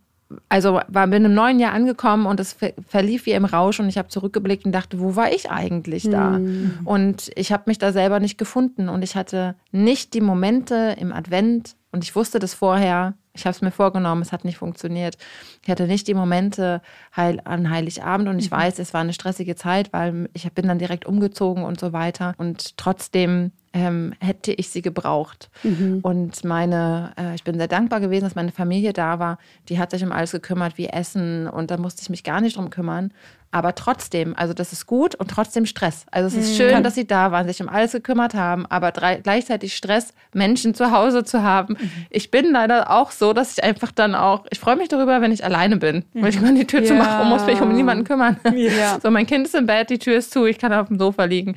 also 0.49 0.81
war 0.87 1.07
bin 1.09 1.25
im 1.25 1.35
neuen 1.35 1.59
Jahr 1.59 1.73
angekommen 1.73 2.27
und 2.27 2.39
es 2.41 2.57
verlief 2.87 3.27
wie 3.27 3.33
im 3.33 3.45
Rausch 3.45 3.81
und 3.81 3.89
ich 3.89 3.99
habe 3.99 4.09
zurückgeblickt 4.09 4.65
und 4.65 4.73
dachte, 4.73 5.01
wo 5.01 5.17
war 5.17 5.33
ich 5.33 5.51
eigentlich 5.51 6.05
da? 6.09 6.39
Mhm. 6.39 6.81
Und 6.85 7.31
ich 7.35 7.53
habe 7.53 7.65
mich 7.67 7.79
da 7.79 7.93
selber 7.93 8.21
nicht 8.21 8.39
gefunden 8.39 8.89
und 8.89 9.03
ich 9.03 9.17
hatte 9.17 9.57
nicht 9.73 10.15
die 10.15 10.21
Momente 10.21 10.97
im 10.99 11.13
Advent 11.13 11.77
und 11.93 12.05
ich 12.05 12.15
wusste 12.15 12.39
das 12.39 12.55
vorher. 12.55 13.15
Ich 13.33 13.45
habe 13.47 13.55
es 13.55 13.63
mir 13.63 13.71
vorgenommen, 13.71 14.23
es 14.23 14.33
hat 14.33 14.45
nicht 14.45 14.59
funktioniert. 14.59 15.17
Ich 15.63 15.71
hatte 15.71 15.87
nicht 15.87 16.09
die 16.09 16.15
Momente 16.15 16.83
heil, 17.17 17.41
an 17.45 17.71
Heiligabend 17.71 18.29
und 18.29 18.39
ich 18.39 18.51
mhm. 18.51 18.57
weiß, 18.57 18.79
es 18.79 18.93
war 18.93 19.01
eine 19.01 19.13
stressige 19.13 19.57
Zeit, 19.57 19.93
weil 19.93 20.29
ich 20.33 20.51
bin 20.53 20.69
dann 20.69 20.79
direkt 20.79 21.07
umgezogen 21.07 21.65
und 21.65 21.79
so 21.79 21.93
weiter. 21.93 22.35
Und 22.39 22.77
trotzdem 22.77 23.53
ähm, 23.73 24.15
hätte 24.21 24.53
ich 24.53 24.71
sie 24.71 24.83
gebraucht. 24.83 25.49
Mhm. 25.63 26.01
Und 26.03 26.45
meine, 26.45 27.13
äh, 27.17 27.35
ich 27.35 27.45
bin 27.45 27.57
sehr 27.57 27.69
dankbar 27.69 28.01
gewesen, 28.01 28.25
dass 28.25 28.35
meine 28.35 28.53
Familie 28.53 28.93
da 28.93 29.19
war. 29.19 29.39
Die 29.69 29.79
hat 29.79 29.91
sich 29.93 30.03
um 30.03 30.13
alles 30.13 30.33
gekümmert, 30.33 30.77
wie 30.77 30.89
Essen. 30.89 31.47
Und 31.47 31.71
da 31.71 31.77
musste 31.77 32.03
ich 32.03 32.11
mich 32.11 32.25
gar 32.25 32.41
nicht 32.41 32.57
drum 32.57 32.71
kümmern. 32.71 33.13
Aber 33.53 33.75
trotzdem, 33.75 34.35
also 34.37 34.55
das 34.55 34.73
ist 34.73 34.87
gut 34.87 35.17
und 35.17 35.29
trotzdem 35.29 35.67
Stress. 35.67 36.07
Also 36.13 36.29
es 36.29 36.45
ist 36.45 36.53
mhm. 36.53 36.57
schön, 36.57 36.83
dass 36.85 36.95
sie 36.95 37.07
da 37.07 37.33
waren, 37.33 37.49
sich 37.49 37.61
um 37.61 37.69
alles 37.69 37.91
gekümmert 37.91 38.35
haben, 38.35 38.65
aber 38.67 38.93
drei, 38.93 39.17
gleichzeitig 39.17 39.77
Stress, 39.77 40.15
Menschen 40.33 40.73
zu 40.73 40.93
Hause 40.93 41.25
zu 41.25 41.43
haben. 41.43 41.75
Mhm. 41.75 41.91
Ich 42.11 42.31
bin 42.31 42.53
leider 42.53 42.91
auch 42.91 43.11
so, 43.11 43.33
dass 43.33 43.59
ich 43.59 43.65
einfach 43.65 43.91
dann 43.91 44.15
auch, 44.15 44.47
ich 44.51 44.61
freue 44.61 44.77
mich 44.77 44.89
darüber, 44.89 45.21
wenn 45.21 45.33
ich 45.33 45.45
alleine 45.45 45.79
bin, 45.79 46.05
mhm. 46.13 46.23
weil 46.23 46.29
ich 46.29 46.41
mal 46.41 46.55
die 46.55 46.67
Tür 46.67 46.81
ja. 46.81 46.87
zu 46.87 46.95
machen 46.95 47.23
und 47.23 47.29
muss 47.29 47.45
mich 47.45 47.61
um 47.61 47.75
niemanden 47.75 48.05
kümmern. 48.05 48.37
Ja. 48.55 48.99
So, 49.03 49.11
mein 49.11 49.27
Kind 49.27 49.47
ist 49.47 49.55
im 49.57 49.67
Bett, 49.67 49.91
die 49.91 49.99
Tür 49.99 50.17
ist 50.17 50.33
zu, 50.33 50.45
ich 50.45 50.59
kann 50.59 50.73
auf 50.73 50.87
dem 50.87 50.99
Sofa 50.99 51.25
liegen. 51.25 51.57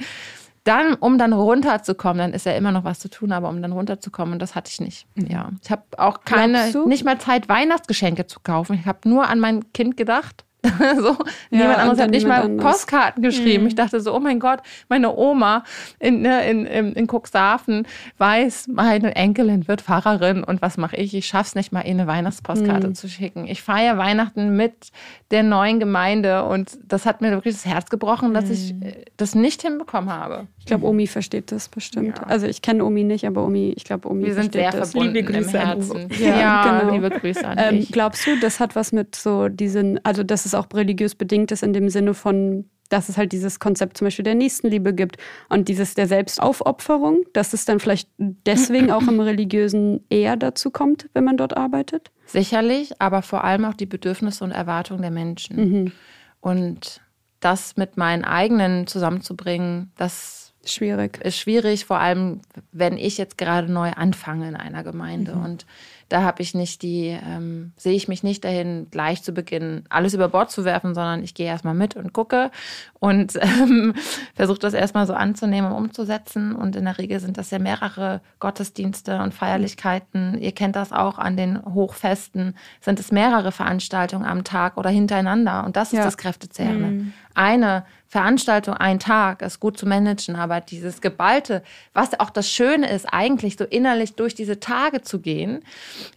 Dann, 0.64 0.94
um 0.94 1.18
dann 1.18 1.34
runterzukommen, 1.34 2.20
dann 2.20 2.34
ist 2.34 2.46
ja 2.46 2.54
immer 2.54 2.72
noch 2.72 2.84
was 2.84 3.00
zu 3.00 3.10
tun, 3.10 3.32
aber 3.32 3.50
um 3.50 3.62
dann 3.62 3.74
runterzukommen, 3.74 4.34
und 4.34 4.42
das 4.42 4.56
hatte 4.56 4.72
ich 4.72 4.80
nicht. 4.80 5.08
Mhm. 5.16 5.28
Ja. 5.28 5.50
Ich 5.62 5.72
habe 5.72 5.84
auch 5.98 6.22
keine, 6.24 6.72
nicht 6.86 7.04
mal 7.04 7.20
Zeit, 7.20 7.50
Weihnachtsgeschenke 7.50 8.28
zu 8.28 8.40
kaufen. 8.40 8.80
Ich 8.80 8.86
habe 8.86 9.08
nur 9.10 9.28
an 9.28 9.40
mein 9.40 9.74
Kind 9.74 9.98
gedacht 9.98 10.46
so, 10.98 11.10
ja, 11.10 11.18
niemand 11.50 11.78
anderes 11.78 12.00
hat 12.00 12.10
nicht 12.12 12.26
mal 12.26 12.42
anders. 12.42 12.66
Postkarten 12.66 13.22
geschrieben. 13.22 13.64
Mhm. 13.64 13.68
Ich 13.68 13.76
dachte 13.76 14.00
so, 14.00 14.16
oh 14.16 14.20
mein 14.20 14.40
Gott, 14.40 14.62
meine 14.88 15.14
Oma 15.14 15.64
in, 16.00 16.22
ne, 16.22 16.50
in, 16.50 16.66
in, 16.66 16.94
in 16.94 17.08
Cuxhaven 17.08 17.86
weiß, 18.18 18.70
meine 18.70 19.14
Enkelin 19.16 19.68
wird 19.68 19.82
Pfarrerin 19.82 20.44
und 20.44 20.62
was 20.62 20.78
mache 20.78 20.96
ich? 20.96 21.14
Ich 21.14 21.26
schaff's 21.26 21.56
nicht 21.56 21.74
mal, 21.74 21.82
ihr 21.82 21.92
eine 21.92 22.08
Weihnachtspostkarte 22.08 22.88
mhm. 22.88 22.96
zu 22.96 23.10
schicken. 23.10 23.46
Ich 23.46 23.62
feiere 23.62 23.98
Weihnachten 23.98 24.56
mit 24.56 24.92
der 25.32 25.44
neuen 25.44 25.82
Gemeinde 25.82 26.46
und 26.46 26.80
das 26.86 27.06
hat 27.06 27.20
mir 27.20 27.32
wirklich 27.32 27.56
das 27.56 27.66
Herz 27.66 27.90
gebrochen, 27.90 28.34
dass 28.34 28.46
mhm. 28.46 28.52
ich 28.52 28.72
äh, 28.82 29.06
das 29.18 29.36
nicht 29.36 29.64
hinbekommen 29.64 30.12
habe. 30.12 30.48
Ich 30.64 30.68
glaube, 30.68 30.88
Omi 30.88 31.08
versteht 31.08 31.52
das 31.52 31.68
bestimmt. 31.68 32.20
Ja. 32.20 32.24
Also 32.24 32.48
ich 32.48 32.62
kenne 32.62 32.86
Omi 32.86 33.04
nicht, 33.04 33.28
aber 33.28 33.44
Omi, 33.44 33.74
ich 33.76 33.84
glaube, 33.84 34.10
Omi 34.10 34.28
Wir 34.28 34.34
sind 34.34 34.54
sehr 34.54 34.72
das. 34.72 34.92
verbunden 34.92 35.14
liebe 35.14 35.34
Grüße 35.34 35.58
im 35.58 35.62
Herzen. 35.62 36.10
Ja, 36.18 36.40
ja 36.40 36.80
genau. 36.80 36.94
liebe 36.94 37.10
Grüße 37.10 37.46
an 37.46 37.58
ähm, 37.60 37.80
dich. 37.82 37.92
Glaubst 37.92 38.26
du, 38.26 38.40
das 38.40 38.62
hat 38.62 38.74
was 38.74 38.94
mit 38.94 39.14
so 39.14 39.50
diesen, 39.50 40.00
also 40.06 40.24
dass 40.24 40.46
es 40.46 40.56
auch 40.56 40.68
religiös 40.74 41.16
bedingt 41.16 41.52
ist 41.52 41.64
in 41.64 41.74
dem 41.74 41.90
Sinne 41.90 42.14
von, 42.14 42.64
dass 42.88 43.10
es 43.10 43.18
halt 43.18 43.34
dieses 43.34 43.60
Konzept 43.60 43.98
zum 43.98 44.06
Beispiel 44.06 44.24
der 44.24 44.36
Nächstenliebe 44.36 44.94
gibt 44.94 45.18
und 45.50 45.68
dieses 45.68 45.96
der 45.96 46.08
Selbstaufopferung, 46.08 47.24
dass 47.34 47.52
es 47.52 47.66
dann 47.66 47.82
vielleicht 47.82 48.08
deswegen 48.18 48.90
auch 48.90 49.06
im 49.06 49.20
Religiösen 49.20 50.06
eher 50.10 50.38
dazu 50.38 50.72
kommt, 50.72 51.10
wenn 51.14 51.26
man 51.26 51.36
dort 51.36 51.58
arbeitet? 51.58 52.10
Sicherlich, 52.26 53.02
aber 53.02 53.22
vor 53.22 53.44
allem 53.44 53.66
auch 53.66 53.74
die 53.74 53.86
Bedürfnisse 53.86 54.46
und 54.46 54.52
Erwartungen 54.52 55.02
der 55.02 55.12
Menschen. 55.12 55.56
Mhm. 55.58 55.92
Und 56.40 57.02
das 57.42 57.76
mit 57.76 57.98
meinen 57.98 58.24
eigenen 58.24 58.88
zusammenzubringen, 58.88 59.92
das 59.98 60.43
Schwierig. 60.66 61.20
Ist 61.22 61.38
schwierig, 61.38 61.86
vor 61.86 62.00
allem 62.00 62.42
wenn 62.72 62.98
ich 62.98 63.18
jetzt 63.18 63.38
gerade 63.38 63.72
neu 63.72 63.92
anfange 63.92 64.48
in 64.48 64.56
einer 64.56 64.84
Gemeinde. 64.84 65.36
Mhm. 65.36 65.44
Und 65.44 65.66
da 66.14 66.22
habe 66.22 66.44
ich 66.44 66.54
nicht 66.54 66.84
die, 66.84 67.08
ähm, 67.08 67.74
sehe 67.76 67.96
ich 67.96 68.08
mich 68.08 68.22
nicht 68.22 68.44
dahin, 68.44 68.86
gleich 68.92 69.24
zu 69.24 69.32
Beginn 69.32 69.84
alles 69.90 70.14
über 70.14 70.30
Bord 70.30 70.52
zu 70.52 70.64
werfen, 70.64 70.94
sondern 70.94 71.24
ich 71.24 71.34
gehe 71.34 71.48
erstmal 71.48 71.74
mit 71.74 71.96
und 71.96 72.14
gucke 72.14 72.52
und 73.00 73.36
ähm, 73.42 73.96
versuche 74.36 74.60
das 74.60 74.76
erstmal 74.76 75.08
so 75.08 75.16
anzunehmen 75.16 75.72
und 75.72 75.78
umzusetzen. 75.86 76.56
Und 76.56 76.76
in 76.76 76.86
der 76.86 77.00
Regel 77.00 77.20
sind 77.20 77.40
das 77.40 77.50
ja 77.50 77.58
mehrere 77.58 78.22
Gottesdienste 78.38 79.22
und 79.22 79.34
Feierlichkeiten. 79.34 80.38
Ihr 80.38 80.52
kennt 80.52 80.76
das 80.76 80.92
auch 80.92 81.18
an 81.18 81.36
den 81.36 81.66
Hochfesten, 81.66 82.54
sind 82.80 83.00
es 83.00 83.12
mehrere 83.12 83.52
Veranstaltungen 83.52 84.26
am 84.26 84.44
Tag 84.44 84.78
oder 84.78 84.92
hintereinander. 84.92 85.66
Und 85.66 85.76
das 85.78 85.94
ist 85.94 85.98
ja. 85.98 86.06
das 86.06 86.18
Kräftezehrende. 86.18 86.86
Mhm. 86.86 87.14
Eine 87.34 87.86
Veranstaltung, 88.14 88.76
ein 88.76 89.00
Tag 89.00 89.42
ist 89.42 89.60
gut 89.60 89.76
zu 89.76 89.88
managen, 89.88 90.36
aber 90.36 90.62
dieses 90.62 91.02
Geballte, 91.02 91.64
was 91.94 92.20
auch 92.20 92.30
das 92.30 92.48
Schöne 92.48 92.88
ist, 92.92 93.08
eigentlich 93.12 93.58
so 93.58 93.64
innerlich 93.64 94.14
durch 94.14 94.36
diese 94.36 94.60
Tage 94.60 95.02
zu 95.02 95.20
gehen 95.20 95.64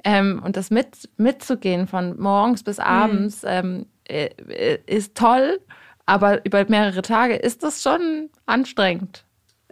ähm, 0.05 0.41
und 0.45 0.57
das 0.57 0.71
mit, 0.71 1.09
mitzugehen 1.17 1.87
von 1.87 2.19
morgens 2.19 2.63
bis 2.63 2.79
abends, 2.79 3.43
mhm. 3.43 3.49
ähm, 3.49 3.87
äh, 4.05 4.79
ist 4.87 5.17
toll, 5.17 5.61
aber 6.07 6.45
über 6.45 6.65
mehrere 6.69 7.03
Tage 7.03 7.35
ist 7.35 7.63
das 7.63 7.83
schon 7.83 8.31
anstrengend. 8.47 9.25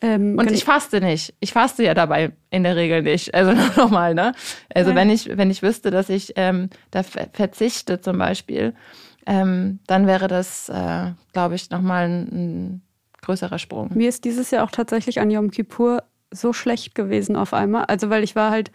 Ähm, 0.02 0.36
und 0.38 0.50
ich 0.50 0.64
faste 0.64 1.00
nicht. 1.00 1.34
Ich 1.40 1.52
faste 1.52 1.84
ja 1.84 1.94
dabei 1.94 2.32
in 2.50 2.64
der 2.64 2.76
Regel 2.76 3.02
nicht. 3.02 3.32
Also 3.34 3.52
nochmal, 3.80 4.14
ne? 4.14 4.32
Also 4.74 4.90
ja. 4.90 4.96
wenn 4.96 5.08
ich, 5.08 5.36
wenn 5.36 5.50
ich 5.50 5.62
wüsste, 5.62 5.90
dass 5.90 6.08
ich 6.08 6.32
ähm, 6.36 6.68
da 6.90 7.02
verzichte 7.02 8.00
zum 8.00 8.18
Beispiel, 8.18 8.74
ähm, 9.26 9.78
dann 9.86 10.06
wäre 10.06 10.28
das, 10.28 10.68
äh, 10.68 11.12
glaube 11.32 11.54
ich, 11.54 11.70
nochmal 11.70 12.06
ein, 12.06 12.28
ein 12.32 12.82
größerer 13.22 13.58
Sprung. 13.58 13.90
Mir 13.94 14.08
ist 14.08 14.24
dieses 14.24 14.50
Jahr 14.50 14.64
auch 14.64 14.70
tatsächlich 14.70 15.20
an 15.20 15.30
Yom 15.30 15.50
Kippur 15.50 16.02
so 16.30 16.52
schlecht 16.52 16.94
gewesen 16.94 17.36
auf 17.36 17.54
einmal. 17.54 17.84
Also 17.84 18.10
weil 18.10 18.24
ich 18.24 18.36
war 18.36 18.50
halt, 18.50 18.70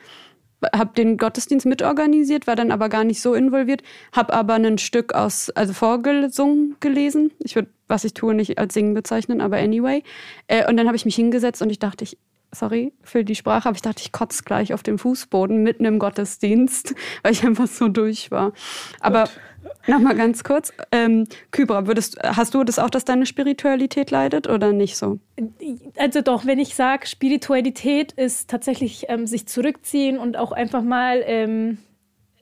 habe 0.73 0.93
den 0.95 1.17
Gottesdienst 1.17 1.65
mitorganisiert, 1.65 2.47
war 2.47 2.55
dann 2.55 2.71
aber 2.71 2.89
gar 2.89 3.03
nicht 3.03 3.21
so 3.21 3.33
involviert, 3.33 3.81
habe 4.11 4.33
aber 4.33 4.55
ein 4.55 4.77
Stück 4.77 5.13
aus, 5.13 5.49
also 5.51 5.73
vorgesungen 5.73 6.75
gelesen. 6.79 7.31
Ich 7.39 7.55
würde, 7.55 7.69
was 7.87 8.03
ich 8.03 8.13
tue, 8.13 8.33
nicht 8.33 8.57
als 8.57 8.73
Singen 8.73 8.93
bezeichnen, 8.93 9.41
aber 9.41 9.57
anyway. 9.57 10.03
Äh, 10.47 10.67
und 10.69 10.77
dann 10.77 10.87
habe 10.87 10.97
ich 10.97 11.05
mich 11.05 11.15
hingesetzt 11.15 11.61
und 11.61 11.69
ich 11.69 11.79
dachte, 11.79 12.03
ich, 12.03 12.17
sorry 12.51 12.93
für 13.03 13.23
die 13.23 13.35
Sprache, 13.35 13.67
aber 13.67 13.75
ich 13.75 13.81
dachte, 13.81 14.01
ich 14.01 14.11
kotze 14.11 14.43
gleich 14.43 14.73
auf 14.73 14.83
dem 14.83 14.97
Fußboden 14.97 15.61
mitten 15.61 15.85
im 15.85 15.99
Gottesdienst, 15.99 16.95
weil 17.23 17.31
ich 17.31 17.43
einfach 17.43 17.67
so 17.67 17.87
durch 17.87 18.31
war. 18.31 18.53
Aber 18.99 19.29
nochmal 19.87 20.15
ganz 20.15 20.43
kurz, 20.43 20.73
ähm, 20.91 21.27
Kybra, 21.51 21.87
würdest, 21.87 22.17
hast 22.23 22.53
du 22.53 22.63
das 22.63 22.79
auch, 22.79 22.89
dass 22.89 23.05
deine 23.05 23.25
Spiritualität 23.25 24.11
leidet 24.11 24.47
oder 24.47 24.73
nicht 24.73 24.97
so? 24.97 25.19
Also 25.97 26.21
doch, 26.21 26.45
wenn 26.45 26.59
ich 26.59 26.75
sage, 26.75 27.07
Spiritualität 27.07 28.11
ist 28.13 28.49
tatsächlich 28.49 29.05
ähm, 29.09 29.27
sich 29.27 29.47
zurückziehen 29.47 30.17
und 30.17 30.37
auch 30.37 30.51
einfach 30.51 30.81
mal 30.83 31.21
ähm, 31.25 31.77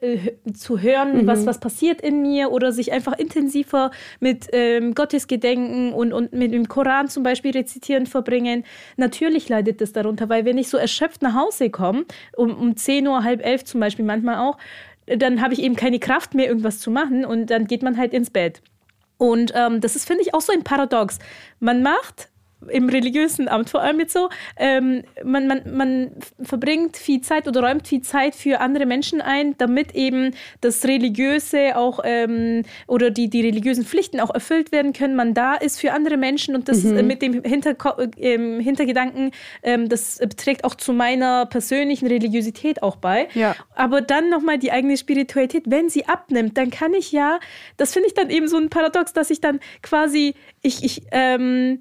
äh, 0.00 0.32
zu 0.52 0.80
hören, 0.80 1.22
mhm. 1.22 1.26
was, 1.26 1.44
was 1.46 1.58
passiert 1.58 2.00
in 2.00 2.22
mir 2.22 2.52
oder 2.52 2.72
sich 2.72 2.92
einfach 2.92 3.18
intensiver 3.18 3.90
mit 4.20 4.46
ähm, 4.52 4.94
Gottesgedenken 4.94 5.92
und, 5.92 6.12
und 6.12 6.32
mit 6.32 6.52
dem 6.52 6.68
Koran 6.68 7.08
zum 7.08 7.22
Beispiel 7.22 7.50
rezitieren 7.50 8.06
verbringen. 8.06 8.64
Natürlich 8.96 9.48
leidet 9.48 9.80
das 9.80 9.92
darunter, 9.92 10.28
weil 10.28 10.44
wenn 10.44 10.56
ich 10.56 10.68
so 10.68 10.76
erschöpft 10.76 11.22
nach 11.22 11.34
Hause 11.34 11.70
komme, 11.70 12.04
um, 12.36 12.56
um 12.56 12.76
10 12.76 13.08
Uhr, 13.08 13.24
halb 13.24 13.44
elf 13.44 13.64
zum 13.64 13.80
Beispiel 13.80 14.04
manchmal 14.04 14.36
auch, 14.36 14.56
dann 15.06 15.40
habe 15.40 15.54
ich 15.54 15.62
eben 15.62 15.74
keine 15.74 15.98
Kraft 15.98 16.34
mehr, 16.34 16.46
irgendwas 16.46 16.80
zu 16.80 16.90
machen 16.90 17.24
und 17.24 17.46
dann 17.46 17.66
geht 17.66 17.82
man 17.82 17.96
halt 17.96 18.12
ins 18.12 18.30
Bett. 18.30 18.62
Und 19.16 19.52
ähm, 19.54 19.80
das 19.80 19.96
ist, 19.96 20.06
finde 20.06 20.22
ich, 20.22 20.32
auch 20.32 20.40
so 20.40 20.52
ein 20.52 20.62
Paradox. 20.62 21.18
Man 21.58 21.82
macht 21.82 22.28
im 22.66 22.88
religiösen 22.88 23.48
Amt 23.48 23.70
vor 23.70 23.82
allem 23.82 24.00
jetzt 24.00 24.12
so, 24.12 24.28
ähm, 24.56 25.04
man, 25.24 25.46
man, 25.46 25.62
man 25.72 26.10
verbringt 26.42 26.96
viel 26.96 27.20
Zeit 27.20 27.46
oder 27.46 27.62
räumt 27.62 27.86
viel 27.86 28.02
Zeit 28.02 28.34
für 28.34 28.60
andere 28.60 28.84
Menschen 28.84 29.20
ein, 29.20 29.56
damit 29.58 29.94
eben 29.94 30.34
das 30.60 30.84
Religiöse 30.84 31.76
auch 31.76 32.00
ähm, 32.04 32.64
oder 32.86 33.10
die, 33.10 33.30
die 33.30 33.42
religiösen 33.42 33.84
Pflichten 33.84 34.18
auch 34.20 34.34
erfüllt 34.34 34.72
werden 34.72 34.92
können. 34.92 35.14
Man 35.14 35.34
da 35.34 35.54
ist 35.54 35.80
für 35.80 35.92
andere 35.92 36.16
Menschen 36.16 36.56
und 36.56 36.68
das 36.68 36.82
mhm. 36.82 37.06
mit 37.06 37.22
dem 37.22 37.42
Hinterko 37.42 38.02
äh, 38.16 38.62
Hintergedanken, 38.62 39.30
ähm, 39.62 39.88
das 39.88 40.20
trägt 40.36 40.64
auch 40.64 40.74
zu 40.74 40.92
meiner 40.92 41.46
persönlichen 41.46 42.08
Religiosität 42.08 42.82
auch 42.82 42.96
bei. 42.96 43.28
Ja. 43.34 43.54
Aber 43.76 44.00
dann 44.00 44.30
nochmal 44.30 44.58
die 44.58 44.72
eigene 44.72 44.96
Spiritualität, 44.96 45.64
wenn 45.66 45.88
sie 45.88 46.06
abnimmt, 46.06 46.56
dann 46.58 46.70
kann 46.70 46.92
ich 46.94 47.12
ja, 47.12 47.38
das 47.76 47.92
finde 47.92 48.08
ich 48.08 48.14
dann 48.14 48.30
eben 48.30 48.48
so 48.48 48.56
ein 48.56 48.68
Paradox, 48.68 49.12
dass 49.12 49.30
ich 49.30 49.40
dann 49.40 49.60
quasi, 49.82 50.34
ich, 50.62 50.82
ich, 50.82 51.02
ähm, 51.12 51.78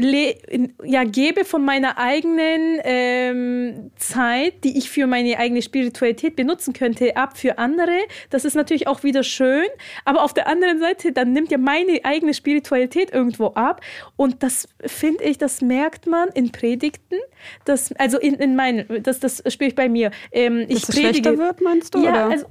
ja, 0.00 1.02
gebe 1.02 1.44
von 1.44 1.64
meiner 1.64 1.98
eigenen 1.98 2.80
ähm, 2.84 3.90
Zeit, 3.96 4.62
die 4.62 4.78
ich 4.78 4.90
für 4.90 5.08
meine 5.08 5.36
eigene 5.38 5.60
Spiritualität 5.60 6.36
benutzen 6.36 6.72
könnte, 6.72 7.16
ab 7.16 7.36
für 7.36 7.58
andere. 7.58 7.98
Das 8.30 8.44
ist 8.44 8.54
natürlich 8.54 8.86
auch 8.86 9.02
wieder 9.02 9.24
schön. 9.24 9.66
Aber 10.04 10.22
auf 10.22 10.32
der 10.32 10.46
anderen 10.46 10.78
Seite, 10.78 11.10
dann 11.10 11.32
nimmt 11.32 11.50
ja 11.50 11.58
meine 11.58 12.04
eigene 12.04 12.32
Spiritualität 12.32 13.12
irgendwo 13.12 13.48
ab. 13.48 13.80
Und 14.14 14.44
das 14.44 14.68
finde 14.86 15.24
ich, 15.24 15.36
das 15.36 15.62
merkt 15.62 16.06
man 16.06 16.28
in 16.28 16.52
Predigten. 16.52 17.18
Das, 17.64 17.92
also 17.98 18.18
in, 18.18 18.34
in 18.34 18.54
meinen, 18.54 19.02
das, 19.02 19.18
das 19.18 19.42
spüre 19.48 19.70
ich 19.70 19.74
bei 19.74 19.88
mir. 19.88 20.12
Ähm, 20.30 20.60
ich 20.68 20.80
Dass 20.80 20.90
es 20.90 20.94
predige, 20.94 21.10
schlechter 21.10 21.38
wird, 21.38 21.60
meinst 21.60 21.94
du? 21.96 22.04
Ja, 22.04 22.28
also 22.28 22.46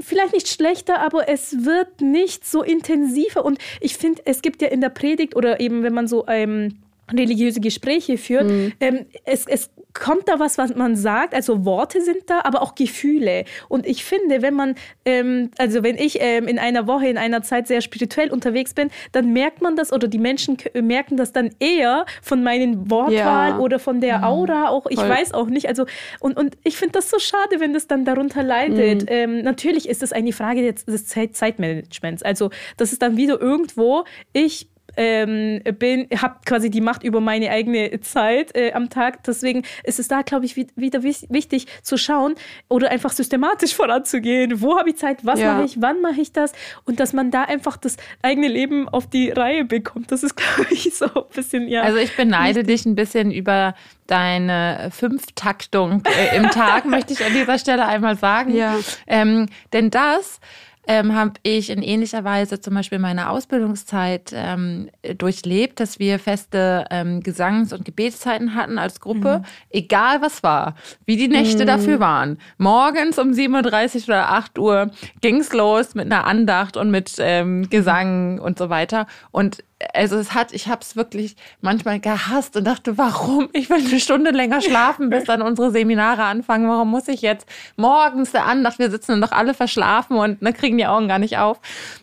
vielleicht 0.00 0.32
nicht 0.32 0.48
schlechter, 0.48 1.00
aber 1.00 1.28
es 1.28 1.64
wird 1.64 2.00
nicht 2.00 2.44
so 2.44 2.64
intensiver. 2.64 3.44
Und 3.44 3.58
ich 3.80 3.96
finde, 3.96 4.22
es 4.24 4.42
gibt 4.42 4.62
ja 4.62 4.68
in 4.68 4.80
der 4.80 4.88
Predigt 4.88 5.36
oder 5.36 5.60
eben, 5.60 5.84
wenn 5.84 5.94
man 5.94 6.08
so 6.08 6.26
ähm, 6.26 6.78
religiöse 7.12 7.60
Gespräche 7.60 8.18
führt, 8.18 8.46
mhm. 8.46 8.72
ähm, 8.80 9.06
es, 9.24 9.46
es 9.46 9.70
kommt 9.98 10.28
da 10.28 10.38
was, 10.38 10.58
was 10.58 10.74
man 10.74 10.96
sagt, 10.96 11.34
also 11.34 11.64
Worte 11.64 12.00
sind 12.02 12.22
da, 12.26 12.40
aber 12.44 12.62
auch 12.62 12.74
Gefühle. 12.74 13.44
Und 13.68 13.86
ich 13.86 14.04
finde, 14.04 14.42
wenn 14.42 14.54
man, 14.54 14.74
ähm, 15.04 15.50
also 15.58 15.82
wenn 15.82 15.96
ich 15.96 16.18
ähm, 16.20 16.46
in 16.46 16.58
einer 16.58 16.86
Woche, 16.86 17.08
in 17.08 17.18
einer 17.18 17.42
Zeit 17.42 17.66
sehr 17.66 17.80
spirituell 17.80 18.30
unterwegs 18.30 18.74
bin, 18.74 18.90
dann 19.12 19.32
merkt 19.32 19.60
man 19.60 19.76
das 19.76 19.92
oder 19.92 20.08
die 20.08 20.18
Menschen 20.18 20.58
merken 20.74 21.16
das 21.16 21.32
dann 21.32 21.50
eher 21.58 22.06
von 22.22 22.42
meinen 22.42 22.90
Wortwahl 22.90 23.50
ja. 23.50 23.58
oder 23.58 23.78
von 23.78 24.00
der 24.00 24.18
mhm. 24.18 24.24
Aura 24.24 24.68
auch. 24.68 24.86
Ich 24.88 25.00
Voll. 25.00 25.08
weiß 25.08 25.34
auch 25.34 25.48
nicht. 25.48 25.68
Also 25.68 25.86
und, 26.20 26.36
und 26.36 26.56
ich 26.64 26.76
finde 26.76 26.92
das 26.92 27.10
so 27.10 27.18
schade, 27.18 27.60
wenn 27.60 27.72
das 27.72 27.86
dann 27.86 28.04
darunter 28.04 28.42
leidet. 28.42 29.02
Mhm. 29.02 29.08
Ähm, 29.08 29.42
natürlich 29.42 29.88
ist 29.88 30.02
es 30.02 30.12
eine 30.12 30.32
Frage 30.32 30.72
des, 30.72 30.84
des 30.84 31.06
Zeitmanagements. 31.06 32.22
Also 32.22 32.50
das 32.76 32.92
ist 32.92 33.02
dann 33.02 33.16
wieder 33.16 33.40
irgendwo, 33.40 34.04
ich 34.32 34.68
ähm, 34.96 35.60
bin, 35.78 36.08
habe 36.20 36.36
quasi 36.44 36.70
die 36.70 36.80
Macht 36.80 37.02
über 37.02 37.20
meine 37.20 37.50
eigene 37.50 38.00
Zeit 38.00 38.54
äh, 38.54 38.72
am 38.72 38.90
Tag. 38.90 39.22
Deswegen 39.24 39.62
ist 39.84 39.98
es 39.98 40.08
da, 40.08 40.22
glaube 40.22 40.46
ich, 40.46 40.56
wieder 40.56 41.02
wichtig 41.02 41.66
zu 41.82 41.96
schauen 41.96 42.34
oder 42.68 42.90
einfach 42.90 43.12
systematisch 43.12 43.74
voranzugehen. 43.76 44.60
Wo 44.60 44.78
habe 44.78 44.90
ich 44.90 44.96
Zeit? 44.96 45.24
Was 45.24 45.40
ja. 45.40 45.54
mache 45.54 45.64
ich? 45.66 45.80
Wann 45.80 46.00
mache 46.00 46.20
ich 46.20 46.32
das? 46.32 46.52
Und 46.84 47.00
dass 47.00 47.12
man 47.12 47.30
da 47.30 47.44
einfach 47.44 47.76
das 47.76 47.96
eigene 48.22 48.48
Leben 48.48 48.88
auf 48.88 49.08
die 49.08 49.30
Reihe 49.30 49.64
bekommt. 49.64 50.10
Das 50.10 50.22
ist, 50.22 50.36
glaube 50.36 50.72
ich, 50.72 50.94
so 50.94 51.06
ein 51.06 51.22
bisschen, 51.34 51.68
ja. 51.68 51.82
Also 51.82 51.98
ich 51.98 52.16
beneide 52.16 52.64
dich 52.64 52.86
ein 52.86 52.94
bisschen 52.94 53.30
über 53.30 53.74
deine 54.06 54.90
Fünftaktung 54.90 56.02
äh, 56.04 56.36
im 56.36 56.50
Tag, 56.50 56.84
möchte 56.86 57.12
ich 57.12 57.24
an 57.24 57.32
dieser 57.32 57.58
Stelle 57.58 57.86
einmal 57.86 58.16
sagen. 58.16 58.54
Ja. 58.54 58.76
Ähm, 59.06 59.46
denn 59.72 59.90
das 59.90 60.40
ähm, 60.88 61.14
habe 61.14 61.34
ich 61.42 61.68
in 61.68 61.82
ähnlicher 61.82 62.24
Weise 62.24 62.60
zum 62.60 62.74
Beispiel 62.74 62.98
meine 62.98 63.28
Ausbildungszeit 63.28 64.32
ähm, 64.34 64.88
durchlebt, 65.18 65.80
dass 65.80 65.98
wir 65.98 66.18
feste 66.18 66.86
ähm, 66.90 67.22
Gesangs- 67.22 67.74
und 67.74 67.84
Gebetszeiten 67.84 68.54
hatten 68.54 68.78
als 68.78 68.98
Gruppe, 68.98 69.40
mhm. 69.40 69.44
egal 69.68 70.22
was 70.22 70.42
war, 70.42 70.74
wie 71.04 71.18
die 71.18 71.28
Nächte 71.28 71.64
mhm. 71.64 71.66
dafür 71.66 72.00
waren. 72.00 72.38
Morgens 72.56 73.18
um 73.18 73.32
7.30 73.32 73.96
Uhr 74.00 74.04
oder 74.08 74.30
8 74.30 74.58
Uhr 74.58 74.90
ging's 75.20 75.52
los 75.52 75.94
mit 75.94 76.06
einer 76.06 76.26
Andacht 76.26 76.78
und 76.78 76.90
mit 76.90 77.16
ähm, 77.18 77.68
Gesang 77.68 78.38
und 78.38 78.58
so 78.58 78.70
weiter. 78.70 79.06
Und 79.30 79.62
also 79.94 80.16
es 80.16 80.34
hat, 80.34 80.52
ich 80.52 80.66
habe 80.66 80.80
es 80.82 80.96
wirklich 80.96 81.36
manchmal 81.60 82.00
gehasst 82.00 82.56
und 82.56 82.64
dachte, 82.64 82.98
warum? 82.98 83.48
Ich 83.52 83.70
will 83.70 83.78
eine 83.78 84.00
Stunde 84.00 84.30
länger 84.30 84.60
schlafen, 84.60 85.10
bis 85.10 85.24
dann 85.24 85.42
unsere 85.42 85.70
Seminare 85.70 86.24
anfangen. 86.24 86.68
Warum 86.68 86.90
muss 86.90 87.08
ich 87.08 87.22
jetzt 87.22 87.46
morgens 87.76 88.32
der 88.32 88.46
Andacht? 88.46 88.78
Wir 88.78 88.90
sitzen 88.90 89.12
dann 89.12 89.20
doch 89.20 89.32
alle 89.32 89.54
verschlafen 89.54 90.16
und 90.16 90.42
ne, 90.42 90.52
kriegen 90.52 90.78
die 90.78 90.86
Augen 90.86 91.08
gar 91.08 91.18
nicht 91.18 91.38
auf. 91.38 91.60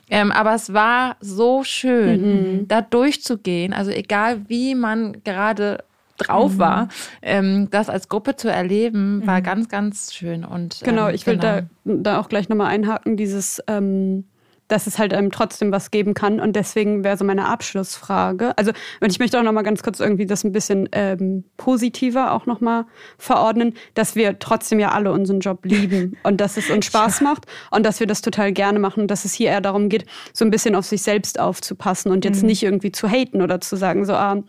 Ähm, 0.09 0.31
aber 0.31 0.53
es 0.53 0.73
war 0.73 1.17
so 1.19 1.63
schön, 1.63 2.21
mhm. 2.61 2.67
da 2.67 2.81
durchzugehen. 2.81 3.73
Also 3.73 3.91
egal 3.91 4.47
wie 4.47 4.75
man 4.75 5.23
gerade 5.23 5.83
drauf 6.17 6.53
mhm. 6.53 6.59
war, 6.59 6.87
ähm, 7.21 7.69
das 7.71 7.89
als 7.89 8.07
Gruppe 8.07 8.37
zu 8.37 8.49
erleben, 8.49 9.25
war 9.25 9.39
mhm. 9.39 9.43
ganz, 9.43 9.69
ganz 9.69 10.13
schön. 10.13 10.45
Und 10.45 10.79
genau, 10.83 11.09
ähm, 11.09 11.15
ich 11.15 11.25
will 11.27 11.37
genau. 11.37 11.61
da, 11.83 12.11
da 12.13 12.19
auch 12.19 12.29
gleich 12.29 12.47
nochmal 12.47 12.67
einhaken, 12.67 13.17
dieses 13.17 13.61
ähm 13.67 14.25
dass 14.67 14.87
es 14.87 14.97
halt 14.97 15.13
einem 15.13 15.31
trotzdem 15.31 15.71
was 15.71 15.91
geben 15.91 16.13
kann. 16.13 16.39
Und 16.39 16.55
deswegen 16.55 17.03
wäre 17.03 17.17
so 17.17 17.25
meine 17.25 17.47
Abschlussfrage. 17.47 18.57
Also, 18.57 18.71
und 18.99 19.11
ich 19.11 19.19
möchte 19.19 19.39
auch 19.39 19.43
noch 19.43 19.51
mal 19.51 19.61
ganz 19.61 19.83
kurz 19.83 19.99
irgendwie 19.99 20.25
das 20.25 20.43
ein 20.43 20.51
bisschen 20.51 20.89
ähm, 20.91 21.43
positiver 21.57 22.31
auch 22.31 22.45
noch 22.45 22.61
mal 22.61 22.85
verordnen, 23.17 23.73
dass 23.93 24.15
wir 24.15 24.39
trotzdem 24.39 24.79
ja 24.79 24.91
alle 24.91 25.11
unseren 25.11 25.39
Job 25.39 25.65
lieben 25.65 26.17
und 26.23 26.41
dass 26.41 26.57
es 26.57 26.69
uns 26.69 26.85
Spaß 26.85 27.21
macht 27.21 27.45
und 27.71 27.85
dass 27.85 27.99
wir 27.99 28.07
das 28.07 28.21
total 28.21 28.51
gerne 28.51 28.79
machen 28.79 29.01
und 29.01 29.11
dass 29.11 29.25
es 29.25 29.33
hier 29.33 29.49
eher 29.49 29.61
darum 29.61 29.89
geht, 29.89 30.05
so 30.33 30.45
ein 30.45 30.51
bisschen 30.51 30.75
auf 30.75 30.85
sich 30.85 31.03
selbst 31.03 31.39
aufzupassen 31.39 32.11
und 32.11 32.25
jetzt 32.25 32.41
mhm. 32.41 32.47
nicht 32.47 32.63
irgendwie 32.63 32.91
zu 32.91 33.07
haten 33.07 33.41
oder 33.41 33.61
zu 33.61 33.75
sagen, 33.75 34.05
so, 34.05 34.13
ah, 34.13 34.43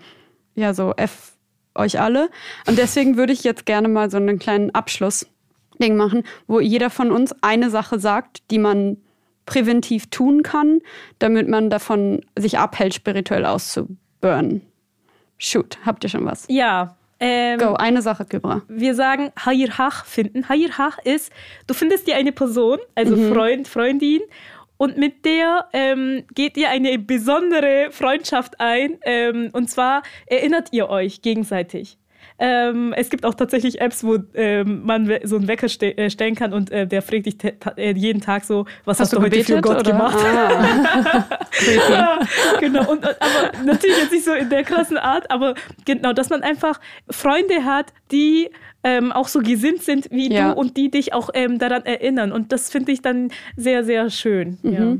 ja, 0.54 0.72
so 0.72 0.94
F 0.96 1.32
euch 1.74 2.00
alle. 2.00 2.30
Und 2.66 2.78
deswegen 2.78 3.18
würde 3.18 3.34
ich 3.34 3.44
jetzt 3.44 3.66
gerne 3.66 3.88
mal 3.88 4.10
so 4.10 4.16
einen 4.16 4.38
kleinen 4.38 4.74
Abschlussding 4.74 5.94
machen, 5.94 6.22
wo 6.46 6.58
jeder 6.58 6.88
von 6.88 7.12
uns 7.12 7.34
eine 7.42 7.68
Sache 7.68 7.98
sagt, 7.98 8.50
die 8.50 8.58
man 8.58 8.96
präventiv 9.46 10.10
tun 10.10 10.42
kann, 10.42 10.80
damit 11.18 11.48
man 11.48 11.70
davon 11.70 12.20
sich 12.36 12.58
abhält, 12.58 12.94
spirituell 12.94 13.46
auszuburnen. 13.46 14.62
Shoot, 15.38 15.78
habt 15.84 16.04
ihr 16.04 16.10
schon 16.10 16.24
was? 16.24 16.46
Ja. 16.48 16.96
Ähm, 17.18 17.58
Go, 17.58 17.74
eine 17.74 18.02
Sache, 18.02 18.26
Kybra. 18.26 18.62
Wir 18.68 18.94
sagen 18.94 19.32
Hayirhach 19.42 20.04
finden. 20.04 20.48
Hayirhach 20.50 20.98
ist, 20.98 21.32
du 21.66 21.72
findest 21.72 22.06
dir 22.06 22.16
eine 22.16 22.32
Person, 22.32 22.78
also 22.94 23.16
mhm. 23.16 23.32
Freund, 23.32 23.68
Freundin, 23.68 24.20
und 24.76 24.98
mit 24.98 25.24
der 25.24 25.68
ähm, 25.72 26.24
geht 26.34 26.56
ihr 26.56 26.68
eine 26.68 26.98
besondere 26.98 27.88
Freundschaft 27.90 28.60
ein. 28.60 28.98
Ähm, 29.02 29.50
und 29.52 29.70
zwar 29.70 30.02
erinnert 30.26 30.68
ihr 30.72 30.88
euch 30.90 31.22
gegenseitig. 31.22 31.96
Ähm, 32.38 32.92
es 32.94 33.08
gibt 33.08 33.24
auch 33.24 33.34
tatsächlich 33.34 33.80
Apps, 33.80 34.04
wo 34.04 34.18
ähm, 34.34 34.84
man 34.84 35.10
so 35.24 35.36
einen 35.36 35.48
Wecker 35.48 35.68
ste 35.68 35.96
äh, 35.96 36.10
stellen 36.10 36.34
kann 36.34 36.52
und 36.52 36.70
äh, 36.70 36.86
der 36.86 37.00
fragt 37.00 37.26
dich 37.26 37.36
äh, 37.76 37.92
jeden 37.92 38.20
Tag 38.20 38.44
so, 38.44 38.66
was 38.84 39.00
hast, 39.00 39.12
hast 39.12 39.14
du 39.14 39.22
heute 39.22 39.42
für 39.42 39.60
Gott 39.62 39.80
oder? 39.80 39.92
gemacht? 39.92 40.18
Ah. 40.22 41.24
ja, 41.90 42.18
genau. 42.60 42.90
Und, 42.90 43.04
aber 43.04 43.64
natürlich 43.64 43.96
jetzt 43.98 44.12
nicht 44.12 44.24
so 44.24 44.34
in 44.34 44.50
der 44.50 44.64
krassen 44.64 44.98
Art, 44.98 45.30
aber 45.30 45.54
genau, 45.86 46.12
dass 46.12 46.28
man 46.28 46.42
einfach 46.42 46.78
Freunde 47.08 47.64
hat, 47.64 47.94
die 48.12 48.50
ähm, 48.84 49.12
auch 49.12 49.28
so 49.28 49.40
gesinnt 49.40 49.82
sind 49.82 50.10
wie 50.10 50.30
ja. 50.30 50.52
du 50.52 50.60
und 50.60 50.76
die 50.76 50.90
dich 50.90 51.14
auch 51.14 51.30
ähm, 51.32 51.58
daran 51.58 51.86
erinnern. 51.86 52.32
Und 52.32 52.52
das 52.52 52.68
finde 52.68 52.92
ich 52.92 53.00
dann 53.00 53.30
sehr, 53.56 53.82
sehr 53.82 54.10
schön. 54.10 54.58
Mhm. 54.62 54.72
Ja. 54.72 54.96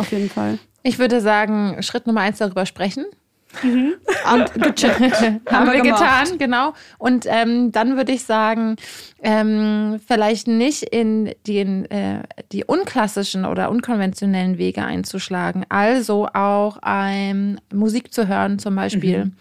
auf 0.00 0.12
jeden 0.12 0.30
Fall. 0.30 0.58
Ich 0.84 1.00
würde 1.00 1.20
sagen, 1.20 1.82
Schritt 1.82 2.06
Nummer 2.06 2.20
eins 2.20 2.38
darüber 2.38 2.66
sprechen. 2.66 3.04
Mhm. 3.62 3.94
Und 4.32 4.54
gecheckt. 4.76 5.00
Haben, 5.50 5.72
wir, 5.72 5.82
getan, 5.82 6.38
genau. 6.38 6.74
Und 6.98 7.26
ähm, 7.28 7.72
dann 7.72 7.96
würde 7.96 8.12
ich 8.12 8.24
sagen, 8.24 8.76
ähm, 9.22 10.00
vielleicht 10.06 10.48
nicht 10.48 10.82
in 10.82 11.34
den, 11.46 11.90
äh, 11.90 12.22
die 12.52 12.64
unklassischen 12.64 13.44
oder 13.44 13.70
unkonventionellen 13.70 14.58
Wege 14.58 14.84
einzuschlagen. 14.84 15.64
Also 15.68 16.28
auch 16.32 16.78
ähm, 16.86 17.58
Musik 17.72 18.12
zu 18.12 18.28
hören 18.28 18.58
zum 18.58 18.74
Beispiel. 18.76 19.26
Mhm. 19.26 19.32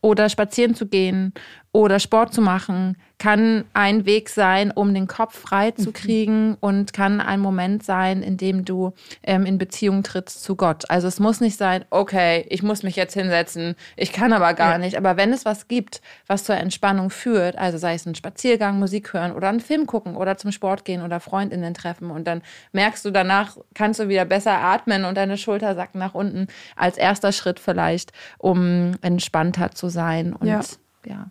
Oder 0.00 0.28
spazieren 0.28 0.74
zu 0.74 0.86
gehen 0.86 1.32
oder 1.72 1.98
Sport 1.98 2.34
zu 2.34 2.42
machen, 2.42 2.98
kann 3.18 3.64
ein 3.72 4.04
Weg 4.04 4.28
sein, 4.28 4.70
um 4.72 4.92
den 4.92 5.06
Kopf 5.06 5.38
frei 5.38 5.70
zu 5.70 5.88
mhm. 5.88 5.92
kriegen 5.92 6.48
mhm. 6.48 6.56
und 6.60 6.92
kann 6.92 7.20
ein 7.20 7.40
Moment 7.40 7.82
sein, 7.82 8.22
in 8.22 8.36
dem 8.36 8.64
du 8.64 8.92
ähm, 9.22 9.46
in 9.46 9.56
Beziehung 9.56 10.02
trittst 10.02 10.42
zu 10.42 10.54
Gott. 10.54 10.90
Also 10.90 11.08
es 11.08 11.18
muss 11.18 11.40
nicht 11.40 11.56
sein, 11.56 11.84
okay, 11.88 12.44
ich 12.50 12.62
muss 12.62 12.82
mich 12.82 12.96
jetzt 12.96 13.14
hinsetzen, 13.14 13.76
ich 13.96 14.12
kann 14.12 14.34
aber 14.34 14.52
gar 14.52 14.72
ja. 14.72 14.78
nicht. 14.78 14.96
Aber 14.96 15.16
wenn 15.16 15.32
es 15.32 15.46
was 15.46 15.66
gibt, 15.66 16.02
was 16.26 16.44
zur 16.44 16.56
Entspannung 16.56 17.08
führt, 17.08 17.56
also 17.56 17.78
sei 17.78 17.94
es 17.94 18.04
ein 18.04 18.14
Spaziergang, 18.14 18.78
Musik 18.78 19.14
hören 19.14 19.32
oder 19.32 19.48
einen 19.48 19.60
Film 19.60 19.86
gucken 19.86 20.16
oder 20.16 20.36
zum 20.36 20.52
Sport 20.52 20.84
gehen 20.84 21.00
oder 21.02 21.20
Freundinnen 21.20 21.72
treffen 21.72 22.10
und 22.10 22.26
dann 22.26 22.42
merkst 22.72 23.02
du 23.04 23.10
danach, 23.10 23.56
kannst 23.72 23.98
du 23.98 24.08
wieder 24.08 24.26
besser 24.26 24.58
atmen 24.58 25.04
und 25.06 25.16
deine 25.16 25.38
Schulter 25.38 25.74
sackt 25.74 25.94
nach 25.94 26.14
unten 26.14 26.48
als 26.76 26.98
erster 26.98 27.32
Schritt 27.32 27.60
vielleicht, 27.60 28.12
um 28.36 28.92
entspannter 29.00 29.70
zu 29.70 29.88
sein 29.88 30.34
und 30.34 30.48
ja. 30.48 30.60
ja. 31.06 31.30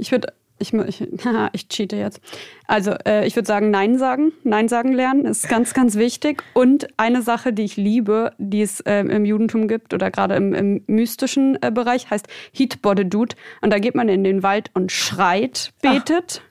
Ich 0.00 0.10
würde, 0.10 0.32
ich, 0.58 0.74
ich, 0.74 1.08
ich 1.52 1.68
cheate 1.68 1.96
jetzt. 1.96 2.20
Also, 2.66 2.92
äh, 3.06 3.26
ich 3.26 3.34
würde 3.34 3.46
sagen, 3.46 3.70
Nein 3.70 3.98
sagen. 3.98 4.32
Nein 4.44 4.68
sagen 4.68 4.92
lernen 4.92 5.24
ist 5.24 5.48
ganz, 5.48 5.74
ganz 5.74 5.96
wichtig. 5.96 6.42
Und 6.52 6.88
eine 6.98 7.22
Sache, 7.22 7.52
die 7.52 7.64
ich 7.64 7.76
liebe, 7.76 8.32
die 8.38 8.62
es 8.62 8.80
äh, 8.80 9.00
im 9.00 9.24
Judentum 9.24 9.68
gibt 9.68 9.94
oder 9.94 10.10
gerade 10.10 10.34
im, 10.34 10.54
im, 10.54 10.84
mystischen 10.86 11.58
äh, 11.62 11.70
Bereich, 11.70 12.10
heißt 12.10 12.28
Hitbodedut. 12.52 13.36
Und 13.62 13.72
da 13.72 13.78
geht 13.78 13.94
man 13.94 14.08
in 14.08 14.22
den 14.22 14.42
Wald 14.42 14.70
und 14.74 14.92
schreit, 14.92 15.72
betet. 15.82 16.42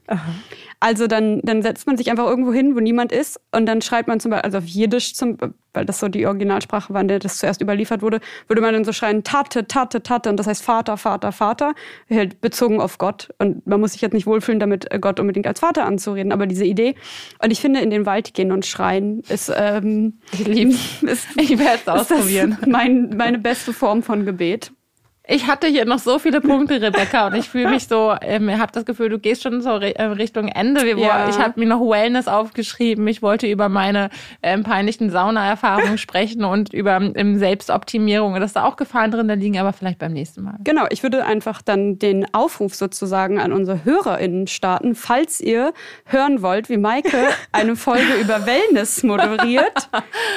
Also 0.81 1.07
dann, 1.07 1.41
dann 1.43 1.61
setzt 1.61 1.87
man 1.87 1.97
sich 1.97 2.09
einfach 2.09 2.25
irgendwo 2.25 2.53
hin, 2.53 2.73
wo 2.73 2.79
niemand 2.79 3.11
ist 3.11 3.39
und 3.51 3.65
dann 3.65 3.81
schreibt 3.81 4.07
man 4.07 4.21
zum 4.21 4.31
Beispiel, 4.31 4.45
also 4.45 4.59
auf 4.59 4.65
Jiddisch, 4.65 5.13
zum, 5.13 5.37
weil 5.73 5.85
das 5.85 5.99
so 5.99 6.07
die 6.07 6.25
Originalsprache 6.25 6.93
war, 6.93 7.01
in 7.01 7.09
der 7.09 7.19
das 7.19 7.37
zuerst 7.37 7.61
überliefert 7.61 8.01
wurde, 8.01 8.21
würde 8.47 8.61
man 8.61 8.73
dann 8.73 8.85
so 8.85 8.93
schreien, 8.93 9.25
Tate, 9.25 9.67
Tate, 9.67 10.01
Tate 10.01 10.29
und 10.29 10.37
das 10.37 10.47
heißt 10.47 10.63
Vater, 10.63 10.95
Vater, 10.95 11.33
Vater, 11.33 11.73
halt 12.09 12.39
bezogen 12.39 12.79
auf 12.79 12.97
Gott. 12.97 13.29
Und 13.39 13.67
man 13.67 13.81
muss 13.81 13.91
sich 13.91 14.01
jetzt 14.01 14.13
nicht 14.13 14.25
wohlfühlen, 14.25 14.61
damit 14.61 14.87
Gott 15.01 15.19
unbedingt 15.19 15.47
als 15.47 15.59
Vater 15.59 15.85
anzureden, 15.85 16.31
aber 16.31 16.47
diese 16.47 16.65
Idee. 16.65 16.95
Und 17.43 17.51
ich 17.51 17.59
finde, 17.59 17.81
in 17.81 17.89
den 17.89 18.05
Wald 18.05 18.33
gehen 18.33 18.53
und 18.53 18.65
schreien 18.65 19.21
ist, 19.27 19.51
ähm, 19.53 20.19
ich, 20.31 20.47
lieb, 20.47 20.69
ist, 21.01 21.27
ich 21.35 21.59
werde 21.59 21.79
es 21.85 21.87
ausprobieren. 21.89 22.57
Mein, 22.65 23.09
meine 23.17 23.37
beste 23.37 23.73
Form 23.73 24.01
von 24.01 24.25
Gebet. 24.25 24.71
Ich 25.31 25.45
hatte 25.45 25.67
hier 25.67 25.85
noch 25.85 25.99
so 25.99 26.17
viele 26.17 26.41
Punkte, 26.41 26.81
Rebecca, 26.81 27.27
und 27.27 27.35
ich 27.35 27.49
fühle 27.49 27.69
mich 27.69 27.87
so, 27.87 28.15
ähm, 28.19 28.49
habe 28.57 28.71
das 28.71 28.83
Gefühl, 28.83 29.09
du 29.09 29.19
gehst 29.19 29.43
schon 29.43 29.61
so 29.61 29.69
äh, 29.69 30.01
Richtung 30.01 30.47
Ende. 30.47 30.83
Wir, 30.87 30.97
ja. 30.97 31.29
Ich 31.29 31.37
habe 31.37 31.59
mir 31.59 31.67
noch 31.67 31.81
Wellness 31.81 32.27
aufgeschrieben. 32.27 33.07
Ich 33.07 33.21
wollte 33.21 33.45
über 33.45 33.69
meine 33.69 34.09
ähm, 34.41 34.63
peinlichen 34.63 35.11
Sauna-Erfahrungen 35.11 35.97
sprechen 35.99 36.43
und 36.43 36.73
über 36.73 36.99
ähm, 37.13 37.37
Selbstoptimierung, 37.37 38.39
dass 38.39 38.53
da 38.53 38.65
auch 38.65 38.75
Gefahren 38.75 39.11
drin 39.11 39.27
liegen, 39.39 39.59
aber 39.59 39.71
vielleicht 39.71 39.99
beim 39.99 40.13
nächsten 40.13 40.41
Mal. 40.41 40.55
Genau, 40.63 40.87
ich 40.89 41.03
würde 41.03 41.23
einfach 41.23 41.61
dann 41.61 41.99
den 41.99 42.33
Aufruf 42.33 42.73
sozusagen 42.73 43.39
an 43.39 43.53
unsere 43.53 43.85
HörerInnen 43.85 44.47
starten, 44.47 44.95
falls 44.95 45.39
ihr 45.39 45.73
hören 46.05 46.41
wollt, 46.41 46.69
wie 46.69 46.77
Maike 46.77 47.27
eine 47.51 47.75
Folge 47.75 48.15
über 48.19 48.47
Wellness 48.47 49.03
moderiert, 49.03 49.89